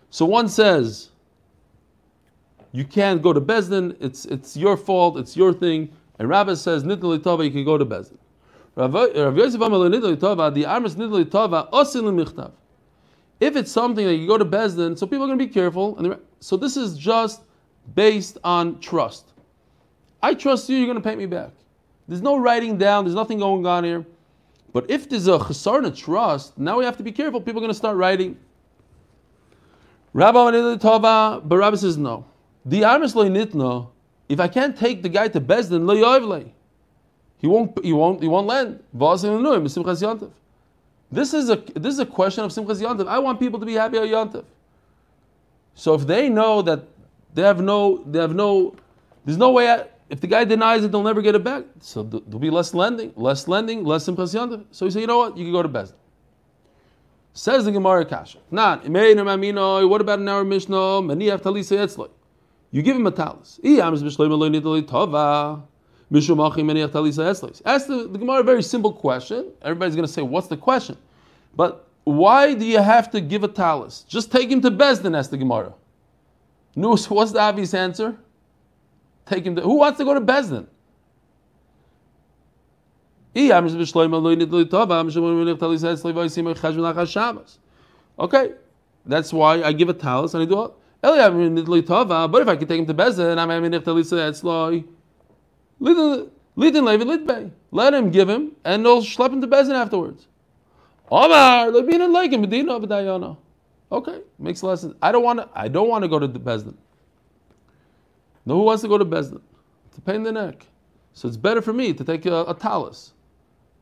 So 0.09 0.25
one 0.25 0.47
says, 0.47 1.09
you 2.71 2.85
can't 2.85 3.21
go 3.21 3.33
to 3.33 3.41
Bezdin, 3.41 3.97
it's, 3.99 4.23
it's 4.23 4.55
your 4.55 4.77
fault, 4.77 5.17
it's 5.17 5.35
your 5.35 5.51
thing. 5.53 5.91
And 6.17 6.29
Rabbi 6.29 6.53
says, 6.53 6.83
Nitna 6.85 7.19
Tova, 7.19 7.43
you 7.43 7.51
can 7.51 7.65
go 7.65 7.77
to 7.77 7.85
Bezdin. 7.85 8.17
Rav 8.75 8.93
Yosef 9.37 9.59
Amar 9.59 9.79
Nitna 9.79 10.15
Tova, 10.15 10.51
the 10.53 10.63
Amos 10.63 10.95
Nitna 10.95 11.25
Tova, 11.25 11.69
Osin 11.71 12.05
Michtav. 12.05 12.53
If 13.39 13.55
it's 13.55 13.71
something 13.71 14.05
that 14.05 14.15
you 14.15 14.27
go 14.27 14.37
to 14.37 14.45
Bezdin, 14.45 14.97
so 14.97 15.05
people 15.05 15.23
are 15.23 15.27
going 15.27 15.39
to 15.39 15.45
be 15.45 15.51
careful. 15.51 15.97
And 15.97 16.17
so 16.39 16.57
this 16.57 16.75
is 16.75 16.97
just 16.97 17.41
based 17.95 18.37
on 18.43 18.79
trust. 18.79 19.31
I 20.21 20.33
trust 20.33 20.69
you, 20.69 20.77
you're 20.77 20.87
going 20.87 21.01
to 21.01 21.03
pay 21.03 21.15
me 21.15 21.25
back. 21.25 21.51
There's 22.07 22.21
no 22.21 22.37
writing 22.37 22.77
down, 22.77 23.05
there's 23.05 23.15
nothing 23.15 23.39
going 23.39 23.65
on 23.65 23.83
here. 23.83 24.05
But 24.73 24.89
if 24.89 25.09
there's 25.09 25.27
a 25.27 25.39
chesarna 25.39 25.95
trust, 25.95 26.57
now 26.57 26.77
we 26.77 26.85
have 26.85 26.97
to 26.97 27.03
be 27.03 27.11
careful. 27.11 27.39
People 27.39 27.59
are 27.59 27.65
going 27.65 27.71
to 27.71 27.77
start 27.77 27.95
writing. 27.95 28.37
Rabbi 30.13 30.37
Tova, 30.77 31.41
but 31.47 31.57
Rabbi 31.57 31.77
says 31.77 31.97
no. 31.97 32.25
The 32.65 32.83
armis 32.83 33.15
lo 33.15 33.27
nitno. 33.29 33.89
If 34.27 34.39
I 34.39 34.47
can't 34.47 34.77
take 34.77 35.01
the 35.01 35.09
guy 35.09 35.27
to 35.29 35.39
Bezdin, 35.39 35.85
lo. 35.85 36.45
He 37.37 37.47
won't. 37.47 37.83
He 37.83 37.93
won't. 37.93 38.21
He 38.21 38.27
won't 38.27 38.47
lend. 38.47 38.83
V'asim 38.95 39.39
lenuim, 39.39 39.63
Simchas 39.63 40.01
Yontif. 40.01 40.31
This 41.11 41.33
is 41.33 41.49
a 41.49 41.55
this 41.55 41.93
is 41.93 41.99
a 41.99 42.05
question 42.05 42.43
of 42.43 42.51
Simchas 42.51 42.81
Yontif. 42.81 43.07
I 43.07 43.19
want 43.19 43.39
people 43.39 43.59
to 43.59 43.65
be 43.65 43.73
happy 43.73 43.97
on 43.97 44.07
Yontif. 44.07 44.45
So 45.73 45.93
if 45.93 46.05
they 46.05 46.29
know 46.29 46.61
that 46.61 46.83
they 47.33 47.41
have 47.41 47.61
no, 47.61 48.03
they 48.05 48.19
have 48.19 48.35
no, 48.35 48.75
there's 49.25 49.37
no 49.37 49.51
way. 49.51 49.69
Out, 49.69 49.89
if 50.09 50.19
the 50.19 50.27
guy 50.27 50.43
denies 50.43 50.83
it, 50.83 50.91
they'll 50.91 51.03
never 51.03 51.21
get 51.21 51.35
it 51.35 51.43
back. 51.43 51.63
So 51.79 52.03
there'll 52.03 52.39
be 52.39 52.49
less 52.49 52.73
lending, 52.73 53.13
less 53.15 53.47
lending, 53.47 53.83
less 53.85 54.05
Simchas 54.07 54.35
Yontif. 54.35 54.65
So 54.71 54.85
he 54.85 54.91
said, 54.91 55.01
you 55.01 55.07
know 55.07 55.19
what? 55.19 55.37
You 55.37 55.45
can 55.45 55.53
go 55.53 55.63
to 55.63 55.69
Bezdin. 55.69 55.93
Says 57.33 57.63
the 57.65 57.71
Gemara 57.71 58.05
Kasha. 58.05 58.39
Not 58.51 58.87
What 58.89 60.01
about 60.01 60.19
an 60.19 60.27
hour 60.27 60.43
Mishnah? 60.43 61.01
You 62.71 62.81
give 62.81 62.95
him 62.95 63.07
a 63.07 63.11
talis. 63.11 63.59
Ask 66.11 67.87
the, 67.87 68.07
the 68.11 68.17
Gemara 68.17 68.39
a 68.39 68.43
very 68.43 68.63
simple 68.63 68.91
question. 68.91 69.51
Everybody's 69.61 69.95
going 69.95 70.07
to 70.07 70.11
say, 70.11 70.21
"What's 70.21 70.47
the 70.47 70.57
question?" 70.57 70.97
But 71.55 71.87
why 72.03 72.53
do 72.55 72.65
you 72.65 72.79
have 72.79 73.11
to 73.11 73.21
give 73.21 73.43
a 73.43 73.47
talis? 73.47 74.03
Just 74.07 74.31
take 74.31 74.49
him 74.49 74.61
to 74.61 74.71
Bezdin. 74.71 75.15
Ask 75.17 75.29
the 75.29 75.37
Gemara. 75.37 75.73
No, 76.75 76.95
so 76.95 77.15
what's 77.15 77.31
the 77.31 77.39
obvious 77.39 77.73
answer? 77.73 78.17
Take 79.25 79.45
him 79.45 79.55
to 79.55 79.61
who 79.61 79.75
wants 79.75 79.99
to 79.99 80.05
go 80.05 80.13
to 80.13 80.21
Bezdin? 80.21 80.65
Okay, 88.19 88.51
that's 89.05 89.31
why 89.31 89.61
I 89.61 89.71
give 89.71 89.89
a 89.89 89.93
talis 89.93 90.33
and 90.33 90.43
I 90.43 90.45
do 90.45 90.65
it. 90.65 90.71
But 91.01 92.41
if 92.41 92.47
I 92.47 92.55
can 92.55 92.67
take 92.67 92.79
him 92.79 92.85
to 92.87 92.93
Bezdin, 92.93 93.37
I'm 93.37 93.49
let 95.79 96.27
him 97.93 98.11
give 98.11 98.29
him, 98.29 98.51
and 98.65 98.85
they'll 98.85 99.01
schlep 99.01 99.33
him 99.33 99.41
to 99.41 99.47
Bezdin 99.47 99.73
afterwards. 99.73 100.27
Omar, 101.11 101.71
like 101.71 102.31
him, 102.31 103.37
Okay, 103.91 104.21
makes 104.37 104.61
less 104.61 104.81
sense. 104.81 104.93
I 105.01 105.11
don't 105.11 105.23
want 105.23 105.39
to. 105.39 105.49
I 105.53 105.67
don't 105.67 105.89
want 105.89 106.03
to 106.03 106.07
go 106.07 106.19
to 106.19 106.27
the 106.27 106.39
Bezdin. 106.39 106.75
No, 108.45 108.55
who 108.55 108.63
wants 108.63 108.83
to 108.83 108.87
go 108.87 108.97
to 108.97 109.05
Bezdin? 109.05 109.41
It's 109.87 109.97
a 109.97 110.01
pain 110.01 110.17
in 110.17 110.23
the 110.23 110.31
neck. 110.31 110.67
So 111.13 111.27
it's 111.27 111.37
better 111.37 111.61
for 111.61 111.73
me 111.73 111.93
to 111.93 112.03
take 112.03 112.25
a, 112.27 112.43
a 112.43 112.53
talis 112.53 113.13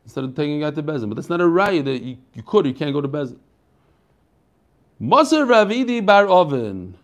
instead 0.06 0.24
of 0.24 0.36
taking 0.36 0.64
out 0.64 0.76
to 0.76 0.84
Bezdin. 0.84 1.10
But 1.10 1.16
that's 1.16 1.30
not 1.30 1.42
a 1.42 1.48
right 1.48 1.84
that 1.84 2.02
you, 2.02 2.18
you 2.34 2.44
could 2.44 2.66
you 2.66 2.74
can't 2.74 2.94
go 2.94 3.02
to 3.02 3.08
Bezdin. 3.08 3.40
Maser 5.02 5.46
Ravidi 5.46 6.06
Bar 6.06 6.28
Oven. 6.28 6.98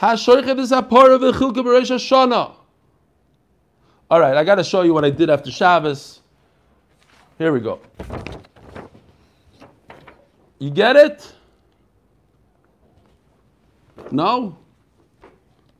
HaShoichet 0.00 0.58
is 0.58 0.72
a 0.72 0.82
part 0.82 1.12
of 1.12 1.20
the 1.20 1.32
Chilka 1.32 1.56
Beresh. 1.56 2.63
All 4.14 4.20
right, 4.20 4.36
I 4.36 4.44
got 4.44 4.54
to 4.54 4.62
show 4.62 4.82
you 4.82 4.94
what 4.94 5.04
I 5.04 5.10
did 5.10 5.28
after 5.28 5.50
Shabbos. 5.50 6.20
Here 7.36 7.52
we 7.52 7.58
go. 7.58 7.80
You 10.60 10.70
get 10.70 10.94
it? 10.94 11.34
No? 14.12 14.56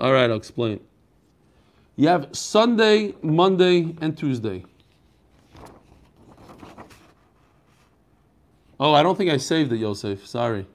All 0.01 0.13
right, 0.13 0.29
I'll 0.29 0.37
explain. 0.37 0.81
You 1.95 2.09
have 2.09 2.31
Sunday, 2.33 3.15
Monday, 3.23 3.95
and 4.01 4.19
Tuesday. 4.19 4.65
Oh, 8.81 8.95
I 8.95 9.05
don't 9.05 9.17
think 9.17 9.31
I 9.31 9.37
saved 9.37 9.73
it, 9.73 9.77
Yosef. 9.77 10.27
Sorry. 10.27 10.67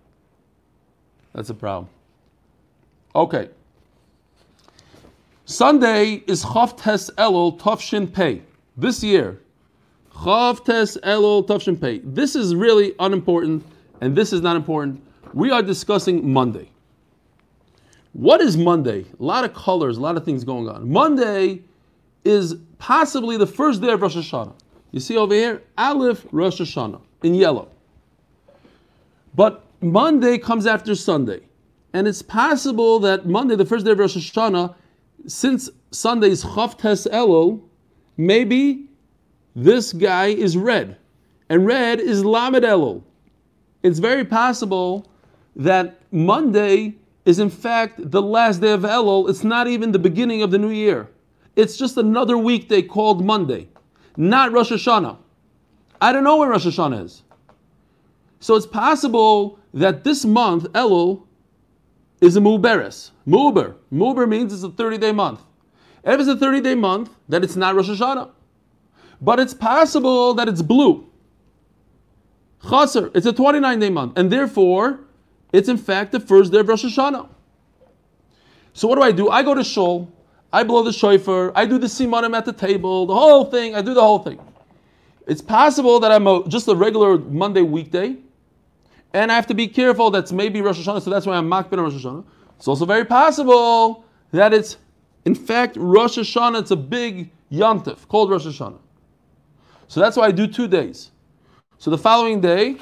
That's 1.34 1.50
a 1.50 1.56
problem. 1.56 1.90
Okay. 3.14 3.50
Sunday 5.50 6.24
is 6.28 6.46
Chav 6.46 6.78
Elul 7.16 7.60
Tavshin 7.60 8.14
Pei. 8.14 8.44
This 8.78 9.04
year, 9.04 9.42
Chav 10.14 10.60
Elul 10.64 11.48
Tavshin 11.48 11.82
Pei. 11.82 12.02
This 12.04 12.36
is 12.36 12.54
really 12.54 12.94
unimportant, 13.00 13.66
and 14.00 14.16
this 14.16 14.32
is 14.32 14.42
not 14.42 14.56
important. 14.56 15.04
We 15.34 15.50
are 15.50 15.64
discussing 15.64 16.32
Monday. 16.32 16.70
What 18.14 18.42
is 18.42 18.58
Monday? 18.58 19.08
A 19.20 19.24
lot 19.24 19.44
of 19.44 19.56
colors, 19.56 19.98
a 19.98 20.02
lot 20.02 20.18
of 20.18 20.24
things 20.24 20.44
going 20.44 20.70
on. 20.70 20.88
Monday 20.88 21.64
is 22.24 22.54
possibly 22.78 23.36
the 23.36 23.48
first 23.48 23.82
day 23.82 23.90
of 23.90 24.04
Rosh 24.04 24.18
Hashanah. 24.18 24.54
You 24.92 25.00
see 25.00 25.18
over 25.18 25.34
here, 25.34 25.64
Aleph 25.80 26.28
Rosh 26.32 26.62
Hashanah 26.62 27.02
in 27.24 27.34
yellow. 27.34 27.70
But 29.34 29.64
Monday 29.82 30.38
comes 30.38 30.68
after 30.68 30.94
Sunday. 30.94 31.40
And 31.94 32.08
it's 32.08 32.22
possible 32.22 33.00
that 33.00 33.26
Monday, 33.26 33.56
the 33.56 33.66
first 33.66 33.84
day 33.84 33.94
of 33.94 33.98
Rosh 33.98 34.16
Hashanah, 34.16 34.76
since 35.28 35.70
Sunday 35.92 36.30
is 36.30 36.44
Chav 36.44 36.78
Tes 36.78 37.08
Elul, 37.08 37.62
maybe 38.18 38.90
this 39.56 39.94
guy 39.94 40.28
is 40.28 40.58
red. 40.58 40.98
And 41.50 41.66
red 41.66 42.00
is 42.00 42.24
Lamed 42.24 42.64
Elul. 42.64 43.04
It's 43.82 44.00
very 44.00 44.26
possible 44.26 45.10
that 45.56 46.00
Monday 46.12 46.96
is 47.26 47.40
in 47.40 47.50
fact 47.50 48.12
the 48.12 48.22
last 48.22 48.62
day 48.62 48.72
of 48.72 48.82
Elul. 48.82 49.30
It's 49.30 49.44
not 49.44 49.68
even 49.68 49.92
the 49.92 50.00
beginning 50.00 50.42
of 50.42 50.52
the 50.52 50.58
new 50.58 50.70
year. 50.70 51.10
It's 51.56 51.78
just 51.78 51.98
another 51.98 52.38
weekday 52.38 52.82
called 52.82 53.26
Monday, 53.26 53.68
not 54.16 54.52
Rosh 54.52 54.72
Hashanah. 54.72 55.18
I 56.02 56.12
don't 56.12 56.24
know 56.24 56.38
where 56.38 56.50
Rosh 56.50 56.66
Hashanah 56.66 57.04
is. 57.04 57.24
So 58.40 58.56
it's 58.56 58.66
possible 58.66 59.60
that 59.74 60.04
this 60.04 60.24
month, 60.24 60.64
Elul, 60.72 61.24
is 62.22 62.36
a 62.36 62.40
Muberes. 62.40 63.12
Muber. 63.28 63.76
Muber 63.92 64.28
means 64.28 64.54
it's 64.54 64.64
a 64.64 64.70
30 64.70 64.98
day 64.98 65.12
month. 65.12 65.42
If 66.04 66.20
it's 66.20 66.30
a 66.30 66.38
30 66.38 66.62
day 66.62 66.76
month, 66.76 67.12
then 67.28 67.44
it's 67.44 67.56
not 67.56 67.76
Rosh 67.76 67.90
Hashanah. 67.90 68.32
But 69.22 69.40
it's 69.40 69.54
possible 69.54 70.34
that 70.36 70.48
it's 70.48 70.62
blue. 70.62 71.10
Chaser, 72.70 73.12
it's 73.14 73.26
a 73.26 73.34
29 73.34 73.80
day 73.80 73.90
month. 73.90 74.18
And 74.18 74.32
therefore, 74.32 75.02
it's 75.54 75.70
in 75.70 75.78
fact 75.78 76.12
the 76.12 76.20
first 76.20 76.52
day 76.52 76.60
of 76.60 76.68
Rosh 76.68 76.86
Hashanah. 76.86 77.30
So 78.74 78.88
what 78.88 78.96
do 78.96 79.02
I 79.02 79.12
do? 79.12 79.30
I 79.30 79.44
go 79.44 79.54
to 79.54 79.64
Shul, 79.64 80.12
I 80.52 80.64
blow 80.64 80.84
the 80.84 80.94
shofar, 80.94 81.52
I 81.56 81.66
do 81.66 81.78
the 81.78 81.88
simanim 81.88 82.36
at 82.36 82.46
the 82.46 82.54
table, 82.54 83.06
the 83.06 83.14
whole 83.14 83.46
thing, 83.46 83.76
I 83.76 83.82
do 83.82 83.94
the 83.94 84.02
whole 84.02 84.20
thing. 84.20 84.40
It's 85.28 85.42
possible 85.42 86.00
that 86.00 86.12
I'm 86.12 86.26
a, 86.28 86.48
just 86.48 86.68
a 86.68 86.76
regular 86.76 87.18
Monday 87.18 87.62
weekday, 87.62 88.18
and 89.14 89.32
I 89.32 89.36
have 89.36 89.48
to 89.48 89.54
be 89.54 89.68
careful 89.68 90.12
that's 90.12 90.32
maybe 90.32 90.62
Rosh 90.62 90.80
Hashanah, 90.80 91.02
so 91.02 91.10
that's 91.10 91.26
why 91.26 91.36
I'm 91.36 91.50
makbid 91.50 91.78
Rosh 91.78 91.94
Hashanah. 91.94 92.24
It's 92.58 92.68
also 92.68 92.86
very 92.86 93.06
possible 93.06 94.06
that 94.32 94.54
it's, 94.54 94.78
in 95.26 95.34
fact, 95.34 95.76
Rosh 95.78 96.18
Hashanah, 96.18 96.62
it's 96.62 96.72
a 96.72 96.76
big 96.76 97.32
yontif 97.52 98.08
called 98.08 98.30
Rosh 98.30 98.46
Hashanah. 98.46 98.80
So 99.88 100.00
that's 100.00 100.16
why 100.18 100.28
I 100.28 100.32
do 100.32 100.46
two 100.46 100.68
days. 100.68 101.12
So 101.80 101.90
the 101.90 101.98
following 101.98 102.42
day 102.42 102.78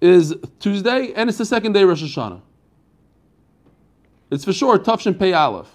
is 0.00 0.34
Tuesday, 0.58 1.12
and 1.14 1.28
it's 1.28 1.38
the 1.38 1.46
second 1.46 1.72
day 1.72 1.84
Rosh 1.84 2.02
Hashanah. 2.02 2.42
It's 4.30 4.44
for 4.44 4.52
sure 4.52 4.78
Tufshin 4.78 5.18
Pei 5.18 5.32
Aleph. 5.32 5.68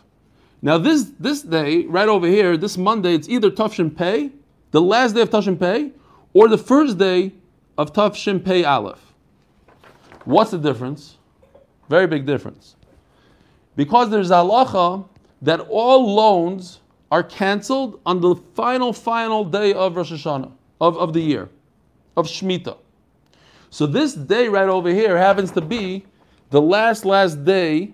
Now 0.61 0.77
this 0.77 1.11
this 1.19 1.41
day, 1.41 1.86
right 1.86 2.07
over 2.07 2.27
here, 2.27 2.57
this 2.57 2.77
Monday, 2.77 3.13
it's 3.13 3.27
either 3.27 3.51
Tufshin 3.51 3.95
Pei, 3.95 4.31
the 4.71 4.81
last 4.81 5.13
day 5.13 5.21
of 5.21 5.29
Tufshin 5.29 5.59
Pei, 5.59 5.91
or 6.33 6.47
the 6.47 6.57
first 6.57 6.97
day 6.97 7.33
of 7.78 7.93
Tufshin 7.93 8.43
Pei 8.43 8.63
Aleph. 8.63 9.13
What's 10.26 10.51
the 10.51 10.57
difference? 10.57 11.17
Very 11.89 12.07
big 12.07 12.26
difference. 12.26 12.76
Because 13.76 14.09
there's 14.09 14.30
halacha 14.30 15.07
that 15.41 15.59
all 15.69 16.13
loans 16.13 16.80
are 17.11 17.23
canceled 17.23 17.99
on 18.05 18.21
the 18.21 18.36
final, 18.55 18.91
final 18.91 19.43
day 19.43 19.73
of 19.73 19.95
Rosh 19.95 20.11
Hashanah, 20.11 20.51
of, 20.82 20.97
of 20.97 21.13
the 21.13 21.19
year, 21.21 21.49
of 22.17 22.26
Shemitah. 22.26 22.78
So 23.69 23.86
this 23.86 24.13
day 24.13 24.47
right 24.47 24.67
over 24.67 24.89
here 24.89 25.17
happens 25.17 25.51
to 25.51 25.61
be 25.61 26.05
the 26.49 26.61
last, 26.61 27.05
last 27.05 27.43
day 27.43 27.93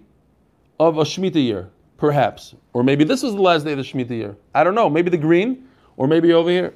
of 0.79 0.97
a 0.97 1.03
Shemitah 1.03 1.43
year, 1.43 1.69
perhaps. 1.97 2.55
Or 2.73 2.83
maybe 2.83 3.03
this 3.03 3.23
was 3.23 3.33
the 3.33 3.41
last 3.41 3.65
day 3.65 3.73
of 3.73 3.79
the 3.79 3.83
Shemitah 3.83 4.11
year. 4.11 4.35
I 4.53 4.63
don't 4.63 4.75
know. 4.75 4.89
Maybe 4.89 5.09
the 5.09 5.17
green, 5.17 5.67
or 5.97 6.07
maybe 6.07 6.31
over 6.33 6.49
here. 6.49 6.73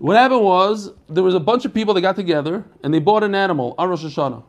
What 0.00 0.16
happened 0.16 0.40
was 0.40 0.92
there 1.10 1.22
was 1.22 1.34
a 1.34 1.40
bunch 1.40 1.66
of 1.66 1.74
people 1.74 1.92
that 1.92 2.00
got 2.00 2.16
together 2.16 2.64
and 2.82 2.92
they 2.92 3.00
bought 3.00 3.22
an 3.22 3.34
animal 3.34 3.74
on 3.76 3.90
Rosh 3.90 4.02
Hashanah 4.02 4.42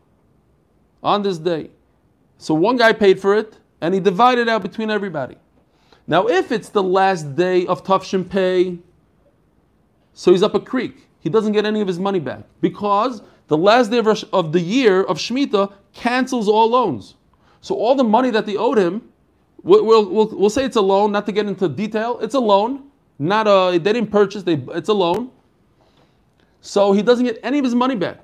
on 1.03 1.23
this 1.23 1.37
day. 1.37 1.71
So 2.37 2.53
one 2.53 2.77
guy 2.77 2.93
paid 2.93 3.19
for 3.19 3.35
it 3.35 3.57
and 3.81 3.93
he 3.93 3.99
divided 3.99 4.47
out 4.47 4.61
between 4.61 4.89
everybody. 4.89 5.35
Now, 6.07 6.27
if 6.27 6.53
it's 6.53 6.69
the 6.69 6.81
last 6.81 7.35
day 7.35 7.65
of 7.65 7.83
Tafshin 7.83 8.29
Pei, 8.29 8.79
so 10.13 10.31
he's 10.31 10.41
up 10.41 10.55
a 10.55 10.59
creek. 10.61 11.09
He 11.19 11.29
doesn't 11.29 11.51
get 11.51 11.65
any 11.65 11.81
of 11.81 11.87
his 11.87 11.99
money 11.99 12.21
back 12.21 12.43
because 12.61 13.21
the 13.47 13.57
last 13.57 13.91
day 13.91 13.97
of, 13.97 14.05
Rosh, 14.05 14.23
of 14.31 14.53
the 14.53 14.61
year 14.61 15.03
of 15.03 15.17
Shemitah 15.17 15.73
cancels 15.91 16.47
all 16.47 16.69
loans. 16.69 17.15
So 17.59 17.75
all 17.75 17.95
the 17.95 18.05
money 18.05 18.29
that 18.29 18.45
they 18.45 18.55
owed 18.55 18.77
him, 18.77 19.01
we'll, 19.63 19.85
we'll, 19.85 20.09
we'll, 20.09 20.29
we'll 20.33 20.49
say 20.49 20.63
it's 20.63 20.77
a 20.77 20.81
loan, 20.81 21.11
not 21.11 21.25
to 21.25 21.33
get 21.33 21.45
into 21.45 21.67
detail, 21.67 22.19
it's 22.21 22.35
a 22.35 22.39
loan, 22.39 22.89
not 23.19 23.47
a, 23.47 23.77
they 23.77 23.91
didn't 23.91 24.11
purchase, 24.11 24.43
they, 24.43 24.53
it's 24.69 24.87
a 24.87 24.93
loan. 24.93 25.29
So 26.61 26.93
he 26.93 27.01
doesn't 27.01 27.25
get 27.25 27.39
any 27.43 27.57
of 27.57 27.65
his 27.65 27.75
money 27.75 27.95
back 27.95 28.19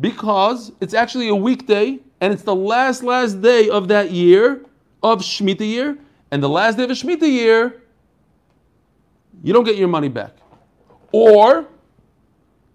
because 0.00 0.72
it's 0.80 0.92
actually 0.92 1.28
a 1.28 1.34
weekday 1.34 1.98
and 2.20 2.32
it's 2.32 2.42
the 2.42 2.54
last, 2.54 3.02
last 3.02 3.40
day 3.40 3.70
of 3.70 3.88
that 3.88 4.10
year, 4.10 4.64
of 5.02 5.20
Shemitah 5.20 5.60
year. 5.60 5.96
And 6.32 6.42
the 6.42 6.48
last 6.48 6.76
day 6.76 6.84
of 6.84 6.90
a 6.90 6.94
Shemitah 6.94 7.22
year, 7.22 7.82
you 9.42 9.52
don't 9.52 9.64
get 9.64 9.76
your 9.76 9.88
money 9.88 10.08
back. 10.08 10.32
Or 11.12 11.66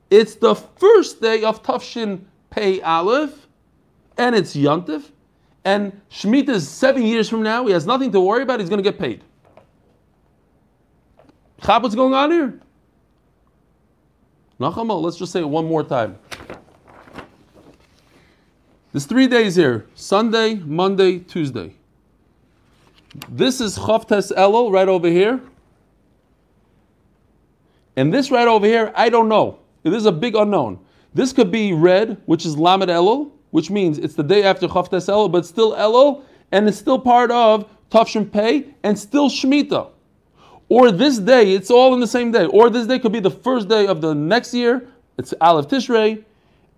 it's 0.09 0.35
the 0.35 0.55
first 0.55 1.21
day 1.21 1.43
of 1.43 1.61
Tafshin 1.61 2.21
Pei 2.49 2.81
Aleph 2.81 3.47
and 4.17 4.35
it's 4.35 4.55
Yontif. 4.55 5.11
And 5.65 5.99
Shemitah 6.09 6.49
is 6.49 6.67
seven 6.67 7.03
years 7.03 7.27
from 7.27 7.43
now. 7.43 7.65
He 7.65 7.73
has 7.73 7.85
nothing 7.85 8.11
to 8.11 8.21
worry 8.21 8.43
about. 8.43 8.59
He's 8.59 8.69
going 8.69 8.83
to 8.83 8.89
get 8.89 8.99
paid. 8.99 9.23
Chap, 11.63 11.81
what's 11.81 11.95
going 11.95 12.13
on 12.13 12.31
here? 12.31 12.59
Nachama, 14.59 15.01
let's 15.01 15.17
just 15.17 15.31
say 15.31 15.41
it 15.41 15.49
one 15.49 15.65
more 15.65 15.83
time. 15.83 16.17
There's 18.91 19.05
three 19.05 19.27
days 19.27 19.55
here 19.55 19.85
Sunday, 19.95 20.55
Monday, 20.55 21.19
Tuesday. 21.19 21.75
This 23.29 23.59
is 23.59 23.77
Chavtes 23.77 24.31
Elul 24.33 24.71
right 24.71 24.87
over 24.87 25.09
here. 25.09 25.41
And 27.97 28.13
this 28.13 28.31
right 28.31 28.47
over 28.47 28.65
here, 28.65 28.93
I 28.95 29.09
don't 29.09 29.29
know. 29.29 29.59
This 29.83 29.95
is 29.95 30.05
a 30.05 30.11
big 30.11 30.35
unknown. 30.35 30.79
This 31.13 31.31
could 31.31 31.51
be 31.51 31.73
red, 31.73 32.21
which 32.25 32.45
is 32.45 32.57
Lamed 32.57 32.89
Elul, 32.89 33.31
which 33.51 33.69
means 33.69 33.97
it's 33.97 34.15
the 34.15 34.23
day 34.23 34.43
after 34.43 34.67
Chavtes 34.67 35.07
Elul, 35.07 35.31
but 35.31 35.45
still 35.45 35.73
Elul, 35.73 36.23
and 36.51 36.67
it's 36.67 36.77
still 36.77 36.99
part 36.99 37.31
of 37.31 37.69
Tavshin 37.89 38.29
Pei, 38.31 38.73
and 38.83 38.97
still 38.97 39.29
Shemitah. 39.29 39.89
Or 40.69 40.91
this 40.91 41.19
day, 41.19 41.53
it's 41.53 41.69
all 41.69 41.93
in 41.93 41.99
the 41.99 42.07
same 42.07 42.31
day. 42.31 42.45
Or 42.45 42.69
this 42.69 42.87
day 42.87 42.97
could 42.99 43.11
be 43.11 43.19
the 43.19 43.31
first 43.31 43.67
day 43.67 43.85
of 43.87 44.01
the 44.01 44.15
next 44.15 44.53
year. 44.53 44.87
It's 45.17 45.33
Aleph 45.39 45.67
Tishrei, 45.67 46.23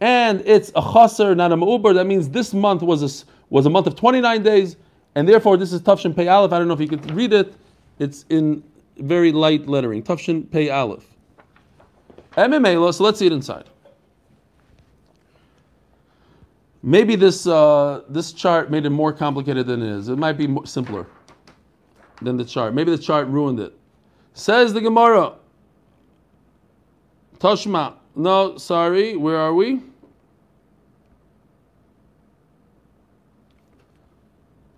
and 0.01 0.41
it's 0.45 0.71
a 0.75 0.81
chaser, 0.81 1.33
not 1.33 1.51
a 1.51 1.55
ma'uber. 1.55 1.93
That 1.93 2.05
means 2.05 2.29
this 2.29 2.53
month 2.53 2.81
was 2.81 3.01
a, 3.01 3.25
was 3.49 3.65
a 3.65 3.69
month 3.69 3.87
of 3.87 3.95
29 3.95 4.43
days, 4.43 4.75
and 5.15 5.27
therefore 5.27 5.57
this 5.57 5.71
is 5.71 5.81
Tafshin 5.81 6.15
Pei 6.15 6.27
Aleph. 6.27 6.51
I 6.51 6.59
don't 6.59 6.67
know 6.67 6.73
if 6.73 6.81
you 6.81 6.87
could 6.87 7.09
read 7.11 7.33
it. 7.33 7.53
It's 7.97 8.25
in 8.29 8.61
very 8.97 9.31
light 9.31 9.67
lettering. 9.67 10.03
Tafshin 10.03 10.51
Pei 10.51 10.69
Aleph. 10.69 11.05
MMA, 12.33 12.93
so 12.93 13.03
let's 13.03 13.17
see 13.17 13.25
it 13.25 13.31
inside. 13.31 13.65
Maybe 16.83 17.15
this 17.15 17.47
uh, 17.47 18.03
this 18.07 18.31
chart 18.31 18.69
made 18.69 18.85
it 18.85 18.91
more 18.91 19.11
complicated 19.11 19.65
than 19.65 19.81
it 19.81 19.89
is. 19.89 20.09
It 20.09 20.17
might 20.17 20.33
be 20.33 20.55
simpler 20.65 21.07
than 22.21 22.37
the 22.37 22.45
chart. 22.45 22.73
Maybe 22.73 22.91
the 22.91 23.01
chart 23.01 23.27
ruined 23.27 23.59
it. 23.59 23.73
Says 24.33 24.73
the 24.73 24.81
Gemara. 24.81 25.33
Toshma. 27.39 27.93
No, 28.15 28.57
sorry. 28.57 29.15
Where 29.15 29.37
are 29.37 29.53
we? 29.53 29.81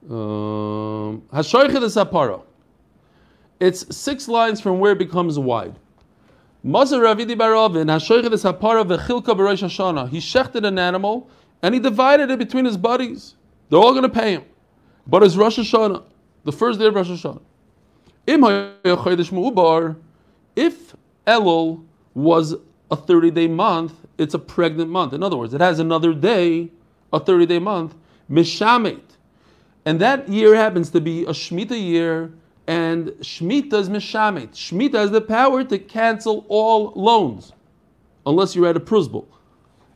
Um, 0.09 1.21
Hashoichet 1.31 1.83
is 1.83 1.95
Saparo. 1.95 2.43
It's 3.59 3.95
six 3.95 4.27
lines 4.27 4.59
from 4.59 4.79
where 4.79 4.93
it 4.93 4.97
becomes 4.97 5.37
wide. 5.37 5.75
Mazar 6.65 6.99
Ravidi 6.99 7.37
Barovin, 7.37 7.85
Hashoichet 7.85 8.33
is 8.33 8.43
Saparo 8.43 8.83
v'chilka 8.83 9.35
b'Rosh 9.35 9.63
Hashanah. 9.63 10.09
He 10.09 10.17
shechted 10.17 10.65
an 10.65 10.79
animal 10.79 11.29
and 11.61 11.73
he 11.73 11.79
divided 11.79 12.31
it 12.31 12.39
between 12.39 12.65
his 12.65 12.75
buddies. 12.75 13.35
They're 13.69 13.79
all 13.79 13.91
going 13.91 14.03
to 14.03 14.09
pay 14.09 14.33
him. 14.33 14.43
But 15.05 15.23
it's 15.23 15.35
Rosh 15.35 15.59
Hashanah, 15.59 16.03
the 16.49 16.57
first 16.57 16.79
day 16.79 16.87
of 16.87 16.95
Rosh 16.95 17.09
Hashanah. 17.09 17.41
If 20.55 20.95
Elul 21.27 21.85
was 22.15 22.55
a 22.89 22.95
30 22.95 23.31
day 23.31 23.47
month, 23.47 23.93
it's 24.17 24.33
a 24.33 24.39
pregnant 24.39 24.89
month. 24.89 25.13
In 25.13 25.21
other 25.21 25.37
words, 25.37 25.53
it 25.53 25.61
has 25.61 25.77
another 25.77 26.11
day, 26.11 26.71
a 27.13 27.19
30 27.19 27.45
day 27.45 27.59
month, 27.59 27.93
Mishamet. 28.31 29.01
And 29.85 30.01
that 30.01 30.27
year 30.27 30.55
happens 30.55 30.89
to 30.89 30.99
be 30.99 31.23
a 31.25 31.29
Shemitah 31.29 31.79
year, 31.79 32.31
and 32.65 33.09
Shemitah 33.21 33.73
is 33.73 33.89
Mishamet. 33.89 34.49
Shemitah 34.49 34.95
has 34.95 35.11
the 35.11 35.21
power 35.21 35.63
to 35.63 35.77
cancel 35.77 36.45
all 36.49 36.93
loans, 36.95 37.53
unless 38.25 38.55
you're 38.55 38.67
at 38.67 38.75
a 38.75 38.79
prusbul. 38.79 39.27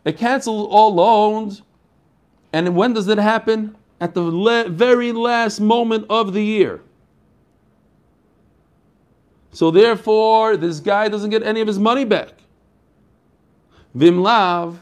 It 0.06 0.18
cancels 0.18 0.68
all 0.70 0.94
loans, 0.94 1.64
and 2.54 2.76
when 2.76 2.94
does 2.94 3.08
it 3.08 3.18
happen? 3.18 3.76
At 4.04 4.14
the 4.14 4.22
le- 4.22 4.68
very 4.68 5.14
last 5.14 5.62
moment 5.62 6.08
of 6.10 6.34
the 6.34 6.44
year. 6.44 6.82
So 9.54 9.72
therefore, 9.72 10.58
this 10.58 10.82
guy 10.82 11.08
doesn't 11.08 11.30
get 11.30 11.42
any 11.42 11.62
of 11.62 11.68
his 11.68 11.80
money 11.80 12.04
back. 12.04 12.34
Vimlav, 13.96 14.76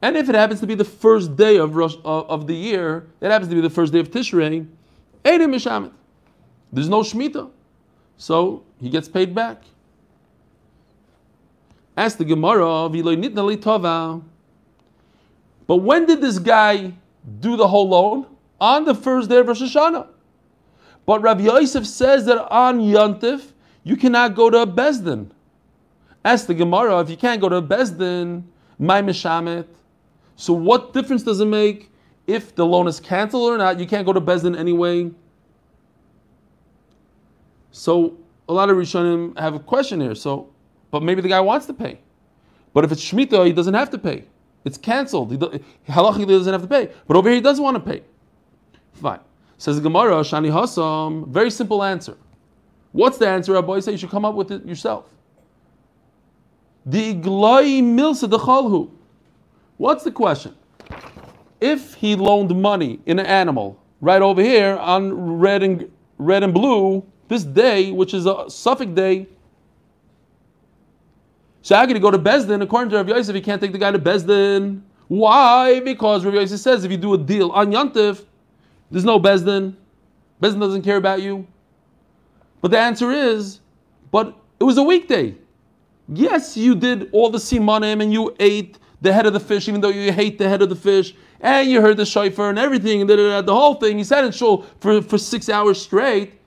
and 0.00 0.16
if 0.16 0.30
it 0.30 0.34
happens 0.34 0.60
to 0.60 0.66
be 0.66 0.74
the 0.74 0.84
first 0.84 1.36
day 1.36 1.58
of, 1.58 1.76
Rosh, 1.76 1.96
of, 2.06 2.30
of 2.30 2.46
the 2.46 2.54
year, 2.54 3.06
it 3.20 3.30
happens 3.30 3.50
to 3.50 3.54
be 3.54 3.60
the 3.60 3.68
first 3.68 3.92
day 3.92 3.98
of 3.98 4.10
Tishrei, 4.10 4.66
Eidim 5.26 5.54
Mishamet. 5.54 5.92
There's 6.72 6.88
no 6.88 7.02
Shemitah. 7.02 7.50
So 8.16 8.62
he 8.80 8.88
gets 8.88 9.10
paid 9.10 9.34
back. 9.34 9.62
Ask 11.98 12.16
the 12.16 12.24
Gemara. 12.24 12.88
But 15.66 15.76
when 15.76 16.06
did 16.06 16.22
this 16.22 16.38
guy 16.38 16.94
do 17.40 17.56
the 17.58 17.68
whole 17.68 17.90
loan? 17.90 18.33
On 18.64 18.86
the 18.86 18.94
first 18.94 19.28
day 19.28 19.36
of 19.36 19.46
Rosh 19.46 19.60
Hashanah. 19.60 20.06
But 21.04 21.20
Rabbi 21.20 21.42
Yosef 21.42 21.86
says 21.86 22.24
that 22.24 22.50
on 22.50 22.80
Yontif, 22.80 23.52
you 23.82 23.94
cannot 23.94 24.34
go 24.34 24.48
to 24.48 24.62
a 24.62 24.66
Bezdin. 24.66 25.30
Ask 26.24 26.46
the 26.46 26.54
Gemara, 26.54 26.98
if 27.00 27.10
you 27.10 27.18
can't 27.18 27.42
go 27.42 27.50
to 27.50 27.56
a 27.56 27.62
Bezdin, 27.62 28.42
my 28.78 29.02
Mishamet. 29.02 29.66
So 30.36 30.54
what 30.54 30.94
difference 30.94 31.22
does 31.22 31.40
it 31.40 31.44
make 31.44 31.92
if 32.26 32.54
the 32.54 32.64
loan 32.64 32.88
is 32.88 33.00
canceled 33.00 33.52
or 33.52 33.58
not? 33.58 33.78
You 33.78 33.86
can't 33.86 34.06
go 34.06 34.14
to 34.14 34.20
Bezdin 34.22 34.58
anyway. 34.58 35.10
So 37.70 38.16
a 38.48 38.54
lot 38.54 38.70
of 38.70 38.78
Rishonim 38.78 39.38
have 39.38 39.52
a 39.52 39.60
question 39.60 40.00
here. 40.00 40.14
So, 40.14 40.48
but 40.90 41.02
maybe 41.02 41.20
the 41.20 41.28
guy 41.28 41.40
wants 41.40 41.66
to 41.66 41.74
pay. 41.74 42.00
But 42.72 42.84
if 42.84 42.92
it's 42.92 43.04
Shemitah, 43.04 43.44
he 43.44 43.52
doesn't 43.52 43.74
have 43.74 43.90
to 43.90 43.98
pay. 43.98 44.24
It's 44.64 44.78
canceled. 44.78 45.32
He 45.32 45.36
do, 45.36 45.48
doesn't 45.86 46.52
have 46.54 46.62
to 46.62 46.66
pay. 46.66 46.90
But 47.06 47.18
over 47.18 47.28
here, 47.28 47.36
he 47.36 47.42
doesn't 47.42 47.62
want 47.62 47.76
to 47.76 47.92
pay. 47.92 48.02
Fine. 48.94 49.20
Says 49.58 49.80
Gemara, 49.80 50.20
Shani 50.20 50.50
Hasam. 50.50 51.28
Very 51.28 51.50
simple 51.50 51.82
answer. 51.82 52.16
What's 52.92 53.18
the 53.18 53.28
answer, 53.28 53.52
Rabbi? 53.52 53.80
Say 53.80 53.92
you 53.92 53.98
should 53.98 54.10
come 54.10 54.24
up 54.24 54.34
with 54.34 54.50
it 54.50 54.64
yourself. 54.64 55.06
The 56.86 57.14
Iglai 57.14 57.82
Milsa 57.82 58.28
the 58.28 58.38
Chalhu. 58.38 58.90
What's 59.76 60.04
the 60.04 60.12
question? 60.12 60.54
If 61.60 61.94
he 61.94 62.14
loaned 62.14 62.54
money 62.60 63.00
in 63.06 63.18
an 63.18 63.26
animal 63.26 63.80
right 64.00 64.22
over 64.22 64.42
here 64.42 64.76
on 64.76 65.38
red 65.38 65.62
and 65.62 65.90
red 66.18 66.42
and 66.42 66.52
blue, 66.52 67.04
this 67.28 67.42
day, 67.42 67.90
which 67.90 68.12
is 68.14 68.26
a 68.26 68.48
Suffolk 68.48 68.94
day, 68.94 69.26
so 71.62 71.74
I'm 71.74 71.86
going 71.86 71.94
to 71.94 72.00
go 72.00 72.10
to 72.10 72.18
Bezdin. 72.18 72.62
According 72.62 72.90
to 72.90 72.96
Rav 72.96 73.08
Yosef, 73.08 73.34
you 73.34 73.40
can't 73.40 73.60
take 73.60 73.72
the 73.72 73.78
guy 73.78 73.90
to 73.90 73.98
Bezdin. 73.98 74.82
Why? 75.08 75.80
Because 75.80 76.22
Rav 76.22 76.34
Yosef 76.34 76.60
says 76.60 76.84
if 76.84 76.90
you 76.90 76.98
do 76.98 77.14
a 77.14 77.18
deal 77.18 77.50
on 77.52 77.72
Yantif, 77.72 78.26
there's 78.90 79.04
no 79.04 79.18
Bezdin. 79.18 79.74
Bezdin 80.40 80.60
doesn't 80.60 80.82
care 80.82 80.96
about 80.96 81.22
you. 81.22 81.46
But 82.60 82.70
the 82.70 82.78
answer 82.78 83.10
is, 83.10 83.60
but 84.10 84.36
it 84.60 84.64
was 84.64 84.78
a 84.78 84.82
weekday. 84.82 85.34
Yes, 86.08 86.56
you 86.56 86.74
did 86.74 87.08
all 87.12 87.30
the 87.30 87.38
simanim 87.38 88.02
and 88.02 88.12
you 88.12 88.34
ate 88.38 88.78
the 89.00 89.12
head 89.12 89.26
of 89.26 89.32
the 89.32 89.40
fish, 89.40 89.68
even 89.68 89.80
though 89.80 89.88
you 89.88 90.12
hate 90.12 90.38
the 90.38 90.48
head 90.48 90.62
of 90.62 90.68
the 90.68 90.76
fish, 90.76 91.14
and 91.40 91.70
you 91.70 91.80
heard 91.80 91.96
the 91.96 92.06
shofar 92.06 92.48
and 92.48 92.58
everything, 92.58 93.00
and 93.00 93.10
the 93.10 93.44
whole 93.48 93.74
thing. 93.74 93.98
He 93.98 94.04
sat 94.04 94.24
in 94.24 94.32
shul 94.32 94.64
for, 94.80 95.02
for 95.02 95.18
six 95.18 95.48
hours 95.48 95.80
straight 95.80 96.40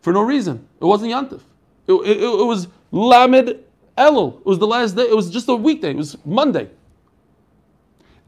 for 0.00 0.12
no 0.12 0.22
reason. 0.22 0.66
It 0.80 0.84
wasn't 0.84 1.12
Yantif. 1.12 1.40
It, 1.86 1.92
it, 1.92 2.22
it 2.22 2.46
was 2.46 2.68
Lamed 2.92 3.58
Elul. 3.98 4.40
It 4.40 4.46
was 4.46 4.58
the 4.58 4.66
last 4.66 4.96
day. 4.96 5.02
It 5.02 5.16
was 5.16 5.30
just 5.30 5.48
a 5.48 5.54
weekday. 5.54 5.90
It 5.90 5.96
was 5.96 6.16
Monday. 6.24 6.70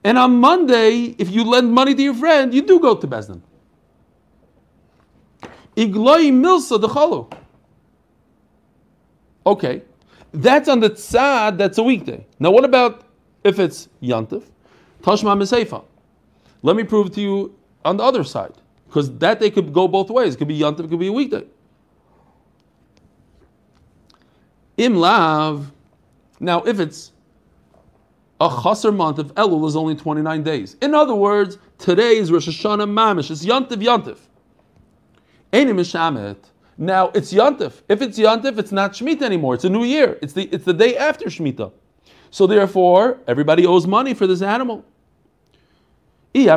And 0.04 0.16
on 0.16 0.38
Monday, 0.40 1.14
if 1.18 1.30
you 1.30 1.44
lend 1.44 1.72
money 1.72 1.94
to 1.94 2.02
your 2.02 2.14
friend, 2.14 2.54
you 2.54 2.62
do 2.62 2.78
go 2.80 2.94
to 2.94 3.06
Bezdin. 3.06 3.42
Igloi 5.76 6.32
milsa 6.32 6.80
dechalu. 6.80 7.32
Okay, 9.46 9.82
that's 10.32 10.68
on 10.68 10.80
the 10.80 10.90
tzad. 10.90 11.58
That's 11.58 11.78
a 11.78 11.82
weekday. 11.82 12.26
Now, 12.38 12.50
what 12.50 12.64
about 12.64 13.04
if 13.44 13.58
it's 13.58 13.88
yantif? 14.02 14.44
Tashma 15.02 15.36
miseifa. 15.36 15.84
Let 16.62 16.76
me 16.76 16.84
prove 16.84 17.12
to 17.12 17.20
you 17.20 17.54
on 17.84 17.96
the 17.96 18.02
other 18.02 18.24
side, 18.24 18.54
because 18.86 19.16
that 19.18 19.40
day 19.40 19.50
could 19.50 19.72
go 19.72 19.88
both 19.88 20.10
ways. 20.10 20.34
It 20.34 20.38
could 20.38 20.48
be 20.48 20.58
yantif. 20.58 20.84
It 20.84 20.90
could 20.90 20.98
be 20.98 21.08
a 21.08 21.12
weekday. 21.12 21.44
Im 24.76 24.96
lav. 24.96 25.72
Now, 26.40 26.62
if 26.62 26.78
it's 26.78 27.12
a 28.40 28.60
chaser 28.62 28.92
month 28.92 29.18
of 29.18 29.34
Elul 29.34 29.66
is 29.66 29.76
only 29.76 29.96
29 29.96 30.42
days. 30.42 30.76
In 30.80 30.94
other 30.94 31.14
words, 31.14 31.58
today 31.78 32.16
is 32.16 32.30
Rosh 32.30 32.48
Hashanah 32.48 32.88
Mamish. 32.88 33.30
It's 33.30 33.44
Yantiv 33.44 33.82
Yantiv. 33.82 34.18
Einim 35.52 35.76
Mishamet. 35.76 36.36
Now 36.76 37.08
it's 37.08 37.32
Yantif. 37.32 37.82
If 37.88 38.00
it's 38.00 38.18
Yantif, 38.18 38.58
it's 38.58 38.70
not 38.70 38.92
Shemitah 38.92 39.22
anymore. 39.22 39.54
It's 39.54 39.64
a 39.64 39.68
new 39.68 39.84
year. 39.84 40.18
It's 40.22 40.32
the 40.32 40.44
it's 40.52 40.64
the 40.64 40.72
day 40.72 40.96
after 40.96 41.26
Shemitah. 41.26 41.72
So 42.30 42.46
therefore, 42.46 43.18
everybody 43.26 43.66
owes 43.66 43.86
money 43.86 44.14
for 44.14 44.26
this 44.26 44.42
animal. 44.42 44.84
Now, 46.34 46.54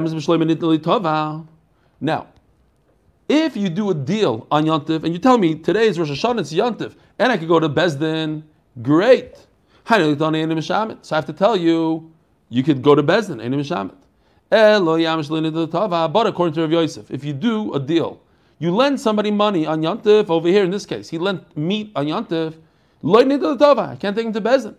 if 3.30 3.56
you 3.56 3.70
do 3.70 3.90
a 3.90 3.94
deal 3.94 4.48
on 4.52 4.66
Yontif 4.66 5.04
and 5.04 5.14
you 5.14 5.20
tell 5.20 5.38
me 5.38 5.56
today 5.56 5.88
is 5.88 5.98
Rosh 5.98 6.12
Hashanah, 6.12 6.42
it's 6.42 6.54
Yontif, 6.54 6.96
and 7.18 7.32
I 7.32 7.38
could 7.38 7.48
go 7.48 7.60
to 7.60 7.70
Bezdin, 7.70 8.44
great. 8.82 9.48
So 9.86 9.96
I 9.96 11.16
have 11.16 11.26
to 11.26 11.34
tell 11.34 11.58
you, 11.58 12.12
you 12.50 12.64
could 12.64 12.82
go 12.82 12.96
to 12.96 13.04
Bezdin, 13.04 13.42
Einim 13.42 13.62
Mishamet. 13.62 13.96
But 16.14 16.28
according 16.28 16.54
to 16.56 16.62
Rav 16.62 16.72
Yosef, 16.72 17.10
if 17.10 17.24
you 17.24 17.34
do 17.34 17.74
a 17.74 17.80
deal, 17.80 18.22
you 18.60 18.76
lend 18.76 19.00
somebody 19.00 19.32
money 19.32 19.66
on 19.66 19.82
Yontif, 19.82 20.30
over 20.30 20.48
here 20.48 20.64
in 20.64 20.72
this 20.72 20.86
case, 20.86 21.10
he 21.10 21.18
lent 21.18 21.58
meat 21.58 21.92
on 21.96 22.06
Yontif, 22.08 22.56
I 23.04 23.96
can't 23.96 24.16
take 24.16 24.26
him 24.26 24.34
to 24.34 24.42
Bezdin. 24.42 24.76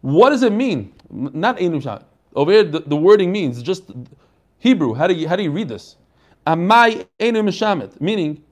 What 0.00 0.30
does 0.30 0.42
it 0.42 0.52
mean? 0.52 0.92
Not 1.10 1.58
Einim. 1.58 2.02
Over 2.34 2.50
here, 2.50 2.64
the, 2.64 2.80
the 2.80 2.96
wording 2.96 3.30
means 3.30 3.62
just 3.62 3.92
Hebrew. 4.58 4.94
How 4.94 5.06
do 5.06 5.14
you, 5.14 5.28
how 5.28 5.36
do 5.36 5.44
you 5.44 5.52
read 5.52 5.68
this? 5.68 5.96
Amai. 6.46 7.06
Meaning, 8.00 8.42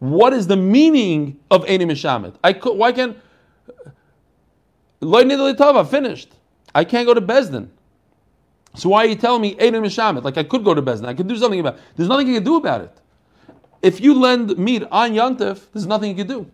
what 0.00 0.32
is 0.32 0.46
the 0.48 0.56
meaning 0.56 1.38
of 1.50 1.64
Einim? 1.66 2.34
I 2.42 2.52
could, 2.52 2.76
why 2.76 2.90
can't. 2.92 3.16
Loy 5.00 5.24
Nidalitava, 5.24 5.88
finished. 5.88 6.32
I 6.74 6.84
can't 6.84 7.06
go 7.06 7.14
to 7.14 7.20
Bezdin. 7.20 7.68
So 8.74 8.90
why 8.90 9.04
are 9.04 9.08
you 9.08 9.16
telling 9.16 9.42
me 9.42 9.54
Einim 9.56 9.82
Mishamet? 9.82 10.22
Like 10.22 10.38
I 10.38 10.44
could 10.44 10.64
go 10.64 10.74
to 10.74 10.82
Bezdin. 10.82 11.06
I 11.06 11.14
could 11.14 11.26
do 11.26 11.36
something 11.36 11.58
about 11.58 11.74
it. 11.74 11.80
There's 11.96 12.08
nothing 12.08 12.28
you 12.28 12.34
can 12.34 12.44
do 12.44 12.56
about 12.56 12.82
it. 12.82 12.96
If 13.82 14.00
you 14.00 14.14
lend 14.14 14.56
meat 14.58 14.84
on 14.90 15.12
Yontif, 15.12 15.66
there's 15.72 15.86
nothing 15.86 16.10
you 16.10 16.16
can 16.16 16.26
do. 16.26 16.50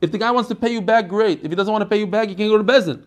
If 0.00 0.12
the 0.12 0.18
guy 0.18 0.30
wants 0.30 0.48
to 0.48 0.54
pay 0.54 0.72
you 0.72 0.80
back, 0.80 1.08
great. 1.08 1.42
If 1.42 1.50
he 1.50 1.56
doesn't 1.56 1.72
want 1.72 1.82
to 1.82 1.88
pay 1.88 1.98
you 1.98 2.06
back, 2.06 2.28
you 2.28 2.36
can't 2.36 2.50
go 2.50 2.58
to 2.58 2.64
Bezdin. 2.64 3.02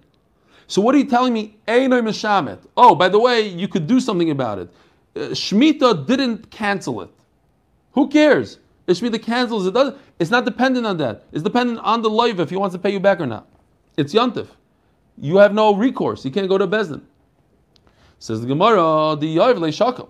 So 0.67 0.81
what 0.81 0.93
are 0.93 0.97
you 0.97 1.05
telling 1.05 1.33
me? 1.33 1.57
Einay 1.67 2.01
Mishamet. 2.01 2.59
Oh, 2.75 2.95
by 2.95 3.09
the 3.09 3.19
way, 3.19 3.47
you 3.47 3.67
could 3.67 3.87
do 3.87 3.99
something 3.99 4.29
about 4.29 4.59
it. 4.59 4.69
Uh, 5.15 5.19
Shemitah 5.31 6.05
didn't 6.05 6.49
cancel 6.51 7.01
it. 7.01 7.09
Who 7.93 8.07
cares? 8.07 8.59
If 8.87 8.99
Shemitah 8.99 9.21
cancels 9.21 9.67
it, 9.67 9.73
doesn't. 9.73 9.97
it's 10.19 10.31
not 10.31 10.45
dependent 10.45 10.85
on 10.85 10.97
that. 10.97 11.25
It's 11.31 11.43
dependent 11.43 11.79
on 11.79 12.01
the 12.01 12.09
loiv 12.09 12.39
if 12.39 12.49
he 12.49 12.55
wants 12.55 12.73
to 12.73 12.79
pay 12.79 12.91
you 12.91 12.99
back 12.99 13.19
or 13.19 13.25
not. 13.25 13.47
It's 13.97 14.13
Yontif. 14.13 14.47
You 15.17 15.37
have 15.37 15.53
no 15.53 15.75
recourse. 15.75 16.25
You 16.25 16.31
can't 16.31 16.49
go 16.49 16.57
to 16.57 16.67
Bezdin. 16.67 17.01
Says 18.19 18.41
the 18.41 18.47
Gemara, 18.47 19.15
the 19.19 19.35
Yoiv 19.37 19.57
Shakel. 19.57 20.09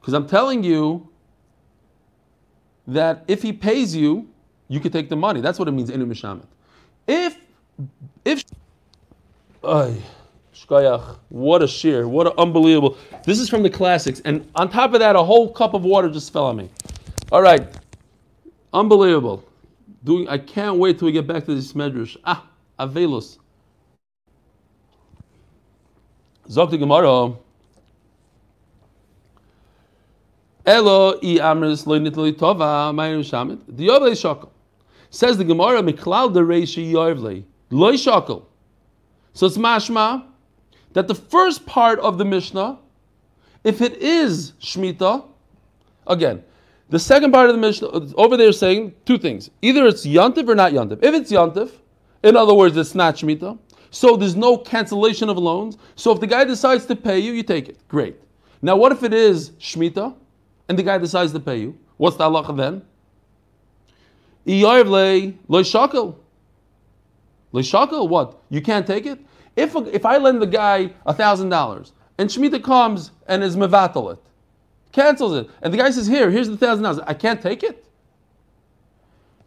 Because 0.00 0.14
I'm 0.14 0.26
telling 0.26 0.62
you 0.62 1.08
that 2.86 3.24
if 3.26 3.42
he 3.42 3.52
pays 3.52 3.94
you, 3.94 4.28
you 4.68 4.80
could 4.80 4.92
take 4.92 5.08
the 5.08 5.16
money. 5.16 5.40
That's 5.40 5.58
what 5.58 5.68
it 5.68 5.72
means, 5.72 5.90
Inu 5.90 6.06
Mishamet. 6.06 6.44
If, 7.06 7.36
if, 8.24 8.44
ay, 9.64 9.96
shkayach, 10.54 11.18
what 11.28 11.62
a 11.62 11.68
shear, 11.68 12.08
what 12.08 12.26
an 12.26 12.32
unbelievable. 12.38 12.96
This 13.24 13.38
is 13.38 13.48
from 13.48 13.62
the 13.62 13.70
classics. 13.70 14.20
And 14.24 14.48
on 14.54 14.70
top 14.70 14.94
of 14.94 15.00
that, 15.00 15.16
a 15.16 15.22
whole 15.22 15.52
cup 15.52 15.74
of 15.74 15.84
water 15.84 16.08
just 16.08 16.32
fell 16.32 16.46
on 16.46 16.56
me. 16.56 16.70
All 17.30 17.42
right. 17.42 17.68
Unbelievable. 18.72 19.44
Doing, 20.06 20.28
I 20.28 20.38
can't 20.38 20.78
wait 20.78 21.00
till 21.00 21.06
we 21.06 21.12
get 21.12 21.26
back 21.26 21.46
to 21.46 21.54
this 21.54 21.72
medrash. 21.72 22.16
Ah, 22.24 22.46
Avelus. 22.78 23.38
Zok 26.48 26.70
the 26.70 26.78
Gemara. 26.78 27.34
Elo 30.64 31.18
i 31.24 31.38
amris 31.40 31.88
lo 31.88 31.98
nitli 31.98 32.32
tova 32.32 32.94
ma'im 32.94 33.24
shamit. 33.24 33.58
The 33.66 33.88
yovle 33.88 34.12
shakel. 34.12 34.48
Says 35.10 35.38
the 35.38 35.44
Gemara, 35.44 35.82
miklal 35.82 36.32
the 36.32 36.42
reishi 36.42 36.92
yovle. 36.92 37.42
Lo 37.70 37.92
shakel. 37.94 38.44
So 39.32 39.46
it's 39.46 39.58
mashma 39.58 40.22
that 40.92 41.08
the 41.08 41.16
first 41.16 41.66
part 41.66 41.98
of 41.98 42.16
the 42.16 42.24
Mishnah, 42.24 42.78
if 43.64 43.80
it 43.80 43.96
is 43.96 44.52
Shemitah, 44.60 45.24
again, 46.06 46.44
the 46.88 46.98
second 46.98 47.32
part 47.32 47.48
of 47.48 47.56
the 47.56 47.60
Mishnah, 47.60 47.88
over 48.14 48.36
there 48.36 48.52
saying 48.52 48.94
two 49.04 49.18
things. 49.18 49.50
Either 49.62 49.86
it's 49.86 50.06
Yantiv 50.06 50.48
or 50.48 50.54
not 50.54 50.72
Yantiv. 50.72 51.02
If 51.02 51.14
it's 51.14 51.32
Yantiv, 51.32 51.72
in 52.22 52.36
other 52.36 52.54
words, 52.54 52.76
it's 52.76 52.94
not 52.94 53.16
Shemitah, 53.16 53.58
so 53.90 54.16
there's 54.16 54.36
no 54.36 54.56
cancellation 54.56 55.28
of 55.28 55.38
loans. 55.38 55.78
So 55.96 56.12
if 56.12 56.20
the 56.20 56.26
guy 56.26 56.44
decides 56.44 56.86
to 56.86 56.96
pay 56.96 57.18
you, 57.18 57.32
you 57.32 57.42
take 57.42 57.68
it. 57.68 57.86
Great. 57.88 58.16
Now, 58.62 58.76
what 58.76 58.92
if 58.92 59.02
it 59.02 59.12
is 59.12 59.50
Shemitah 59.52 60.14
and 60.68 60.78
the 60.78 60.82
guy 60.82 60.98
decides 60.98 61.32
to 61.32 61.40
pay 61.40 61.58
you? 61.58 61.78
What's 61.96 62.16
the 62.16 62.24
halacha 62.24 62.56
then? 62.56 62.82
Iyarvle 64.46 65.36
loishakel. 65.48 66.16
Loishakel, 67.52 68.08
what? 68.08 68.38
You 68.50 68.60
can't 68.60 68.86
take 68.86 69.06
it? 69.06 69.18
If, 69.56 69.74
if 69.74 70.04
I 70.04 70.18
lend 70.18 70.42
the 70.42 70.46
guy 70.46 70.90
a 71.06 71.14
$1,000 71.14 71.92
and 72.18 72.28
Shemitah 72.28 72.62
comes 72.62 73.12
and 73.26 73.42
is 73.42 73.56
mevatel 73.56 74.12
it, 74.12 74.18
cancels 74.96 75.34
it, 75.34 75.50
and 75.62 75.72
the 75.72 75.76
guy 75.76 75.90
says, 75.90 76.06
Here, 76.06 76.30
here's 76.30 76.48
the 76.48 76.56
$1,000, 76.56 77.04
I 77.06 77.14
can't 77.14 77.40
take 77.40 77.62
it? 77.62 77.84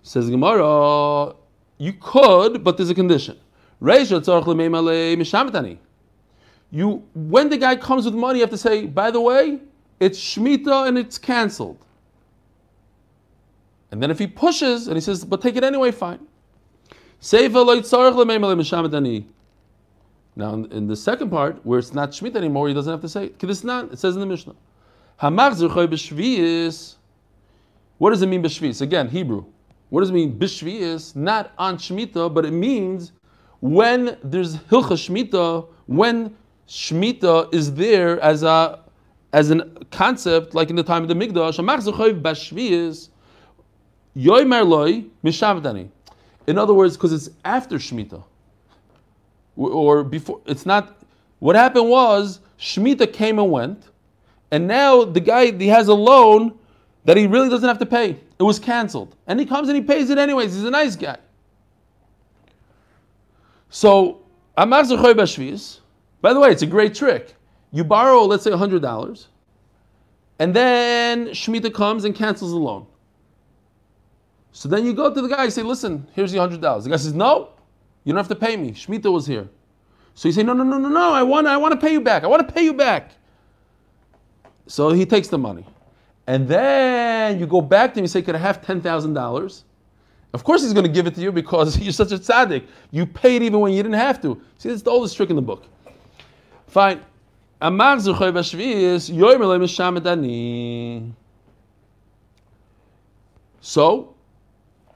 Says 0.03 0.29
Gemara, 0.29 1.33
you 1.77 1.93
could, 1.99 2.63
but 2.63 2.77
there's 2.77 2.91
a 2.91 2.95
condition. 2.95 3.37
You, 6.71 7.03
when 7.15 7.49
the 7.49 7.57
guy 7.57 7.75
comes 7.75 8.05
with 8.05 8.13
money, 8.13 8.39
you 8.39 8.43
have 8.43 8.51
to 8.51 8.57
say, 8.57 8.85
by 8.85 9.09
the 9.09 9.19
way, 9.19 9.59
it's 9.99 10.19
Shemitah 10.19 10.87
and 10.87 10.97
it's 10.97 11.17
cancelled. 11.17 11.83
And 13.91 14.01
then 14.01 14.11
if 14.11 14.19
he 14.19 14.27
pushes 14.27 14.87
and 14.87 14.95
he 14.95 15.01
says, 15.01 15.25
but 15.25 15.41
take 15.41 15.55
it 15.55 15.63
anyway, 15.63 15.91
fine. 15.91 16.19
Now, 20.35 20.53
in 20.53 20.87
the 20.87 20.95
second 20.95 21.31
part, 21.31 21.65
where 21.65 21.79
it's 21.79 21.93
not 21.93 22.11
Shemitah 22.11 22.35
anymore, 22.35 22.67
he 22.67 22.73
doesn't 22.73 22.91
have 22.91 23.01
to 23.01 23.09
say 23.09 23.25
it. 23.25 23.43
It 23.43 23.99
says 23.99 24.15
in 24.15 24.19
the 24.19 24.27
Mishnah. 24.27 24.55
What 25.21 25.29
does 25.49 25.61
it 25.61 25.69
mean, 28.27 28.41
b'shvius? 28.41 28.81
Again, 28.81 29.09
Hebrew. 29.09 29.45
What 29.89 30.01
does 30.01 30.09
it 30.09 30.13
mean, 30.13 30.37
b'shvius? 30.37 31.15
Not 31.15 31.51
on 31.57 31.77
Shemitah, 31.77 32.33
but 32.33 32.45
it 32.45 32.51
means 32.51 33.11
when 33.59 34.17
there's 34.23 34.55
hilcha 34.55 34.93
shmita, 34.93 35.67
when 35.87 36.35
shmita 36.67 37.53
is 37.53 37.73
there 37.73 38.19
as 38.21 38.43
a 38.43 38.79
as 39.33 39.51
a 39.51 39.65
concept, 39.91 40.55
like 40.55 40.69
in 40.69 40.75
the 40.75 40.83
time 40.83 41.03
of 41.03 41.07
the 41.07 41.13
Mikdash, 41.13 41.59
in 46.47 46.57
other 46.57 46.73
words, 46.73 46.97
because 46.97 47.13
it's 47.13 47.29
after 47.45 47.77
Shemitah. 47.77 48.23
Or 49.55 50.03
before, 50.03 50.41
it's 50.47 50.65
not. 50.65 50.97
What 51.39 51.55
happened 51.55 51.89
was, 51.89 52.39
Shemitah 52.59 53.13
came 53.13 53.37
and 53.37 53.51
went, 53.51 53.88
and 54.51 54.67
now 54.67 55.03
the 55.05 55.19
guy, 55.19 55.51
he 55.51 55.67
has 55.67 55.87
a 55.87 55.93
loan 55.93 56.57
that 57.05 57.17
he 57.17 57.27
really 57.27 57.49
doesn't 57.49 57.67
have 57.67 57.79
to 57.79 57.85
pay. 57.85 58.19
It 58.39 58.43
was 58.43 58.59
canceled. 58.59 59.15
And 59.27 59.39
he 59.39 59.45
comes 59.45 59.69
and 59.69 59.75
he 59.75 59.83
pays 59.83 60.09
it 60.09 60.17
anyways. 60.17 60.53
He's 60.53 60.63
a 60.63 60.71
nice 60.71 60.95
guy. 60.95 61.17
So, 63.69 64.21
Amar 64.57 64.83
Bashvis, 64.83 65.79
by 66.21 66.33
the 66.33 66.39
way, 66.39 66.49
it's 66.49 66.63
a 66.63 66.67
great 66.67 66.93
trick. 66.95 67.35
You 67.71 67.83
borrow, 67.83 68.23
let's 68.23 68.43
say, 68.43 68.49
$100, 68.49 69.27
and 70.39 70.55
then 70.55 71.27
Shemitah 71.27 71.73
comes 71.73 72.05
and 72.05 72.15
cancels 72.15 72.51
the 72.51 72.57
loan. 72.57 72.87
So 74.51 74.67
then 74.67 74.85
you 74.85 74.93
go 74.93 75.13
to 75.13 75.21
the 75.21 75.27
guy 75.27 75.43
and 75.43 75.53
say, 75.53 75.61
listen, 75.61 76.07
here's 76.13 76.31
the 76.31 76.39
$100. 76.39 76.83
The 76.83 76.89
guy 76.89 76.95
says, 76.95 77.13
no, 77.13 77.49
you 78.03 78.13
don't 78.13 78.17
have 78.17 78.29
to 78.29 78.35
pay 78.35 78.57
me. 78.57 78.71
Shemitah 78.71 79.11
was 79.11 79.27
here. 79.27 79.47
So 80.15 80.27
you 80.27 80.33
say, 80.33 80.43
no, 80.43 80.53
no, 80.53 80.63
no, 80.63 80.77
no, 80.77 80.89
no, 80.89 81.13
I 81.13 81.23
want, 81.23 81.45
I 81.45 81.57
want 81.57 81.79
to 81.79 81.79
pay 81.79 81.93
you 81.93 82.01
back. 82.01 82.23
I 82.23 82.27
want 82.27 82.45
to 82.47 82.53
pay 82.53 82.63
you 82.63 82.73
back. 82.73 83.11
So 84.69 84.91
he 84.91 85.05
takes 85.05 85.27
the 85.27 85.37
money. 85.37 85.65
And 86.27 86.47
then 86.47 87.39
you 87.39 87.47
go 87.47 87.59
back 87.59 87.93
to 87.93 87.99
him 87.99 88.03
and 88.03 88.11
say, 88.11 88.21
could 88.21 88.35
I 88.35 88.37
have 88.37 88.61
$10,000? 88.61 89.63
Of 90.31 90.43
course 90.43 90.61
he's 90.61 90.73
going 90.73 90.85
to 90.85 90.91
give 90.91 91.07
it 91.07 91.15
to 91.15 91.21
you 91.21 91.31
because 91.31 91.79
you're 91.81 91.91
such 91.91 92.11
a 92.11 92.19
tzaddik. 92.19 92.67
You 92.91 93.07
paid 93.07 93.41
even 93.41 93.61
when 93.61 93.73
you 93.73 93.81
didn't 93.81 93.97
have 93.97 94.21
to. 94.21 94.39
See, 94.59 94.69
that's 94.69 94.83
the 94.83 94.91
oldest 94.91 95.17
trick 95.17 95.31
in 95.31 95.35
the 95.35 95.41
book. 95.41 95.65
Fine. 96.67 97.01
So, 103.61 104.15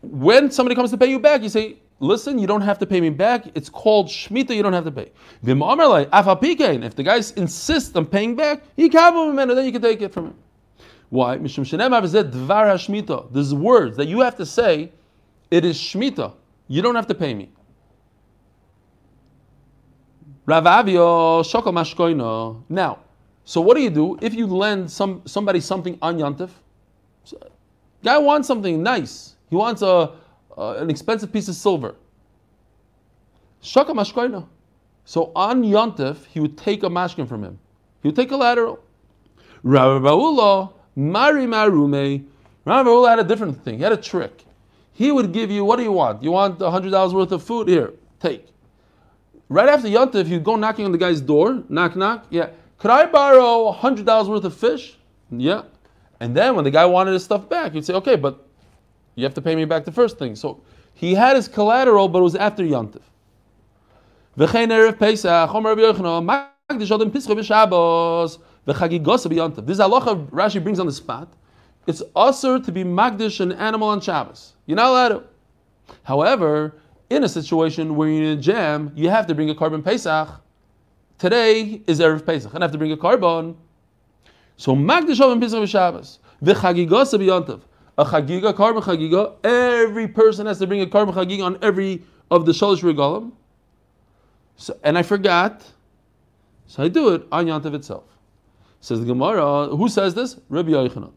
when 0.03 0.51
somebody 0.51 0.75
comes 0.75 0.91
to 0.91 0.97
pay 0.97 1.07
you 1.07 1.19
back, 1.19 1.41
you 1.41 1.49
say, 1.49 1.77
listen, 2.03 2.37
you 2.37 2.45
don't 2.45 2.61
have 2.61 2.77
to 2.79 2.85
pay 2.85 2.99
me 3.01 3.09
back. 3.09 3.45
It's 3.55 3.69
called 3.69 4.07
Shemitah, 4.07 4.55
you 4.55 4.61
don't 4.61 4.73
have 4.73 4.85
to 4.85 4.91
pay. 4.91 5.11
If 5.41 6.95
the 6.95 7.03
guys 7.03 7.31
insist 7.31 7.95
on 7.95 8.05
paying 8.05 8.35
back, 8.35 8.61
he 8.75 8.89
can 8.89 9.39
and 9.39 9.49
then 9.49 9.65
you 9.65 9.71
can 9.71 9.81
take 9.81 10.01
it 10.01 10.13
from 10.13 10.25
him. 10.27 10.35
Why? 11.09 11.37
There's 11.37 11.57
words 13.53 13.97
that 13.97 14.07
you 14.07 14.19
have 14.19 14.35
to 14.35 14.45
say 14.45 14.91
it 15.49 15.65
is 15.65 15.77
Shemitah. 15.77 16.33
You 16.67 16.81
don't 16.81 16.95
have 16.95 17.07
to 17.07 17.15
pay 17.15 17.33
me. 17.33 17.49
Now, 20.45 20.59
so 23.45 23.61
what 23.61 23.77
do 23.77 23.81
you 23.81 23.89
do 23.89 24.17
if 24.21 24.33
you 24.33 24.47
lend 24.47 24.91
some 24.91 25.21
somebody 25.25 25.61
something 25.61 25.97
on 26.01 26.17
Yantif? 26.17 26.49
Guy 28.03 28.17
wants 28.17 28.47
something 28.47 28.83
nice. 28.83 29.35
He 29.49 29.55
wants 29.55 29.81
a 29.81 30.11
uh, 30.57 30.75
an 30.75 30.89
expensive 30.89 31.31
piece 31.31 31.47
of 31.47 31.55
silver. 31.55 31.95
Shaka 33.61 33.93
mashkoina. 33.93 34.47
So 35.05 35.31
on 35.35 35.63
Yontif, 35.63 36.25
he 36.25 36.39
would 36.39 36.57
take 36.57 36.83
a 36.83 36.89
mashkin 36.89 37.27
from 37.27 37.43
him. 37.43 37.59
He 38.01 38.07
would 38.07 38.15
take 38.15 38.29
collateral. 38.29 38.79
Rabbi 39.63 40.05
Ba'ula, 40.05 40.73
Mari 40.95 41.45
Marume. 41.45 42.25
Rabbi 42.65 42.89
Ba'ula 42.89 43.09
had 43.09 43.19
a 43.19 43.23
different 43.23 43.63
thing. 43.63 43.77
He 43.77 43.83
had 43.83 43.93
a 43.93 43.97
trick. 43.97 44.45
He 44.93 45.11
would 45.11 45.31
give 45.31 45.49
you, 45.49 45.65
what 45.65 45.77
do 45.77 45.83
you 45.83 45.91
want? 45.91 46.21
You 46.21 46.31
want 46.31 46.59
$100 46.59 47.13
worth 47.13 47.31
of 47.31 47.43
food? 47.43 47.67
Here, 47.67 47.93
take. 48.19 48.47
Right 49.49 49.67
after 49.67 49.87
Yontif, 49.87 50.27
he'd 50.27 50.43
go 50.43 50.55
knocking 50.55 50.85
on 50.85 50.91
the 50.91 50.97
guy's 50.97 51.21
door. 51.21 51.63
Knock, 51.69 51.95
knock. 51.95 52.25
Yeah. 52.29 52.49
Could 52.77 52.91
I 52.91 53.05
borrow 53.05 53.73
$100 53.73 54.27
worth 54.27 54.43
of 54.43 54.55
fish? 54.55 54.97
Yeah. 55.31 55.63
And 56.19 56.35
then 56.35 56.55
when 56.55 56.63
the 56.63 56.71
guy 56.71 56.85
wanted 56.85 57.13
his 57.13 57.23
stuff 57.23 57.49
back, 57.49 57.73
he'd 57.73 57.85
say, 57.85 57.93
okay, 57.95 58.15
but 58.15 58.42
you 59.15 59.23
have 59.23 59.33
to 59.33 59.41
pay 59.41 59.55
me 59.55 59.65
back 59.65 59.85
the 59.85 59.91
first 59.91 60.17
thing. 60.17 60.35
So 60.35 60.61
he 60.93 61.13
had 61.13 61.35
his 61.35 61.47
collateral, 61.47 62.07
but 62.07 62.19
it 62.19 62.23
was 62.23 62.35
after 62.35 62.63
Yontif. 62.63 63.01
V'chein 64.37 64.69
erev 64.69 64.97
Pesach. 64.97 65.49
This 69.65 69.79
halacha 69.79 70.27
Rashi 70.29 70.63
brings 70.63 70.79
on 70.79 70.85
the 70.85 70.91
spot. 70.91 71.33
It's 71.85 72.01
usher 72.15 72.59
to 72.59 72.71
be 72.71 72.83
Magdish 72.83 73.41
an 73.41 73.51
animal 73.51 73.89
on 73.89 73.99
Shabbos. 73.99 74.53
You're 74.65 74.77
not 74.77 74.87
allowed 74.87 75.09
to. 75.09 75.23
However, 76.03 76.75
in 77.09 77.23
a 77.23 77.29
situation 77.29 77.95
where 77.95 78.07
you're 78.07 78.31
in 78.31 78.37
a 78.37 78.41
jam, 78.41 78.91
you 78.95 79.09
have 79.09 79.27
to 79.27 79.35
bring 79.35 79.49
a 79.49 79.55
korban 79.55 79.83
Pesach. 79.83 80.29
Today 81.19 81.81
is 81.85 81.99
Erev 81.99 82.25
Pesach, 82.25 82.53
and 82.53 82.63
I 82.63 82.65
have 82.65 82.71
to 82.71 82.77
bring 82.77 82.93
a 82.93 82.97
korban. 82.97 83.55
So 84.55 84.75
Magdish 84.75 85.19
Adam 85.19 85.41
Pischa 85.41 85.61
b'Shabbos, 85.61 86.19
v'chagigos 86.41 87.13
b'Yontif. 87.19 87.61
A 87.97 88.05
chagiga, 88.05 88.53
korban 88.53 88.81
chagiga, 88.81 89.35
every 89.43 90.07
person 90.07 90.47
has 90.47 90.57
to 90.59 90.67
bring 90.67 90.81
a 90.81 90.87
korban 90.87 91.13
chagiga 91.13 91.43
on 91.43 91.59
every 91.61 92.03
of 92.31 92.45
the 92.45 92.51
shalosh 92.51 92.81
regalim. 92.81 93.31
So, 94.55 94.77
and 94.83 94.97
I 94.97 95.03
forgot, 95.03 95.63
so 96.67 96.83
I 96.83 96.87
do 96.87 97.09
it 97.09 97.23
on 97.31 97.45
Yantav 97.45 97.73
itself. 97.75 98.05
Says 98.81 98.99
the 98.99 99.05
Gemara, 99.05 99.67
who 99.67 99.87
says 99.89 100.15
this? 100.15 100.39
Rabbi 100.49 100.71
Yochanan. 100.71 101.11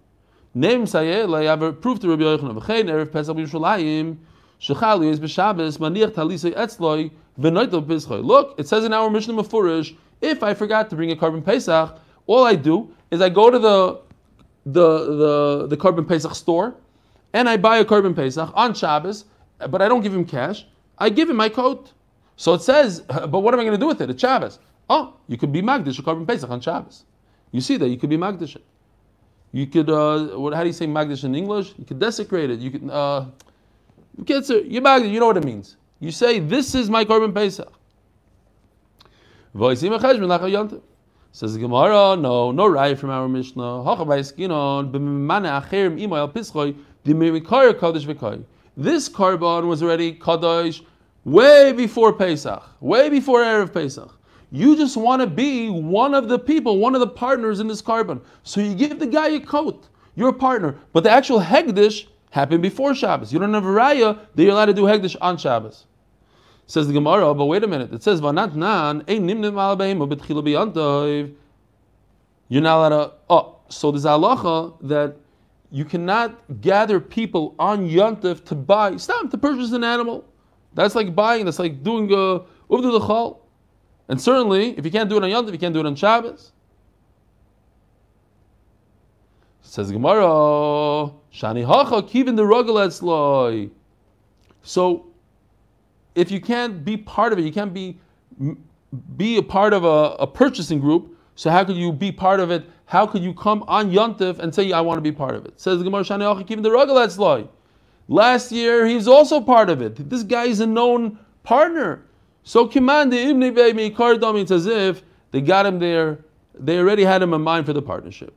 Name 0.55 0.85
Sayeh, 0.85 1.49
I 1.49 1.72
proof 1.72 2.01
to 2.01 2.09
Rabbi 2.09 2.22
Yochanan. 2.22 2.61
V'chein 2.61 2.85
erev 2.85 3.11
Pesach 3.12 3.37
b'Yushalayim, 3.37 4.18
shechali 4.61 5.11
is 5.11 5.20
b'Shabbos, 5.20 5.79
maniach 5.79 6.11
talisei 6.11 6.55
etzloi, 6.55 7.11
v'noitov 7.41 7.87
pischoi. 7.87 8.24
Look, 8.24 8.55
it 8.59 8.68
says 8.68 8.85
in 8.85 8.93
our 8.93 9.11
Mishnah 9.11 9.35
Mefurish, 9.35 9.97
if 10.20 10.43
I 10.43 10.55
forgot 10.55 10.91
to 10.91 10.97
bring 10.97 11.11
a 11.11 11.16
korban 11.16 11.45
Pesach, 11.45 11.99
all 12.27 12.45
I 12.45 12.55
do 12.55 12.95
is 13.11 13.20
I 13.20 13.29
go 13.29 13.51
to 13.51 13.59
the 13.59 14.01
the 14.67 15.17
the 15.17 15.67
the 15.69 15.77
korban 15.77 16.07
Pesach 16.07 16.35
store, 16.35 16.75
and 17.33 17.49
I 17.49 17.57
buy 17.57 17.79
a 17.79 17.85
korban 17.85 18.14
Pesach 18.14 18.51
on 18.55 18.75
Shabbos, 18.75 19.25
but 19.71 19.81
I 19.81 19.89
don't 19.89 20.03
give 20.03 20.12
him 20.12 20.25
cash. 20.25 20.67
I 20.99 21.09
give 21.09 21.31
him 21.31 21.37
my 21.37 21.49
coat. 21.49 21.93
So 22.37 22.53
it 22.55 22.62
says, 22.62 23.01
but 23.09 23.41
what 23.41 23.55
am 23.55 23.61
I 23.61 23.64
going 23.64 23.75
to 23.75 23.81
do 23.81 23.87
with 23.87 24.01
it? 24.01 24.11
It's 24.11 24.21
Shabbos. 24.21 24.59
Oh, 24.91 25.14
you 25.29 25.37
could 25.37 25.53
be 25.53 25.62
Magdish 25.62 25.99
a 25.99 26.03
korban 26.03 26.27
Pesach 26.27 26.51
on 26.51 26.61
Shabbos. 26.61 27.05
You 27.53 27.61
see 27.61 27.77
that 27.77 27.89
you 27.89 27.97
could 27.97 28.11
be 28.11 28.17
Magdish 28.19 28.57
it. 28.57 28.64
You 29.53 29.67
could, 29.67 29.89
uh, 29.89 30.37
what? 30.39 30.53
How 30.53 30.61
do 30.61 30.67
you 30.67 30.73
say 30.73 30.87
Magdish 30.87 31.25
in 31.25 31.35
English? 31.35 31.75
You 31.79 31.85
could 31.85 31.99
desecrate 31.99 32.51
it. 32.51 32.59
You 32.59 32.71
could, 32.71 32.91
uh, 32.91 33.27
you 34.19 34.25
Magdish. 34.25 35.11
You 35.11 35.21
know 35.21 35.27
what 35.29 35.37
it 35.37 35.45
means. 35.45 35.77
You 36.01 36.11
say, 36.11 36.41
this 36.41 36.75
is 36.75 36.91
my 36.91 37.05
korban 37.05 37.33
Pesach. 37.33 37.73
Says 41.37 41.53
the 41.53 41.61
Gemara, 41.61 42.16
no, 42.16 42.51
no 42.51 42.66
right 42.66 42.99
from 42.99 43.11
our 43.11 43.28
Mishnah. 43.28 43.84
This 43.84 44.32
korban 49.11 49.66
was 49.66 49.82
already 49.82 50.14
kadosh 50.14 50.80
way 51.26 51.72
before 51.72 52.14
Pesach, 52.14 52.62
way 52.80 53.11
before 53.11 53.43
Erev 53.43 53.74
Pesach. 53.74 54.18
You 54.51 54.78
just 54.78 54.97
want 54.97 55.20
to 55.20 55.26
be 55.26 55.68
one 55.68 56.14
of 56.14 56.28
the 56.28 56.39
people, 56.39 56.78
one 56.78 56.95
of 56.95 57.01
the 57.01 57.07
partners 57.07 57.61
in 57.61 57.68
this 57.68 57.82
korban. 57.82 58.22
So 58.43 58.62
you 58.62 58.74
give 58.74 58.99
the 58.99 59.07
guy 59.07 59.28
a 59.28 59.41
coat, 59.41 59.89
your 60.14 60.32
partner. 60.32 60.78
But 60.95 61.05
the 61.05 61.11
actual 61.11 61.43
Hegdish 61.43 62.07
happened 62.30 62.62
before 62.62 62.95
Shabbos. 62.95 63.30
You 63.30 63.41
don't 63.41 63.53
have 63.53 63.66
a 63.66 63.68
raya 63.68 64.18
that 64.34 64.43
you're 64.43 64.53
allowed 64.53 64.66
to 64.66 64.72
do 64.72 64.84
Hegdish 64.84 65.16
on 65.20 65.37
Shabbos. 65.37 65.84
Says 66.67 66.89
the 66.89 66.93
Gemara, 66.93 67.29
oh, 67.29 67.35
but 67.35 67.47
wait 67.47 67.62
a 67.62 67.69
minute. 67.69 67.93
It 67.93 68.03
says, 68.03 68.21
Vanat 68.21 68.55
nan, 68.57 69.05
You're 72.49 72.62
not 72.62 72.77
allowed 72.77 72.89
to. 72.89 73.12
Oh, 73.31 73.57
so 73.69 73.91
there's 73.93 74.05
halacha 74.05 74.77
that 74.83 75.17
you 75.71 75.85
cannot 75.85 76.61
gather 76.61 76.99
people 77.01 77.55
on 77.59 77.89
Yontif 77.89 78.45
to 78.47 78.55
buy, 78.55 78.97
stop, 78.97 79.31
to 79.31 79.39
purchase 79.39 79.73
an 79.73 79.85
animal. 79.85 80.25
That's 80.75 80.95
like 80.95 81.14
buying, 81.14 81.45
that's 81.45 81.59
like 81.59 81.83
doing 81.83 82.11
a 82.12 82.41
uvdu 82.71 83.01
l'chal. 83.01 83.39
And 84.09 84.21
certainly, 84.21 84.77
if 84.79 84.85
you 84.85 84.91
can't 84.91 85.09
do 85.09 85.17
it 85.17 85.25
on 85.25 85.31
Yontif, 85.31 85.53
you 85.53 85.59
can't 85.59 85.75
do 85.75 85.81
it 85.81 85.87
on 85.87 85.97
Shabbos. 85.97 86.53
Says 89.62 89.89
the 89.89 89.95
Gemara, 89.95 91.12
Shani 91.33 91.67
hacha 91.67 92.03
kivin 92.03 92.37
the 92.37 92.43
ragalet 92.43 93.71
So, 94.62 95.07
if 96.17 96.31
you 96.31 96.41
can't 96.41 96.85
be 96.85 96.97
part 96.97 97.33
of 97.33 97.39
it, 97.39 97.43
you 97.43 97.53
can't 97.53 97.73
be 97.73 97.99
be 99.17 99.37
a 99.37 99.43
part 99.43 99.73
of 99.73 99.85
a, 99.85 100.17
a, 100.21 100.27
purchasing 100.27 100.81
group. 100.81 101.17
So 101.35 101.51
how 101.51 101.64
could 101.64 101.77
you 101.77 101.93
be 101.93 102.12
part 102.12 102.41
of 102.41 102.51
it? 102.51 102.64
How 102.87 103.07
could 103.07 103.23
you 103.23 103.35
come 103.35 103.64
on 103.69 103.91
Yontif 103.91 104.39
and 104.39 104.55
say 104.55 104.73
I 104.73 104.81
want 104.81 104.97
to 104.97 105.03
be 105.03 105.12
part 105.12 105.35
of 105.35 105.45
it? 105.45 105.61
Says 105.61 105.79
the 105.79 105.85
Gemara 105.85 106.03
Shani 106.03 106.47
kivin 106.47 106.62
the 106.62 106.71
ragalet 106.71 107.49
Last 108.09 108.53
year, 108.53 108.87
he 108.87 108.95
was 108.95 109.09
also 109.09 109.41
part 109.41 109.69
of 109.69 109.83
it. 109.83 110.09
This 110.09 110.23
guy 110.23 110.45
is 110.45 110.61
a 110.61 110.67
known 110.67 111.19
partner. 111.43 112.05
So 112.45 112.67
Kiman 112.67 113.11
the 113.11 113.19
Ibn 113.19 113.41
Kardam, 113.95 114.41
it's 114.41 114.53
as 114.53 114.67
if 114.67 115.03
they 115.33 115.41
got 115.41 115.67
him 115.67 115.79
there, 115.79 116.19
they 116.55 116.79
already 116.79 117.05
had 117.05 117.21
him 117.21 117.35
in 117.35 117.43
mind 117.43 117.67
for 117.67 117.73
the 117.73 117.83
partnership. 117.83 118.35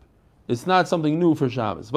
It's 0.47 0.65
not 0.65 0.87
something 0.87 1.19
new 1.19 1.35
for 1.35 1.47
Shabbos. 1.47 1.91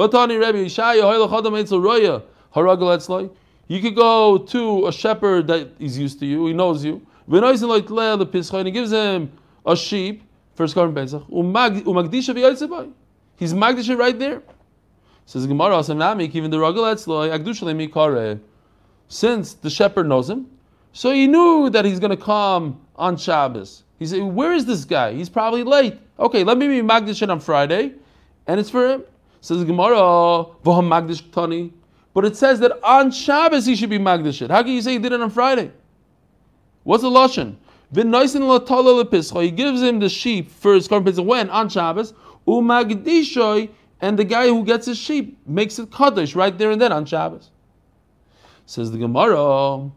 You 3.67 3.81
could 3.81 3.95
go 3.95 4.37
to 4.37 4.87
a 4.87 4.91
shepherd 4.91 5.47
that 5.47 5.69
is 5.79 5.97
used 5.97 6.19
to 6.19 6.25
you, 6.25 6.47
he 6.47 6.53
knows 6.53 6.83
you. 6.83 7.05
And 7.27 8.67
he 8.67 8.71
gives 8.71 8.91
him 8.91 9.31
a 9.65 9.75
sheep, 9.75 10.23
first 10.55 10.75
korban 10.75 10.93
Pesach. 10.93 11.23
He's 13.37 13.53
Magdisha 13.53 13.97
right 13.97 14.19
there. 14.19 14.41
Says 15.25 15.47
Gemara, 15.47 15.79
even 15.79 16.51
the 16.51 16.57
Ragul 16.57 18.39
Since 19.07 19.53
the 19.53 19.69
shepherd 19.69 20.07
knows 20.07 20.29
him, 20.29 20.47
so 20.91 21.11
he 21.11 21.27
knew 21.27 21.69
that 21.69 21.85
he's 21.85 21.99
going 21.99 22.11
to 22.11 22.17
come 22.17 22.81
on 22.95 23.17
Shabbos. 23.17 23.83
He 23.99 24.05
said, 24.05 24.21
Where 24.21 24.53
is 24.53 24.65
this 24.65 24.85
guy? 24.85 25.13
He's 25.13 25.29
probably 25.29 25.63
late. 25.63 25.97
Okay, 26.19 26.43
let 26.43 26.57
me 26.57 26.67
be 26.67 26.81
Magdish 26.81 27.27
on 27.27 27.39
Friday, 27.39 27.93
and 28.47 28.59
it's 28.59 28.69
for 28.69 28.87
him. 28.87 29.03
Says 29.41 29.63
Gemara, 29.63 29.95
Voham 30.63 30.87
Magdish 30.87 31.31
Tani. 31.31 31.73
But 32.13 32.25
it 32.25 32.35
says 32.35 32.59
that 32.59 32.79
on 32.83 33.11
Shabbos 33.11 33.65
he 33.65 33.75
should 33.75 33.89
be 33.89 33.97
Magdish. 33.99 34.47
How 34.47 34.61
can 34.61 34.71
you 34.71 34.81
say 34.81 34.93
he 34.93 34.99
did 34.99 35.13
it 35.13 35.21
on 35.21 35.29
Friday? 35.29 35.71
What's 36.83 37.03
the 37.03 37.09
Lashon? 37.09 37.55
He 37.95 39.51
gives 39.51 39.81
him 39.81 39.99
the 39.99 40.09
sheep 40.09 40.49
for 40.49 40.73
his 40.73 40.87
korban 40.87 41.25
when? 41.25 41.49
On 41.49 41.69
Shabbos. 41.69 42.13
Umagdishoy 42.47 43.69
and 44.01 44.19
the 44.19 44.23
guy 44.23 44.47
who 44.47 44.65
gets 44.65 44.85
his 44.87 44.97
sheep 44.97 45.37
makes 45.47 45.79
it 45.79 45.91
kaddish 45.91 46.35
right 46.35 46.57
there 46.57 46.71
and 46.71 46.81
then 46.81 46.91
on 46.91 47.05
Shabbos. 47.05 47.51
Says 48.65 48.91
the 48.91 48.97
Gemara, 48.97 49.91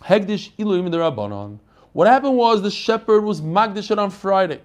Hegdish 0.00 0.50
Iluim 0.58 0.90
the 0.90 0.98
Rabbanon. 0.98 1.58
What 1.92 2.08
happened 2.08 2.36
was 2.36 2.62
the 2.62 2.70
shepherd 2.70 3.22
was 3.22 3.40
magdish 3.40 3.96
on 3.96 4.10
Friday. 4.10 4.60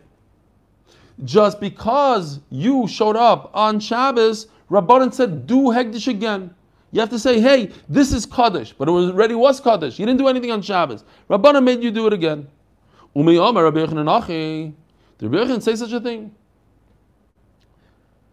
Just 1.24 1.60
because 1.60 2.40
you 2.50 2.88
showed 2.88 3.16
up 3.16 3.52
on 3.54 3.80
Shabbos, 3.80 4.48
Rabbanon 4.70 5.14
said, 5.14 5.48
do 5.48 5.66
Hegdish 5.66 6.08
again. 6.08 6.54
You 6.92 7.02
have 7.02 7.10
to 7.10 7.20
say, 7.20 7.40
hey, 7.40 7.72
this 7.88 8.14
is 8.14 8.26
Kaddish, 8.26 8.74
but 8.74 8.88
it 8.88 8.92
was, 8.92 9.10
already 9.12 9.36
was 9.36 9.60
Kaddish. 9.60 10.00
You 10.00 10.06
didn't 10.06 10.20
do 10.20 10.28
anything 10.28 10.52
on 10.52 10.62
Shabbos. 10.62 11.04
Rabbanon 11.30 11.64
made 11.64 11.84
you 11.84 11.92
do 11.92 12.08
it 12.08 12.14
again. 12.14 12.48
Umi 13.16 13.38
Rabbi 13.38 13.86
Did 13.86 14.74
Rabbi 15.22 15.60
say 15.60 15.76
such 15.76 15.92
a 15.92 16.00
thing? 16.00 16.34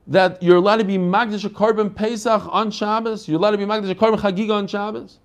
that 0.06 0.42
you're 0.42 0.56
allowed 0.56 0.76
to 0.76 0.84
be 0.84 0.98
Magdish 0.98 1.44
a 1.44 1.50
korban 1.50 1.94
Pesach 1.94 2.42
on 2.48 2.70
Shabbos, 2.70 3.26
you're 3.26 3.38
allowed 3.38 3.52
to 3.52 3.58
be 3.58 3.64
Magdish 3.64 3.90
a 3.90 3.94
korban 3.94 4.18
Chagiga 4.18 4.54
on 4.54 4.66
Shabbos. 4.66 5.18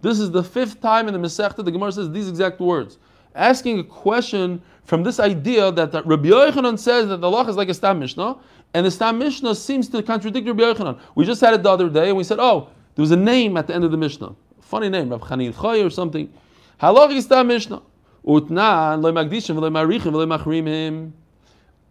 This 0.00 0.18
is 0.18 0.30
the 0.30 0.42
fifth 0.42 0.80
time 0.80 1.08
in 1.08 1.14
the 1.14 1.20
Masechta 1.20 1.64
the 1.64 1.70
Gemara 1.70 1.92
says 1.92 2.10
these 2.10 2.28
exact 2.28 2.58
words, 2.60 2.98
asking 3.34 3.80
a 3.80 3.84
question 3.84 4.62
from 4.84 5.02
this 5.02 5.18
idea 5.18 5.72
that, 5.72 5.92
that 5.92 6.06
Rabbi 6.06 6.28
Yochanan 6.28 6.78
says 6.78 7.08
that 7.08 7.20
the 7.20 7.30
law 7.30 7.46
is 7.46 7.56
like 7.56 7.68
a 7.68 7.74
Stam 7.74 7.98
Mishnah, 7.98 8.36
and 8.74 8.86
the 8.86 8.90
Stam 8.90 9.18
Mishnah 9.18 9.54
seems 9.54 9.88
to 9.88 10.02
contradict 10.02 10.46
Rabbi 10.46 10.62
Yochanan. 10.62 11.00
We 11.14 11.24
just 11.24 11.40
had 11.40 11.54
it 11.54 11.62
the 11.62 11.70
other 11.70 11.88
day, 11.88 12.08
and 12.08 12.16
we 12.16 12.24
said, 12.24 12.38
oh, 12.38 12.68
there 12.94 13.02
was 13.02 13.10
a 13.10 13.16
name 13.16 13.56
at 13.56 13.66
the 13.66 13.74
end 13.74 13.84
of 13.84 13.90
the 13.90 13.96
Mishnah, 13.96 14.34
funny 14.60 14.88
name, 14.88 15.10
Rav 15.10 15.22
Chanil 15.22 15.60
Chay 15.60 15.82
or 15.82 15.90
something. 15.90 16.32
Halach 16.80 17.14
is 17.14 17.24
Stam 17.24 17.48
Mishnah. 17.48 17.82
Utnan 18.26 19.02
lo 19.02 19.12
magdishim 19.12 19.56
lo 19.56 19.70
marichim 19.70 20.12
lo 20.12 21.12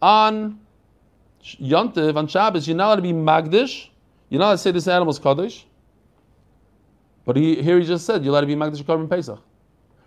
on 0.02 0.58
Yontiv, 1.42 2.16
on 2.16 2.26
Shabbos, 2.26 2.66
you're 2.66 2.76
not 2.76 2.86
allowed 2.86 2.96
to 2.96 3.02
be 3.02 3.12
Magdish. 3.12 3.88
You're 4.28 4.38
not 4.38 4.46
allowed 4.46 4.52
to 4.52 4.58
say 4.58 4.70
this 4.70 4.88
animal's 4.88 5.18
Kaddish. 5.18 5.66
But 7.24 7.36
he, 7.36 7.62
here 7.62 7.78
he 7.78 7.86
just 7.86 8.06
said 8.06 8.22
you're 8.24 8.32
allowed 8.32 8.42
to 8.42 8.46
be 8.46 8.54
Magdish 8.54 8.82
Korban 8.82 9.08
Pesach. 9.08 9.40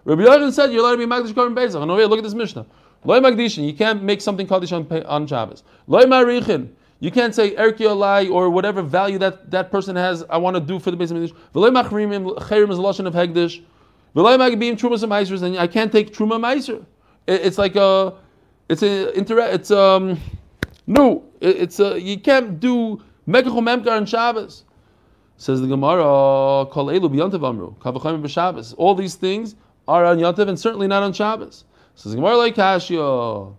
Rabbi 0.07 0.21
Yochanan 0.21 0.53
said 0.53 0.71
you're 0.71 0.79
allowed 0.79 0.91
to 0.91 0.97
be 0.99 1.05
Magdish 1.05 1.33
Korban 1.33 1.53
Pesach. 1.53 1.81
Over 1.81 1.97
here, 1.97 2.07
look 2.07 2.17
at 2.17 2.23
this 2.23 2.33
Mishnah. 2.33 2.65
Loy 3.03 3.19
Magdishin, 3.19 3.67
you 3.67 3.73
can't 3.73 4.01
make 4.01 4.21
something 4.21 4.47
Kaddish 4.47 4.71
on, 4.71 4.89
on 5.05 5.27
Shabbos. 5.27 5.63
Loy 5.85 6.03
Marichin, 6.03 6.69
you 7.01 7.11
can't 7.11 7.35
say 7.35 7.53
Erki 7.55 7.79
Olai 7.79 8.31
or 8.31 8.49
whatever 8.49 8.81
value 8.81 9.17
that, 9.17 9.51
that 9.51 9.69
person 9.69 9.97
has, 9.97 10.23
I 10.29 10.37
want 10.37 10.55
to 10.55 10.61
do 10.61 10.79
for 10.79 10.91
the 10.91 10.97
Beis 10.97 11.11
Hamikdash. 11.11 11.35
V'loy 11.53 11.83
Machrimim, 11.83 12.37
Cherim 12.37 12.71
is 12.71 12.77
Lashon 12.77 13.05
of 13.05 13.13
Hegdish. 13.13 13.61
V'loy 14.15 14.37
Magbim 14.37 14.77
Trumas 14.77 15.03
and 15.03 15.11
Meisers, 15.11 15.43
and 15.43 15.59
I 15.59 15.67
can't 15.67 15.91
take 15.91 16.13
Truma 16.13 16.39
Meiser. 16.39 16.85
It, 17.27 17.41
it's 17.45 17.57
like 17.57 17.75
a, 17.75 18.13
it's 18.69 18.83
a, 18.83 19.11
inter, 19.11 19.39
it's 19.39 19.71
um, 19.71 20.17
no, 20.87 21.25
it, 21.41 21.57
it's 21.57 21.81
a, 21.81 21.99
you 21.99 22.17
can't 22.17 22.61
do 22.61 23.03
Mekachom 23.27 23.83
Memkar 23.83 23.91
on 23.91 24.05
Shabbos. 24.05 24.63
Says 25.35 25.59
the 25.59 25.67
Gemara, 25.67 26.65
Kol 26.71 26.85
Elu 26.85 27.13
b'Yontav 27.13 27.45
Amru, 27.45 27.75
Kavachayim 27.75 28.23
b'Shabbos. 28.23 28.73
All 28.77 28.95
these 28.95 29.15
things 29.15 29.55
are 29.87 30.05
on 30.05 30.17
Yontav 30.17 30.49
and 30.49 30.59
certainly 30.59 30.87
not 30.87 31.03
on 31.03 31.13
Shabbos. 31.13 31.65
Says 31.95 32.11
the 32.11 32.17
Gemara 32.17 32.37
like 32.37 32.55
zman. 32.55 33.57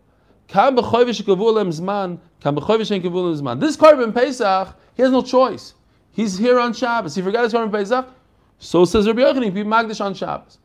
This 3.60 3.76
Korban 3.76 4.14
Pesach, 4.14 4.76
he 4.94 5.02
has 5.02 5.10
no 5.10 5.22
choice. 5.22 5.74
He's 6.12 6.38
here 6.38 6.58
on 6.58 6.72
Shabbos. 6.72 7.14
He 7.14 7.22
forgot 7.22 7.44
his 7.44 7.52
Korban 7.52 7.72
Pesach. 7.72 8.08
So 8.58 8.84
says 8.84 9.06
Rabbi 9.06 9.20
Yochanan, 9.20 9.54
be 9.54 9.62
Magdish 9.62 10.04
on 10.04 10.14
Shabbos. 10.14 10.58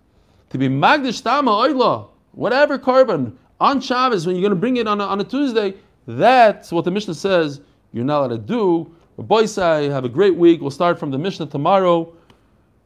To 0.49 0.57
be 0.57 0.67
Magdish 0.67 1.23
Tama 1.23 1.51
Oila, 1.51 2.07
whatever 2.31 2.77
korban 2.77 3.35
on 3.59 3.81
Shabbos, 3.81 4.25
when 4.25 4.35
you're 4.35 4.41
going 4.41 4.51
to 4.51 4.59
bring 4.59 4.77
it 4.77 4.87
on 4.87 4.99
a, 4.99 5.05
on 5.05 5.21
a 5.21 5.23
Tuesday, 5.23 5.75
that's 6.07 6.71
what 6.71 6.85
the 6.85 6.91
Mishnah 6.91 7.13
says 7.13 7.61
you're 7.91 8.03
not 8.03 8.19
allowed 8.19 8.27
to 8.29 8.37
do. 8.39 8.93
Boy, 9.17 9.45
say, 9.45 9.89
have 9.89 10.05
a 10.05 10.09
great 10.09 10.35
week. 10.35 10.59
We'll 10.59 10.71
start 10.71 10.99
from 10.99 11.11
the 11.11 11.19
Mishnah 11.19 11.45
tomorrow. 11.47 12.13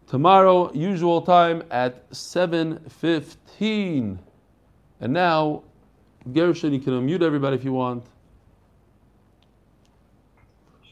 Tomorrow, 0.07 0.71
usual 0.73 1.21
time 1.21 1.63
at 1.69 2.09
7.15. 2.11 4.17
And 5.01 5.13
now, 5.13 5.63
Gershon, 6.31 6.73
you 6.73 6.79
can 6.79 6.93
unmute 6.93 7.21
everybody 7.21 7.57
if 7.57 7.65
you 7.65 7.73
want. 7.73 8.05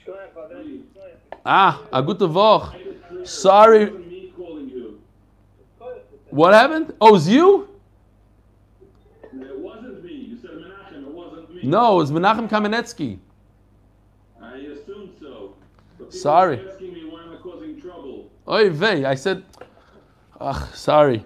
Shkoyach, 0.05 0.33
Father. 0.33 0.55
Shkoyach. 0.55 1.39
Ah, 1.45 1.81
a 1.93 2.03
gute 2.03 2.19
Woche. 2.19 3.25
Sorry. 3.25 3.83
It 3.83 3.93
wasn't 3.93 4.09
me 4.09 4.33
calling 4.35 4.69
you. 4.69 4.99
What 6.29 6.53
happened? 6.53 6.93
Oh, 6.99 7.17
you? 7.17 7.69
It 9.33 9.57
wasn't 9.57 10.03
me. 10.03 10.11
You 10.11 10.37
said 10.37 10.51
Menachem. 10.51 11.03
It 11.03 11.07
wasn't 11.07 11.55
me. 11.55 11.61
No, 11.63 12.01
it's 12.01 12.11
Menachem 12.11 12.49
Kamenetsky. 12.49 13.19
I 14.41 14.57
assumed 14.57 15.11
so. 15.21 15.55
Sorry. 16.09 16.57
were 16.57 16.69
asking 16.69 16.93
me 16.93 17.05
why 17.05 17.23
am 17.23 17.31
I 17.31 17.37
causing 17.37 17.79
trouble. 17.79 18.29
Oy 18.47 18.69
vey, 18.69 19.05
I 19.05 19.15
said, 19.15 19.43
ugh, 20.39 20.75
sorry. 20.75 21.25